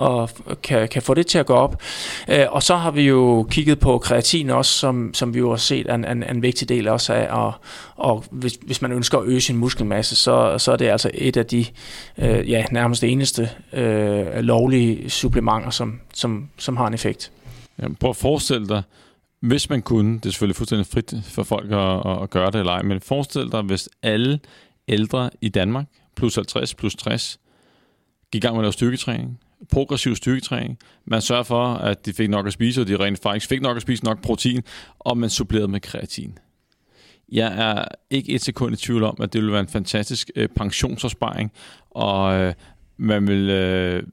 at, 0.01 0.33
at 0.49 0.61
kan, 0.61 0.87
kan 0.87 1.01
få 1.01 1.13
det 1.13 1.27
til 1.27 1.37
at 1.37 1.45
gå 1.45 1.53
op. 1.53 1.81
Øh, 2.29 2.45
og 2.49 2.63
så 2.63 2.75
har 2.75 2.91
vi 2.91 3.01
jo 3.01 3.47
kigget 3.51 3.79
på 3.79 3.97
kreatin 3.97 4.49
også, 4.49 4.71
som, 4.71 5.13
som 5.13 5.33
vi 5.33 5.39
jo 5.39 5.49
har 5.49 5.57
set 5.57 5.89
er 5.89 5.95
en, 5.95 6.05
en, 6.05 6.23
en 6.23 6.41
vigtig 6.41 6.69
del 6.69 6.87
også 6.87 7.13
af. 7.13 7.27
Og, 7.31 7.53
og 7.95 8.23
hvis, 8.31 8.59
hvis 8.61 8.81
man 8.81 8.91
ønsker 8.91 9.17
at 9.17 9.27
øge 9.27 9.41
sin 9.41 9.57
muskelmasse, 9.57 10.15
så, 10.15 10.57
så 10.57 10.71
er 10.71 10.75
det 10.75 10.87
altså 10.87 11.11
et 11.13 11.37
af 11.37 11.45
de 11.45 11.65
øh, 12.17 12.49
ja, 12.49 12.65
nærmest 12.71 13.03
eneste 13.03 13.49
øh, 13.73 14.35
lovlige 14.35 15.09
supplementer, 15.09 15.69
som, 15.69 15.99
som, 16.13 16.49
som 16.57 16.77
har 16.77 16.87
en 16.87 16.93
effekt. 16.93 17.31
Jamen, 17.79 17.95
prøv 17.95 18.09
at 18.09 18.15
forestille 18.15 18.67
dig, 18.67 18.83
hvis 19.39 19.69
man 19.69 19.81
kunne, 19.81 20.15
det 20.15 20.25
er 20.25 20.29
selvfølgelig 20.29 20.55
fuldstændig 20.55 20.87
frit 20.87 21.13
for 21.23 21.43
folk 21.43 21.71
at, 21.71 22.21
at 22.23 22.29
gøre 22.29 22.51
det 22.51 22.55
eller 22.55 22.71
ej, 22.71 22.81
men 22.81 23.01
forestil 23.01 23.51
dig, 23.51 23.61
hvis 23.61 23.89
alle 24.03 24.39
ældre 24.87 25.29
i 25.41 25.49
Danmark, 25.49 25.85
plus 26.15 26.35
50, 26.35 26.75
plus 26.75 26.95
60, 26.95 27.39
gik 28.31 28.43
i 28.43 28.47
gang 28.47 28.55
med 28.55 28.61
at 28.61 28.63
lave 28.63 28.73
styrketræning, 28.73 29.39
progressiv 29.71 30.15
styrketræning. 30.15 30.77
Man 31.05 31.21
sørger 31.21 31.43
for, 31.43 31.73
at 31.73 32.05
de 32.05 32.13
fik 32.13 32.29
nok 32.29 32.47
at 32.47 32.53
spise, 32.53 32.81
og 32.81 32.87
de 32.87 32.97
rent 32.97 33.21
faktisk 33.21 33.49
fik 33.49 33.61
nok 33.61 33.75
at 33.75 33.81
spise 33.81 34.03
nok 34.03 34.21
protein, 34.21 34.61
og 34.99 35.17
man 35.17 35.29
supplerede 35.29 35.67
med 35.67 35.79
kreatin. 35.79 36.37
Jeg 37.31 37.53
er 37.57 37.85
ikke 38.09 38.33
et 38.33 38.41
sekund 38.41 38.73
i 38.73 38.77
tvivl 38.77 39.03
om, 39.03 39.17
at 39.21 39.33
det 39.33 39.41
ville 39.41 39.51
være 39.51 39.61
en 39.61 39.67
fantastisk 39.67 40.31
øh, 40.35 40.49
pensionsopsparing, 40.55 41.51
og 41.91 42.33
øh, 42.33 42.53
man 42.97 43.27
vil 43.27 43.49
øh, 43.49 44.03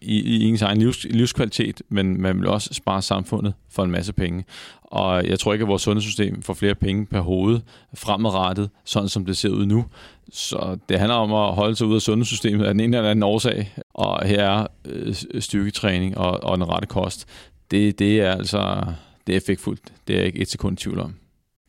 i, 0.00 0.20
i 0.20 0.44
ens 0.44 0.62
egen 0.62 0.78
livs, 0.78 1.04
livskvalitet, 1.04 1.82
men 1.88 2.22
man 2.22 2.40
vil 2.40 2.48
også 2.48 2.74
spare 2.74 3.02
samfundet 3.02 3.54
for 3.70 3.84
en 3.84 3.90
masse 3.90 4.12
penge. 4.12 4.44
Og 4.82 5.28
jeg 5.28 5.38
tror 5.38 5.52
ikke, 5.52 5.62
at 5.62 5.68
vores 5.68 5.82
sundhedssystem 5.82 6.42
får 6.42 6.54
flere 6.54 6.74
penge 6.74 7.06
per 7.06 7.20
hoved 7.20 7.60
fremadrettet, 7.94 8.70
sådan 8.84 9.08
som 9.08 9.24
det 9.24 9.36
ser 9.36 9.48
ud 9.48 9.66
nu. 9.66 9.84
Så 10.32 10.78
det 10.88 10.98
handler 10.98 11.14
om 11.14 11.32
at 11.32 11.54
holde 11.54 11.76
sig 11.76 11.86
ud 11.86 11.94
af 11.94 12.02
sundhedssystemet 12.02 12.64
af 12.64 12.74
den 12.74 12.80
ene 12.80 12.96
eller 12.96 13.10
anden 13.10 13.22
årsag. 13.22 13.74
Og 13.94 14.26
her 14.26 14.42
er 14.42 14.66
øh, 14.84 15.14
styrketræning 15.40 16.18
og, 16.18 16.44
og 16.44 16.58
den 16.58 16.68
rette 16.68 16.86
kost. 16.86 17.28
Det, 17.70 17.98
det 17.98 18.20
er 18.20 18.32
altså 18.32 18.84
det 19.26 19.32
er 19.32 19.36
effektfuldt. 19.36 19.80
Det 20.06 20.14
er 20.14 20.18
jeg 20.18 20.26
ikke 20.26 20.40
et 20.40 20.50
sekund 20.50 20.78
i 20.78 20.82
tvivl 20.82 20.98
om. 20.98 21.14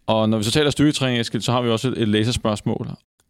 Og 0.07 0.29
når 0.29 0.37
vi 0.37 0.43
så 0.43 0.51
taler 0.51 0.69
styrketræning, 0.69 1.19
Eskild, 1.19 1.41
så 1.41 1.51
har 1.51 1.61
vi 1.61 1.69
også 1.69 1.87
et, 1.87 2.01
et 2.01 2.07
læserspørgsmål 2.07 2.87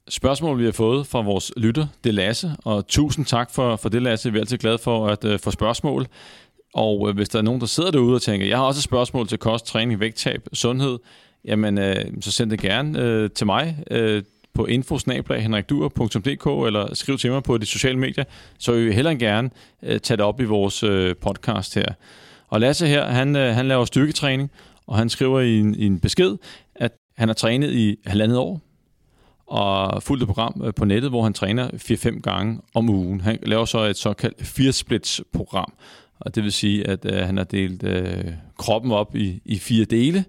spørgsmål, 0.10 0.60
vi 0.60 0.66
har 0.66 0.72
fået 0.72 1.08
fra 1.08 1.22
vores 1.22 1.51
lytter, 1.58 1.88
det 2.04 2.10
er 2.10 2.14
Lasse. 2.14 2.51
Og 2.66 2.88
tusind 2.88 3.26
tak 3.26 3.51
for, 3.51 3.76
for 3.76 3.89
det, 3.89 4.01
Lasse. 4.01 4.32
Vi 4.32 4.38
er 4.38 4.41
altid 4.41 4.58
glade 4.58 4.78
for 4.78 5.08
at 5.08 5.24
uh, 5.24 5.39
få 5.39 5.51
spørgsmål. 5.51 6.08
Og 6.74 7.01
uh, 7.01 7.16
hvis 7.16 7.30
der 7.30 7.39
er 7.39 7.43
nogen, 7.43 7.62
der 7.62 7.68
sidder 7.68 7.91
derude 7.91 8.16
og 8.16 8.22
tænker, 8.22 8.47
jeg 8.47 8.58
har 8.58 8.66
også 8.66 8.80
et 8.80 8.84
spørgsmål 8.84 9.28
til 9.28 9.38
kost, 9.38 9.66
træning, 9.66 9.99
vægttab, 9.99 10.47
sundhed, 10.54 10.99
jamen 11.45 11.78
uh, 11.78 11.93
så 12.22 12.32
send 12.32 12.51
det 12.51 12.60
gerne 12.60 13.24
uh, 13.24 13.32
til 13.32 13.45
mig 13.45 13.78
uh, 13.91 14.24
på 14.54 14.66
infosnablag.henrikdur.dk 14.66 16.68
eller 16.68 16.93
skriv 16.93 17.18
til 17.18 17.32
mig 17.32 17.43
på 17.43 17.58
de 17.58 17.66
sociale 17.66 17.99
medier, 17.99 18.24
så 18.60 18.72
vil 18.72 18.86
vi 18.86 18.91
hellere 18.91 19.16
gerne 19.16 19.49
uh, 19.82 19.97
tage 19.97 20.18
det 20.18 20.26
op 20.26 20.41
i 20.41 20.45
vores 20.45 20.84
uh, 20.84 21.12
podcast 21.22 21.76
her. 21.76 21.93
Og 22.47 22.60
Lasse 22.60 22.88
her, 22.88 23.06
han, 23.06 23.36
uh, 23.36 23.41
han 23.41 23.68
laver 23.68 23.86
styrketræning, 23.86 24.51
og 24.88 24.97
han 24.97 25.10
skriver 25.10 25.39
i 25.39 25.60
en, 25.60 25.76
i 25.76 25.86
en 25.86 25.99
besked, 25.99 26.38
at 26.76 26.91
han 27.18 27.30
har 27.30 27.34
trænet 27.34 27.72
i 27.72 27.95
halvandet 28.06 28.38
år, 28.38 28.62
og 29.48 30.04
fuldt 30.04 30.24
et 30.24 30.28
program 30.28 30.62
øh, 30.66 30.74
på 30.74 30.86
nettet, 30.86 31.12
hvor 31.12 31.24
han 31.24 31.34
træner 31.34 31.68
4-5 31.68 32.20
gange 32.20 32.60
om 32.74 32.89
ugen. 32.89 33.22
Han 33.22 33.39
laver 33.44 33.66
så 33.66 33.80
et 33.80 33.98
såkaldt 33.98 34.41
4-splits-program, 34.41 35.74
og 36.20 36.36
det 36.36 36.44
vil 36.44 36.52
sige, 36.52 36.88
at 36.88 37.06
øh, 37.06 37.26
han 37.26 37.38
har 37.38 37.44
delt 37.44 37.84
øh, 37.84 38.26
kroppen 38.58 38.91
op 38.91 39.16
i, 39.16 39.41
i 39.46 39.58
fire 39.58 39.86
dele, 39.86 40.26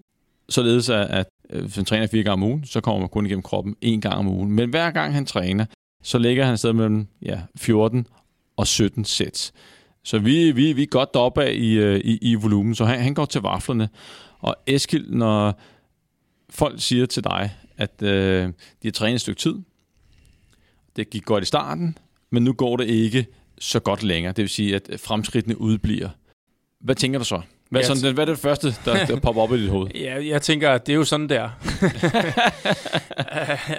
således 0.49 0.91
at, 0.91 1.07
at 1.07 1.27
øh, 1.51 1.63
hvis 1.63 1.77
han 1.77 1.85
træner 1.85 2.07
fire 2.07 2.23
gange 2.23 2.33
om 2.33 2.43
ugen, 2.43 2.65
så 2.65 2.81
kommer 2.81 3.01
man 3.01 3.09
kun 3.09 3.27
igennem 3.27 3.43
kroppen 3.43 3.77
en 3.81 4.01
gang 4.01 4.15
om 4.15 4.29
ugen. 4.29 4.53
Men 4.53 4.71
hver 4.71 4.91
gang 4.91 5.15
han 5.15 5.27
træner, 5.27 5.65
så 6.03 6.19
ligger 6.19 6.45
han 6.45 6.59
sted 6.59 6.73
mellem 6.73 7.07
ja, 7.23 7.41
14 7.57 8.07
og 8.57 8.67
17 8.67 9.05
sæt. 9.05 9.53
Så 10.05 10.19
vi, 10.19 10.51
vi, 10.51 10.73
vi 10.73 10.83
er 10.83 10.87
godt 10.87 11.15
deroppe 11.15 11.45
af 11.45 11.53
i, 11.53 11.73
øh, 11.73 12.01
i, 12.05 12.19
i 12.23 12.35
volumen, 12.35 12.75
så 12.75 12.85
han, 12.85 13.01
han 13.01 13.15
går 13.15 13.25
til 13.25 13.41
vaflerne. 13.41 13.89
Og 14.41 14.57
Eskild, 14.67 15.11
når 15.11 15.61
folk 16.55 16.83
siger 16.83 17.07
til 17.07 17.25
dig, 17.25 17.51
at 17.77 18.03
øh, 18.03 18.47
de 18.47 18.53
har 18.85 18.93
trænet 18.93 19.15
et 19.15 19.21
stykke 19.21 19.41
tid. 19.41 19.55
Det 20.97 21.11
gik 21.11 21.25
godt 21.25 21.43
i 21.43 21.47
starten, 21.47 21.99
men 22.31 22.45
nu 22.45 22.53
går 22.53 22.77
det 22.77 22.85
ikke 22.85 23.27
så 23.59 23.81
godt 23.81 24.03
længere. 24.03 24.33
Det 24.33 24.43
vil 24.43 24.49
sige, 24.49 24.75
at 24.75 25.01
fremskridtene 25.01 25.61
udbliver. 25.61 26.09
Hvad 26.81 26.95
tænker 26.95 27.19
du 27.19 27.25
så? 27.25 27.43
Hvad 27.71 27.81
er, 27.81 27.95
sådan, 27.95 28.15
hvad 28.15 28.25
er 28.29 28.33
det 28.33 28.39
første, 28.39 28.75
der, 28.85 29.07
der 29.07 29.21
popper 29.21 29.43
op 29.43 29.53
i 29.53 29.63
dit 29.63 29.71
hoved? 29.71 29.91
Ja, 30.01 30.27
jeg 30.27 30.43
tænker, 30.43 30.71
at 30.71 30.87
det 30.87 30.93
er 30.93 30.97
jo 30.97 31.05
sådan 31.05 31.29
der. 31.29 31.49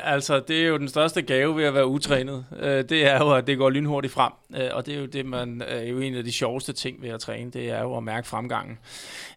altså, 0.13 0.41
det 0.47 0.63
er 0.63 0.67
jo 0.67 0.77
den 0.77 0.87
største 0.87 1.21
gave 1.21 1.57
ved 1.57 1.63
at 1.63 1.73
være 1.73 1.87
utrænet. 1.87 2.45
Øh, 2.59 2.83
det 2.89 3.05
er 3.05 3.17
jo, 3.17 3.31
at 3.31 3.47
det 3.47 3.57
går 3.57 3.69
lynhurtigt 3.69 4.13
frem. 4.13 4.31
Øh, 4.55 4.69
og 4.73 4.85
det 4.85 4.95
er 4.95 4.99
jo 4.99 5.05
det, 5.05 5.25
man 5.25 5.61
er 5.67 5.83
jo 5.83 5.99
en 5.99 6.15
af 6.15 6.23
de 6.23 6.31
sjoveste 6.31 6.73
ting 6.73 7.01
ved 7.01 7.09
at 7.09 7.19
træne. 7.19 7.51
Det 7.51 7.69
er 7.69 7.81
jo 7.81 7.97
at 7.97 8.03
mærke 8.03 8.27
fremgangen. 8.27 8.77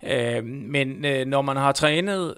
Øh, 0.07 0.45
men 0.45 0.89
når 1.27 1.43
man 1.43 1.57
har 1.57 1.73
trænet 1.73 2.35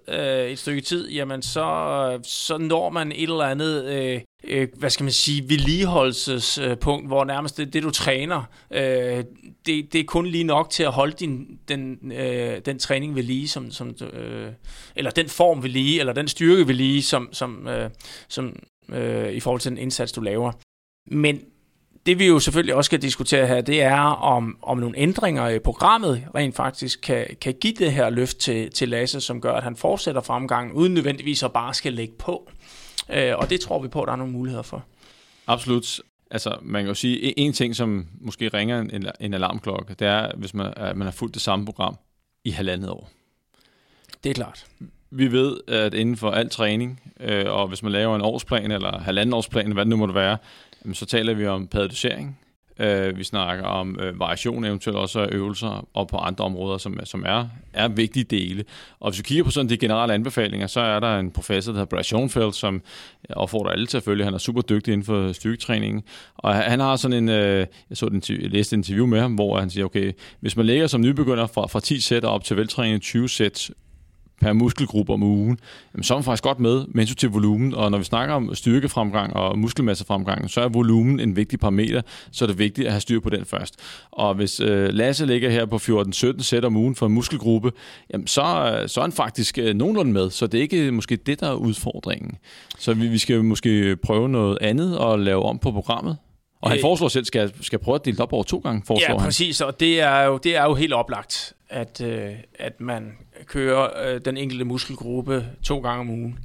et 0.51 0.59
stykke 0.59 0.81
tid, 0.81 1.11
jamen 1.11 1.43
så, 1.43 2.19
så 2.23 2.59
når 2.59 2.91
man 2.91 3.13
et 3.13 3.23
eller 3.23 3.45
andet 3.45 4.23
øh, 4.45 4.69
hvad 4.77 4.91
skal 4.91 5.05
man 5.05 5.13
sige, 5.13 5.49
vedligeholdelsespunkt, 5.49 7.07
hvor 7.07 7.25
nærmest 7.25 7.57
det, 7.57 7.73
det 7.73 7.83
du 7.83 7.91
træner, 7.91 8.43
øh, 8.71 9.25
det, 9.67 9.93
det 9.93 9.95
er 9.95 10.05
kun 10.07 10.27
lige 10.27 10.45
nok 10.45 10.71
til 10.71 10.83
at 10.83 10.93
holde 10.93 11.13
din, 11.13 11.59
den, 11.69 12.13
øh, 12.13 12.61
den 12.65 12.79
træning 12.79 13.15
ved 13.15 13.23
lige, 13.23 13.49
som, 13.49 13.71
som, 13.71 13.97
øh, 14.13 14.53
eller 14.97 15.11
den 15.11 15.29
form 15.29 15.63
ved 15.63 15.71
lige, 15.71 16.01
eller 16.01 16.13
den 16.13 16.29
styrke 16.29 16.69
ved 16.69 16.75
lige, 16.75 17.03
som, 17.03 17.29
som, 17.33 17.69
øh, 17.69 17.91
som 18.29 18.57
øh, 18.89 19.33
i 19.33 19.41
forhold 19.41 19.61
til 19.61 19.71
den 19.71 19.79
indsats, 19.79 20.13
du 20.13 20.21
laver. 20.21 20.53
Men 21.11 21.41
det 22.07 22.19
vi 22.19 22.27
jo 22.27 22.39
selvfølgelig 22.39 22.75
også 22.75 22.89
skal 22.89 23.03
diskutere 23.03 23.47
her, 23.47 23.61
det 23.61 23.83
er, 23.83 24.01
om, 24.01 24.59
om 24.63 24.79
nogle 24.79 24.99
ændringer 24.99 25.49
i 25.49 25.59
programmet 25.59 26.23
rent 26.35 26.57
faktisk 26.57 27.01
kan, 27.03 27.27
kan 27.41 27.55
give 27.61 27.75
det 27.75 27.93
her 27.93 28.11
løft 28.11 28.39
til, 28.39 28.71
til 28.71 28.89
Lasse, 28.89 29.21
som 29.21 29.41
gør, 29.41 29.53
at 29.53 29.63
han 29.63 29.77
fortsætter 29.77 30.21
fremgangen, 30.21 30.73
uden 30.73 30.95
nødvendigvis 30.95 31.43
at 31.43 31.53
bare 31.53 31.75
skal 31.75 31.93
lægge 31.93 32.15
på. 32.19 32.49
Øh, 32.49 32.80
og 33.37 33.51
det 33.51 33.61
tror 33.61 33.83
vi 33.83 33.89
på, 33.89 34.03
at 34.03 34.07
der 34.07 34.13
er 34.13 34.17
nogle 34.17 34.33
muligheder 34.33 34.63
for. 34.63 34.85
Absolut. 35.47 36.01
Altså, 36.31 36.57
man 36.63 36.83
kan 36.83 36.89
jo 36.89 36.95
sige, 36.95 37.39
en 37.39 37.53
ting, 37.53 37.77
som 37.77 38.07
måske 38.21 38.49
ringer 38.49 38.81
en, 38.81 39.07
en 39.21 39.35
alarmklokke, 39.35 39.95
det 39.95 40.07
er, 40.07 40.33
hvis 40.37 40.55
man, 40.55 40.73
at 40.77 40.97
man 40.97 41.07
har 41.07 41.13
fulgt 41.13 41.35
det 41.35 41.43
samme 41.43 41.67
program 41.67 41.97
i 42.45 42.51
halvandet 42.51 42.91
år. 42.91 43.11
Det 44.25 44.31
er 44.31 44.35
klart. 44.35 44.67
Vi 45.11 45.33
ved, 45.33 45.61
at 45.69 45.95
inden 45.95 46.17
for 46.17 46.31
al 46.31 46.51
træning, 46.51 47.01
øh, 47.21 47.45
og 47.49 47.69
hvis 47.69 47.83
man 47.83 47.93
laver 47.93 48.17
en 48.17 48.23
årsplan 48.23 48.71
eller 48.71 48.99
halvanden 48.99 49.33
årsplan, 49.33 49.73
hvad 49.73 49.85
det 49.85 49.91
nu 49.91 49.97
måtte 49.97 50.15
være, 50.15 50.39
så 50.93 51.07
taler 51.07 51.35
vi 51.35 51.47
om 51.47 51.67
periodisering, 51.67 52.39
Øh, 52.81 53.19
vi 53.19 53.25
snakker 53.25 53.65
om 53.65 53.99
øh, 54.01 54.21
variation, 54.21 54.65
eventuelt 54.65 54.99
også 54.99 55.29
øvelser, 55.33 55.89
og 55.95 56.09
på 56.09 56.17
andre 56.17 56.45
områder, 56.45 56.79
som, 56.79 56.99
som 57.05 57.25
er, 57.27 57.47
er 57.73 57.89
vigtige 57.89 58.25
dele. 58.25 58.65
Og 59.01 59.11
hvis 59.11 59.19
vi 59.19 59.23
kigger 59.23 59.45
på 59.45 59.51
sådan 59.51 59.69
de 59.69 59.77
generelle 59.77 60.15
anbefalinger, 60.15 60.67
så 60.67 60.81
er 60.81 61.01
der 61.01 61.19
en 61.19 61.31
professor, 61.31 61.73
der 61.73 61.79
hedder 61.79 61.97
Brad 61.97 62.05
Schoenfeld, 62.05 62.53
som 62.53 62.83
opfordrer 63.31 63.71
alle 63.71 63.87
til 63.87 63.97
at 63.97 64.03
følge. 64.03 64.25
Han 64.25 64.35
er 64.35 64.39
super 64.39 64.61
dygtig 64.61 64.93
inden 64.93 65.05
for 65.05 65.33
styrketræning. 65.33 66.05
Og 66.37 66.55
han 66.55 66.81
har 66.81 66.97
sådan 66.97 67.17
en, 67.17 67.29
øh, 67.29 67.67
jeg 67.91 67.97
så 67.97 68.09
den, 68.09 68.23
jeg 68.29 68.51
læste 68.51 68.75
et 68.75 68.79
interview 68.79 69.07
med 69.07 69.21
ham, 69.21 69.35
hvor 69.35 69.59
han 69.59 69.71
siger, 69.71 69.85
okay, 69.85 70.13
hvis 70.41 70.57
man 70.57 70.67
lægger 70.67 70.87
som 70.87 71.01
nybegynder 71.01 71.47
fra, 71.47 71.67
fra 71.67 71.81
10 71.81 72.01
sæt 72.01 72.25
op 72.25 72.45
til 72.45 72.57
veltræning 72.57 73.03
20 73.03 73.29
sæt 73.29 73.71
per 74.41 74.53
muskelgruppe 74.53 75.13
om 75.13 75.23
ugen, 75.23 75.59
jamen, 75.95 76.05
så 76.05 76.15
er 76.15 76.19
man 76.19 76.25
faktisk 76.25 76.43
godt 76.43 76.61
med 76.61 76.87
med 76.87 77.03
hensyn 77.03 77.17
til 77.17 77.29
volumen. 77.29 77.75
Og 77.75 77.91
når 77.91 77.99
vi 77.99 78.05
snakker 78.05 78.35
om 78.35 78.55
styrkefremgang 78.55 79.37
og 79.37 79.59
muskelmassefremgang, 79.59 80.51
så 80.51 80.61
er 80.61 80.69
volumen 80.69 81.21
en 81.21 81.37
vigtig 81.37 81.61
parameter, 81.61 82.03
så 82.33 82.45
er 82.45 82.47
det 82.47 82.59
vigtigt 82.59 82.87
at 82.87 82.93
have 82.93 83.01
styr 83.01 83.21
på 83.21 83.31
den 83.31 83.45
først. 83.45 83.75
Og 84.11 84.35
hvis 84.35 84.61
øh, 84.61 84.89
Lasse 84.89 85.27
ligger 85.27 85.51
her 85.51 85.67
på 85.67 85.77
14-17 85.77 86.43
sæt 86.43 86.65
om 86.65 86.77
ugen 86.77 86.95
for 86.95 87.07
en 87.07 87.13
muskelgruppe, 87.13 87.73
jamen, 88.13 88.27
så, 88.27 88.43
så 88.87 89.01
er 89.01 89.05
han 89.05 89.13
faktisk 89.13 89.59
øh, 89.59 89.75
nogenlunde 89.75 90.13
med. 90.13 90.31
Så 90.31 90.47
det 90.47 90.59
er 90.59 90.63
ikke 90.63 90.91
måske 90.93 91.17
det, 91.17 91.41
der 91.41 91.49
er 91.51 91.55
udfordringen. 91.55 92.37
Så 92.79 92.95
vi, 92.95 93.07
vi 93.09 93.19
skal 93.19 93.45
måske 93.45 93.97
prøve 93.97 94.29
noget 94.29 94.59
andet 94.61 94.99
og 94.99 95.19
lave 95.19 95.43
om 95.43 95.59
på 95.59 95.71
programmet. 95.73 96.17
Og 96.63 96.71
han 96.71 96.79
øh, 96.79 96.83
foreslår 96.83 97.09
selv, 97.09 97.25
skal, 97.25 97.53
skal 97.61 97.79
prøve 97.79 97.95
at 97.95 98.05
dele 98.05 98.23
op 98.23 98.33
over 98.33 98.43
to 98.43 98.59
gange, 98.59 98.83
foreslår 98.87 99.15
Ja, 99.15 99.25
præcis, 99.25 99.59
han. 99.59 99.67
og 99.69 99.81
det 99.81 100.01
er 100.01 100.23
jo, 100.23 100.39
det 100.39 100.57
er 100.57 100.65
jo 100.65 100.75
helt 100.75 100.93
oplagt, 100.93 101.53
at, 101.71 102.01
øh, 102.01 102.33
at 102.55 102.81
man 102.81 103.13
kører 103.47 103.89
øh, 104.07 104.21
den 104.25 104.37
enkelte 104.37 104.65
muskelgruppe 104.65 105.47
to 105.63 105.81
gange 105.81 106.01
om 106.01 106.11
ugen. 106.11 106.39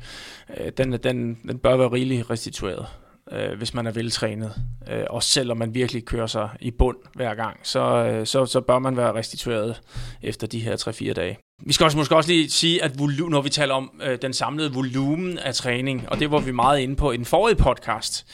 Øh, 0.57 0.71
den, 0.77 0.93
den, 0.93 1.37
den 1.47 1.57
bør 1.57 1.77
være 1.77 1.91
rigeligt 1.91 2.29
restitueret, 2.29 2.85
øh, 3.31 3.57
hvis 3.57 3.73
man 3.73 3.87
er 3.87 3.91
veltrænet. 3.91 4.53
Øh, 4.91 5.03
også 5.09 5.29
selvom 5.29 5.57
man 5.57 5.73
virkelig 5.73 6.05
kører 6.05 6.27
sig 6.27 6.49
i 6.59 6.71
bund 6.71 6.97
hver 7.13 7.35
gang, 7.35 7.59
så, 7.63 7.79
øh, 7.79 8.25
så, 8.25 8.45
så 8.45 8.61
bør 8.61 8.79
man 8.79 8.97
være 8.97 9.13
restitueret 9.13 9.81
efter 10.21 10.47
de 10.47 10.59
her 10.59 10.75
3-4 11.09 11.13
dage. 11.13 11.37
Vi 11.65 11.73
skal 11.73 11.83
også 11.83 11.97
måske 11.97 12.15
også 12.15 12.29
lige 12.29 12.49
sige, 12.49 12.83
at 12.83 12.91
volu- 12.91 13.29
når 13.29 13.41
vi 13.41 13.49
taler 13.49 13.73
om 13.73 14.01
øh, 14.03 14.17
den 14.21 14.33
samlede 14.33 14.73
volumen 14.73 15.37
af 15.37 15.55
træning, 15.55 16.09
og 16.09 16.19
det 16.19 16.31
var 16.31 16.39
vi 16.39 16.51
meget 16.51 16.79
inde 16.79 16.95
på 16.95 17.11
i 17.11 17.17
den 17.17 17.25
forrige 17.25 17.55
podcast, 17.55 18.25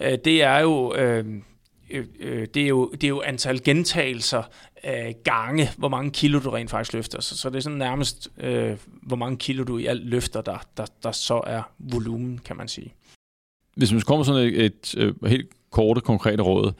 øh, 0.00 0.18
det 0.24 0.42
er 0.42 0.58
jo... 0.58 0.94
Øh, 0.94 1.24
øh, 1.90 2.06
øh 2.20 2.46
det, 2.54 2.62
er 2.62 2.68
jo, 2.68 2.90
det 2.90 3.04
er 3.04 3.08
jo 3.08 3.22
antal 3.22 3.62
gentagelser 3.62 4.42
øh, 4.84 5.14
gange, 5.24 5.70
hvor 5.76 5.88
mange 5.88 6.10
kilo 6.10 6.38
du 6.38 6.50
rent 6.50 6.70
faktisk 6.70 6.92
løfter. 6.92 7.20
Så, 7.20 7.36
så 7.36 7.50
det 7.50 7.56
er 7.56 7.60
sådan 7.60 7.78
nærmest, 7.78 8.28
øh, 8.38 8.76
hvor 9.02 9.16
mange 9.16 9.36
kilo 9.36 9.64
du 9.64 9.78
i 9.78 9.86
alt 9.86 10.06
løfter, 10.06 10.40
der, 10.40 10.58
der, 10.76 10.86
der 11.02 11.12
så 11.12 11.40
er 11.46 11.62
volumen, 11.78 12.38
kan 12.44 12.56
man 12.56 12.68
sige. 12.68 12.94
Hvis 13.76 13.92
man 13.92 14.00
kommer 14.00 14.24
sådan 14.24 14.46
et, 14.46 14.64
et, 14.64 14.94
et 14.94 15.30
helt 15.30 15.48
korte, 15.70 16.00
konkrete 16.00 16.42
råd. 16.42 16.72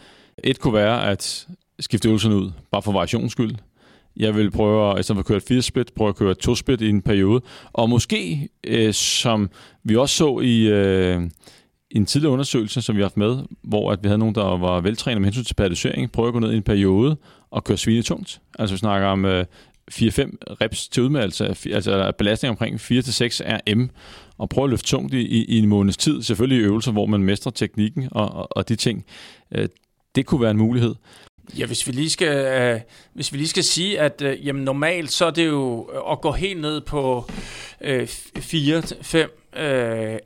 Et 0.44 0.60
kunne 0.60 0.74
være 0.74 1.10
at 1.10 1.48
skifte 1.80 2.08
øvelserne 2.08 2.36
ud, 2.36 2.50
bare 2.70 2.82
for 2.82 2.92
variations 2.92 3.32
skyld. 3.32 3.54
Jeg 4.16 4.34
vil 4.34 4.50
prøve, 4.50 4.92
at, 4.92 5.00
i 5.00 5.02
stedet 5.02 5.16
for 5.16 5.20
at 5.20 5.26
køre 5.26 5.36
et 5.36 5.42
4 5.42 5.62
split, 5.62 5.92
prøve 5.94 6.08
at 6.08 6.16
køre 6.16 6.30
et 6.30 6.38
2 6.38 6.54
split 6.54 6.80
i 6.80 6.88
en 6.88 7.02
periode. 7.02 7.40
Og 7.72 7.90
måske, 7.90 8.48
øh, 8.64 8.94
som 8.94 9.50
vi 9.84 9.96
også 9.96 10.14
så 10.14 10.40
i, 10.40 10.68
øh, 10.68 11.22
i 11.22 11.30
en 11.90 12.06
tidligere 12.06 12.32
undersøgelse, 12.32 12.82
som 12.82 12.96
vi 12.96 13.00
har 13.00 13.04
haft 13.04 13.16
med, 13.16 13.38
hvor 13.62 13.92
at 13.92 13.98
vi 14.02 14.08
havde 14.08 14.18
nogen, 14.18 14.34
der 14.34 14.56
var 14.58 14.80
veltrænet 14.80 15.20
med 15.20 15.26
hensyn 15.26 15.44
til 15.44 15.54
periodisering, 15.54 16.12
prøve 16.12 16.28
at 16.28 16.32
gå 16.32 16.38
ned 16.38 16.52
i 16.52 16.56
en 16.56 16.62
periode 16.62 17.16
og 17.50 17.64
køre 17.64 17.78
svine 17.78 18.02
tungt. 18.02 18.40
Altså 18.58 18.74
vi 18.74 18.78
snakker 18.78 19.08
om 19.08 19.24
øh, 19.24 19.44
4-5 19.92 19.96
reps 20.60 20.88
til 20.88 21.02
udmeldelse, 21.02 21.46
altså 21.48 22.12
belastning 22.18 22.50
omkring 22.50 22.76
4-6 22.76 22.80
RM, 23.44 23.90
og 24.38 24.48
prøve 24.48 24.64
at 24.64 24.70
løfte 24.70 24.86
tungt 24.86 25.14
i, 25.14 25.20
i, 25.20 25.44
i 25.44 25.58
en 25.58 25.68
måneds 25.68 25.96
tid. 25.96 26.22
Selvfølgelig 26.22 26.64
øvelser, 26.64 26.92
hvor 26.92 27.06
man 27.06 27.22
mestrer 27.22 27.52
teknikken 27.52 28.08
og, 28.10 28.30
og, 28.30 28.56
og 28.56 28.68
de 28.68 28.76
ting. 28.76 29.04
Øh, 29.54 29.68
det 30.14 30.26
kunne 30.26 30.40
være 30.40 30.50
en 30.50 30.56
mulighed. 30.56 30.94
Ja, 31.58 31.66
hvis 31.66 31.86
vi 31.86 31.92
lige 31.92 32.10
skal, 32.10 32.46
øh, 32.46 32.80
hvis 33.14 33.32
vi 33.32 33.38
lige 33.38 33.48
skal 33.48 33.64
sige, 33.64 34.00
at 34.00 34.22
øh, 34.22 34.46
jamen, 34.46 34.64
normalt 34.64 35.12
så 35.12 35.26
er 35.26 35.30
det 35.30 35.46
jo 35.46 35.82
at 35.82 36.20
gå 36.20 36.32
helt 36.32 36.60
ned 36.60 36.80
på 36.80 37.30
øh, 37.80 38.02
4-5 38.02 39.60
øh, 39.60 40.18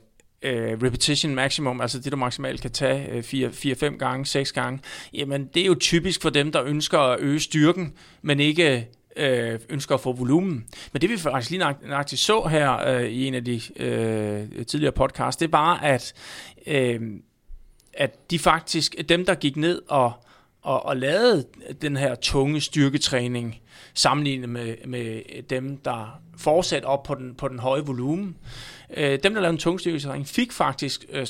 øh, 0.43 0.81
repetition 0.83 1.35
maximum, 1.35 1.81
altså 1.81 1.99
det 1.99 2.11
du 2.11 2.17
maksimalt 2.17 2.61
kan 2.61 2.71
tage 2.71 3.09
øh, 3.09 3.49
4-5 3.93 3.97
gange, 3.97 4.25
6 4.25 4.51
gange, 4.51 4.79
jamen 5.13 5.49
det 5.53 5.61
er 5.61 5.65
jo 5.65 5.75
typisk 5.79 6.21
for 6.21 6.29
dem, 6.29 6.51
der 6.51 6.63
ønsker 6.63 6.99
at 6.99 7.19
øge 7.19 7.39
styrken, 7.39 7.93
men 8.21 8.39
ikke 8.39 8.87
øh, 9.17 9.59
ønsker 9.69 9.95
at 9.95 10.01
få 10.01 10.13
volumen. 10.13 10.65
Men 10.93 11.01
det 11.01 11.09
vi 11.09 11.17
faktisk 11.17 11.51
lige 11.51 11.75
nøjagtigt 11.87 12.21
så 12.21 12.41
her 12.41 12.87
øh, 12.87 13.03
i 13.03 13.27
en 13.27 13.33
af 13.33 13.45
de 13.45 13.61
øh, 13.75 14.65
tidligere 14.65 14.91
podcasts, 14.91 15.37
det 15.37 15.45
er 15.45 15.51
bare, 15.51 15.85
at, 15.85 16.13
øh, 16.67 17.01
at 17.93 18.31
de 18.31 18.39
faktisk, 18.39 18.95
dem 19.09 19.25
der 19.25 19.35
gik 19.35 19.57
ned 19.57 19.81
og, 19.87 20.13
og, 20.63 20.85
og 20.85 20.97
lavede 20.97 21.45
den 21.81 21.97
her 21.97 22.15
tunge 22.15 22.61
styrketræning, 22.61 23.61
sammenlignet 23.93 24.49
med, 24.49 24.75
med 24.85 25.43
dem, 25.43 25.77
der 25.77 26.19
fortsat 26.37 26.83
op 26.83 27.03
på 27.03 27.15
den, 27.15 27.35
på 27.35 27.47
den 27.47 27.59
høje 27.59 27.81
volumen, 27.81 28.37
øh, 28.97 29.19
dem 29.23 29.33
der 29.33 29.41
lavede 29.41 29.53
en 29.53 29.57
tung 29.57 29.79
styrketræning, 29.79 30.27
fik 30.27 30.51
faktisk 30.51 31.05
øh, 31.09 31.27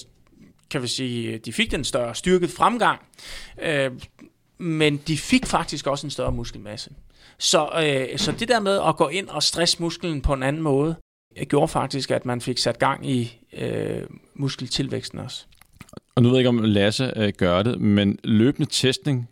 kan 0.74 0.82
vi 0.82 0.88
sige, 0.88 1.38
de 1.38 1.54
fik 1.54 1.72
den 1.72 1.84
større 1.84 2.16
styrket 2.16 2.50
fremgang, 2.50 3.02
øh, 3.62 3.92
men 4.58 4.98
de 4.98 5.18
fik 5.18 5.46
faktisk 5.46 5.88
også 5.88 6.08
en 6.08 6.12
større 6.12 6.32
muskelmasse. 6.32 6.90
Så, 7.38 7.70
øh, 7.84 8.18
så 8.18 8.32
det 8.32 8.48
der 8.48 8.60
med 8.60 8.80
at 8.88 8.96
gå 8.96 9.08
ind 9.08 9.28
og 9.30 9.44
stresse 9.44 9.82
musklen 9.82 10.22
på 10.22 10.34
en 10.34 10.44
anden 10.44 10.62
måde, 10.62 10.96
øh, 11.38 11.46
gjorde 11.46 11.68
faktisk, 11.68 12.12
at 12.12 12.26
man 12.26 12.42
fik 12.42 12.58
sat 12.58 12.80
gang 12.80 13.10
i 13.10 13.40
øh, 13.54 14.04
muskeltilvæksten 14.34 15.20
også. 15.20 15.46
Og 16.16 16.24
nu 16.24 16.30
ved 16.30 16.38
jeg 16.38 16.40
ikke, 16.40 16.50
om 16.50 16.60
Lasse 16.64 17.14
øh, 17.16 17.34
gør 17.38 17.64
det, 17.64 17.82
men 17.82 18.20
løbende 18.24 18.70
testning 18.72 19.30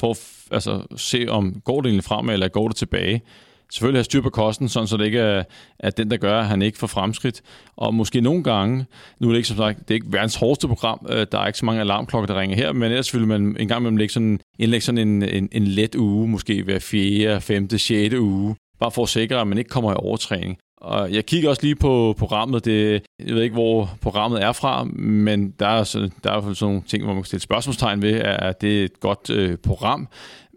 for 0.00 0.10
at 0.10 0.18
altså, 0.50 0.82
se, 0.96 1.26
om 1.28 1.60
går 1.64 1.80
det 1.80 1.88
egentlig 1.88 2.04
frem, 2.04 2.28
eller 2.28 2.48
går 2.48 2.68
det 2.68 2.76
tilbage. 2.76 3.22
Selvfølgelig 3.70 3.98
have 3.98 4.04
styr 4.04 4.20
på 4.20 4.30
kosten, 4.30 4.68
sådan 4.68 4.86
så 4.86 4.96
det 4.96 5.04
ikke 5.04 5.18
er, 5.18 5.44
er 5.78 5.90
den, 5.90 6.10
der 6.10 6.16
gør, 6.16 6.40
at 6.40 6.46
han 6.46 6.62
ikke 6.62 6.78
får 6.78 6.86
fremskridt. 6.86 7.42
Og 7.76 7.94
måske 7.94 8.20
nogle 8.20 8.42
gange, 8.42 8.86
nu 9.18 9.28
er 9.28 9.32
det 9.32 9.36
ikke 9.36 9.48
som 9.48 9.56
sagt, 9.56 9.78
det 9.78 9.90
er 9.90 9.94
ikke 9.94 10.12
verdens 10.12 10.36
hårdeste 10.36 10.68
program, 10.68 11.06
øh, 11.08 11.26
der 11.32 11.38
er 11.38 11.46
ikke 11.46 11.58
så 11.58 11.64
mange 11.64 11.80
alarmklokker, 11.80 12.26
der 12.26 12.40
ringer 12.40 12.56
her, 12.56 12.72
men 12.72 12.82
ellers 12.82 13.14
vil 13.14 13.26
man 13.26 13.56
en 13.60 13.68
gang 13.68 13.80
imellem 13.80 13.96
lægge 13.96 14.12
sådan, 14.12 14.40
indlægge 14.58 14.84
sådan 14.84 15.08
en, 15.08 15.22
en, 15.22 15.48
en 15.52 15.64
let 15.64 15.94
uge, 15.94 16.28
måske 16.28 16.62
hver 16.62 16.78
fjerde, 16.78 17.40
femte, 17.40 17.78
sjette 17.78 18.20
uge, 18.20 18.56
bare 18.80 18.90
for 18.90 19.02
at 19.02 19.08
sikre, 19.08 19.40
at 19.40 19.46
man 19.46 19.58
ikke 19.58 19.70
kommer 19.70 19.92
i 19.92 19.96
overtræning. 19.98 20.58
Og 20.84 21.12
jeg 21.12 21.26
kigger 21.26 21.50
også 21.50 21.62
lige 21.62 21.74
på 21.74 22.14
programmet. 22.18 22.64
Det, 22.64 23.02
jeg 23.26 23.34
ved 23.34 23.42
ikke, 23.42 23.54
hvor 23.54 23.90
programmet 24.00 24.42
er 24.42 24.52
fra, 24.52 24.84
men 24.84 25.50
der 25.50 25.66
er, 25.66 25.84
så, 25.84 25.98
der 25.98 26.30
er 26.30 26.32
i 26.32 26.34
hvert 26.34 26.44
fald 26.44 26.54
sådan 26.54 26.70
nogle 26.72 26.86
ting, 26.86 27.04
hvor 27.04 27.12
man 27.12 27.22
kan 27.22 27.26
stille 27.26 27.42
spørgsmålstegn 27.42 28.02
ved, 28.02 28.12
at 28.20 28.60
det 28.60 28.80
er 28.80 28.84
et 28.84 29.00
godt 29.00 29.30
øh, 29.30 29.58
program. 29.58 30.08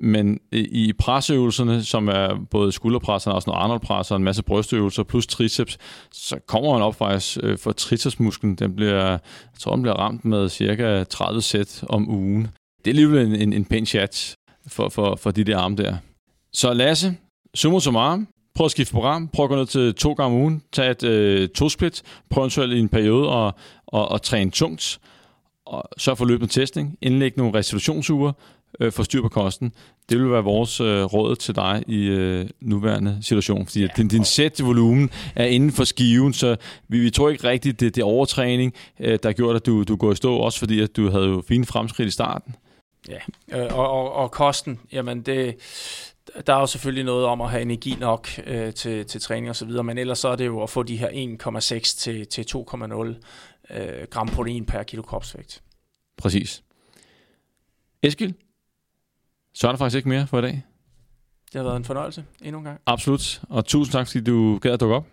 Men 0.01 0.39
i 0.51 0.93
presøvelserne, 0.99 1.83
som 1.83 2.07
er 2.07 2.45
både 2.51 2.71
skulderpresser 2.71 3.31
og 3.31 3.35
også 3.35 3.49
noget 3.49 3.61
Arnold-presser, 3.61 4.15
en 4.15 4.23
masse 4.23 4.43
brystøvelser 4.43 5.03
plus 5.03 5.27
triceps, 5.27 5.77
så 6.11 6.39
kommer 6.47 6.73
man 6.73 6.81
op 6.81 6.95
faktisk 6.95 7.37
øh, 7.43 7.57
for 7.57 7.71
tricepsmusklen. 7.71 8.55
Den 8.55 8.75
bliver, 8.75 9.05
jeg 9.05 9.19
tror, 9.59 9.73
den 9.73 9.81
bliver 9.81 9.95
ramt 9.95 10.25
med 10.25 10.49
cirka 10.49 11.03
30 11.03 11.41
sæt 11.41 11.83
om 11.89 12.09
ugen. 12.09 12.41
Det 12.77 12.87
er 12.87 12.91
alligevel 12.91 13.27
en, 13.27 13.35
en, 13.35 13.53
en 13.53 13.65
pæn 13.65 13.85
chat 13.85 14.35
for, 14.67 14.89
for, 14.89 15.15
for 15.15 15.31
de 15.31 15.43
der 15.43 15.57
arme 15.57 15.75
der. 15.75 15.97
Så 16.53 16.73
Lasse, 16.73 17.17
summa 17.55 17.79
summarum, 17.79 18.27
prøv 18.57 18.65
at 18.65 18.71
skifte 18.71 18.93
program, 18.93 19.27
prøv 19.27 19.43
at 19.43 19.49
gå 19.49 19.55
ned 19.55 19.65
til 19.65 19.95
to 19.95 20.13
gange 20.13 20.35
om 20.35 20.41
ugen, 20.41 20.61
tag 20.71 20.91
et 20.91 21.03
øh, 21.03 21.49
to-split, 21.49 22.03
prøv 22.29 22.41
eventuelt 22.41 22.73
i 22.73 22.79
en 22.79 22.89
periode 22.89 23.29
og, 23.29 23.53
og, 23.87 24.07
og 24.11 24.21
træne 24.21 24.51
tungt, 24.51 24.99
og 25.65 25.89
sørg 25.97 26.17
for 26.17 26.25
løbende 26.25 26.53
testning, 26.53 26.97
indlæg 27.01 27.37
nogle 27.37 27.53
restitutionsuger, 27.53 28.31
øh, 28.79 28.91
få 28.91 29.03
styr 29.03 29.21
på 29.21 29.29
kosten. 29.29 29.73
Det 30.09 30.19
vil 30.19 30.31
være 30.31 30.43
vores 30.43 30.81
øh, 30.81 31.03
råd 31.03 31.35
til 31.35 31.55
dig 31.55 31.83
i 31.87 32.05
øh, 32.05 32.49
nuværende 32.61 33.17
situation, 33.21 33.65
fordi 33.65 33.81
ja, 33.81 33.87
din, 33.97 34.07
din 34.07 34.25
sæt 34.25 34.63
volumen 34.63 35.09
er 35.35 35.45
inden 35.45 35.71
for 35.71 35.83
skiven, 35.83 36.33
så 36.33 36.55
vi, 36.87 36.99
vi 36.99 37.09
tror 37.09 37.29
ikke 37.29 37.47
rigtigt, 37.47 37.79
det, 37.79 37.95
det 37.95 38.01
er 38.01 38.05
overtræning, 38.05 38.73
øh, 38.99 39.19
der 39.23 39.31
gjort, 39.31 39.55
at 39.55 39.65
du, 39.65 39.83
du 39.83 39.95
går 39.95 40.11
i 40.11 40.15
stå, 40.15 40.35
også 40.35 40.59
fordi 40.59 40.81
at 40.81 40.95
du 40.95 41.09
havde 41.09 41.25
jo 41.25 41.43
fine 41.47 41.65
fremskridt 41.65 42.07
i 42.07 42.11
starten. 42.11 42.55
Ja, 43.09 43.19
øh, 43.65 43.77
og, 43.77 43.89
og, 43.89 44.13
og 44.13 44.31
kosten, 44.31 44.79
jamen 44.91 45.21
det, 45.21 45.55
der 46.47 46.53
er 46.53 46.59
jo 46.59 46.65
selvfølgelig 46.65 47.03
noget 47.03 47.25
om 47.25 47.41
at 47.41 47.49
have 47.49 47.61
energi 47.61 47.95
nok 47.99 48.27
øh, 48.45 48.73
til, 48.73 49.05
til 49.05 49.21
træning 49.21 49.49
og 49.49 49.55
så 49.55 49.65
videre, 49.65 49.83
men 49.83 49.97
ellers 49.97 50.19
så 50.19 50.27
er 50.27 50.35
det 50.35 50.45
jo 50.45 50.63
at 50.63 50.69
få 50.69 50.83
de 50.83 50.97
her 50.97 51.09
1,6 51.59 51.79
til, 51.79 52.27
til 52.27 52.45
2,0 52.55 53.75
øh, 53.77 54.07
gram 54.09 54.27
protein 54.27 54.65
per 54.65 54.83
kilo 54.83 55.01
kropsvægt. 55.01 55.63
Præcis. 56.17 56.63
Eskild, 58.03 58.33
så 59.53 59.67
er 59.67 59.71
der 59.71 59.77
faktisk 59.77 59.97
ikke 59.97 60.09
mere 60.09 60.27
for 60.27 60.39
i 60.39 60.41
dag. 60.41 60.63
Det 61.53 61.55
har 61.55 61.63
været 61.63 61.75
en 61.75 61.85
fornøjelse 61.85 62.25
endnu 62.41 62.59
en 62.59 62.65
gang. 62.65 62.81
Absolut, 62.85 63.41
og 63.49 63.65
tusind 63.65 63.91
tak, 63.91 64.07
fordi 64.07 64.23
du 64.23 64.59
gad 64.61 64.71
at 64.71 64.79
dukke 64.79 64.95
op. 64.95 65.05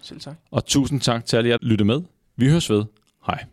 Selv 0.00 0.20
tak. 0.20 0.36
Og 0.50 0.66
tusind 0.66 1.00
tak 1.00 1.24
til 1.24 1.36
alle 1.36 1.50
jer, 1.50 1.56
der 1.56 1.66
lyttede 1.66 1.86
med. 1.86 2.02
Vi 2.36 2.48
høres 2.48 2.70
ved. 2.70 2.84
Hej. 3.26 3.44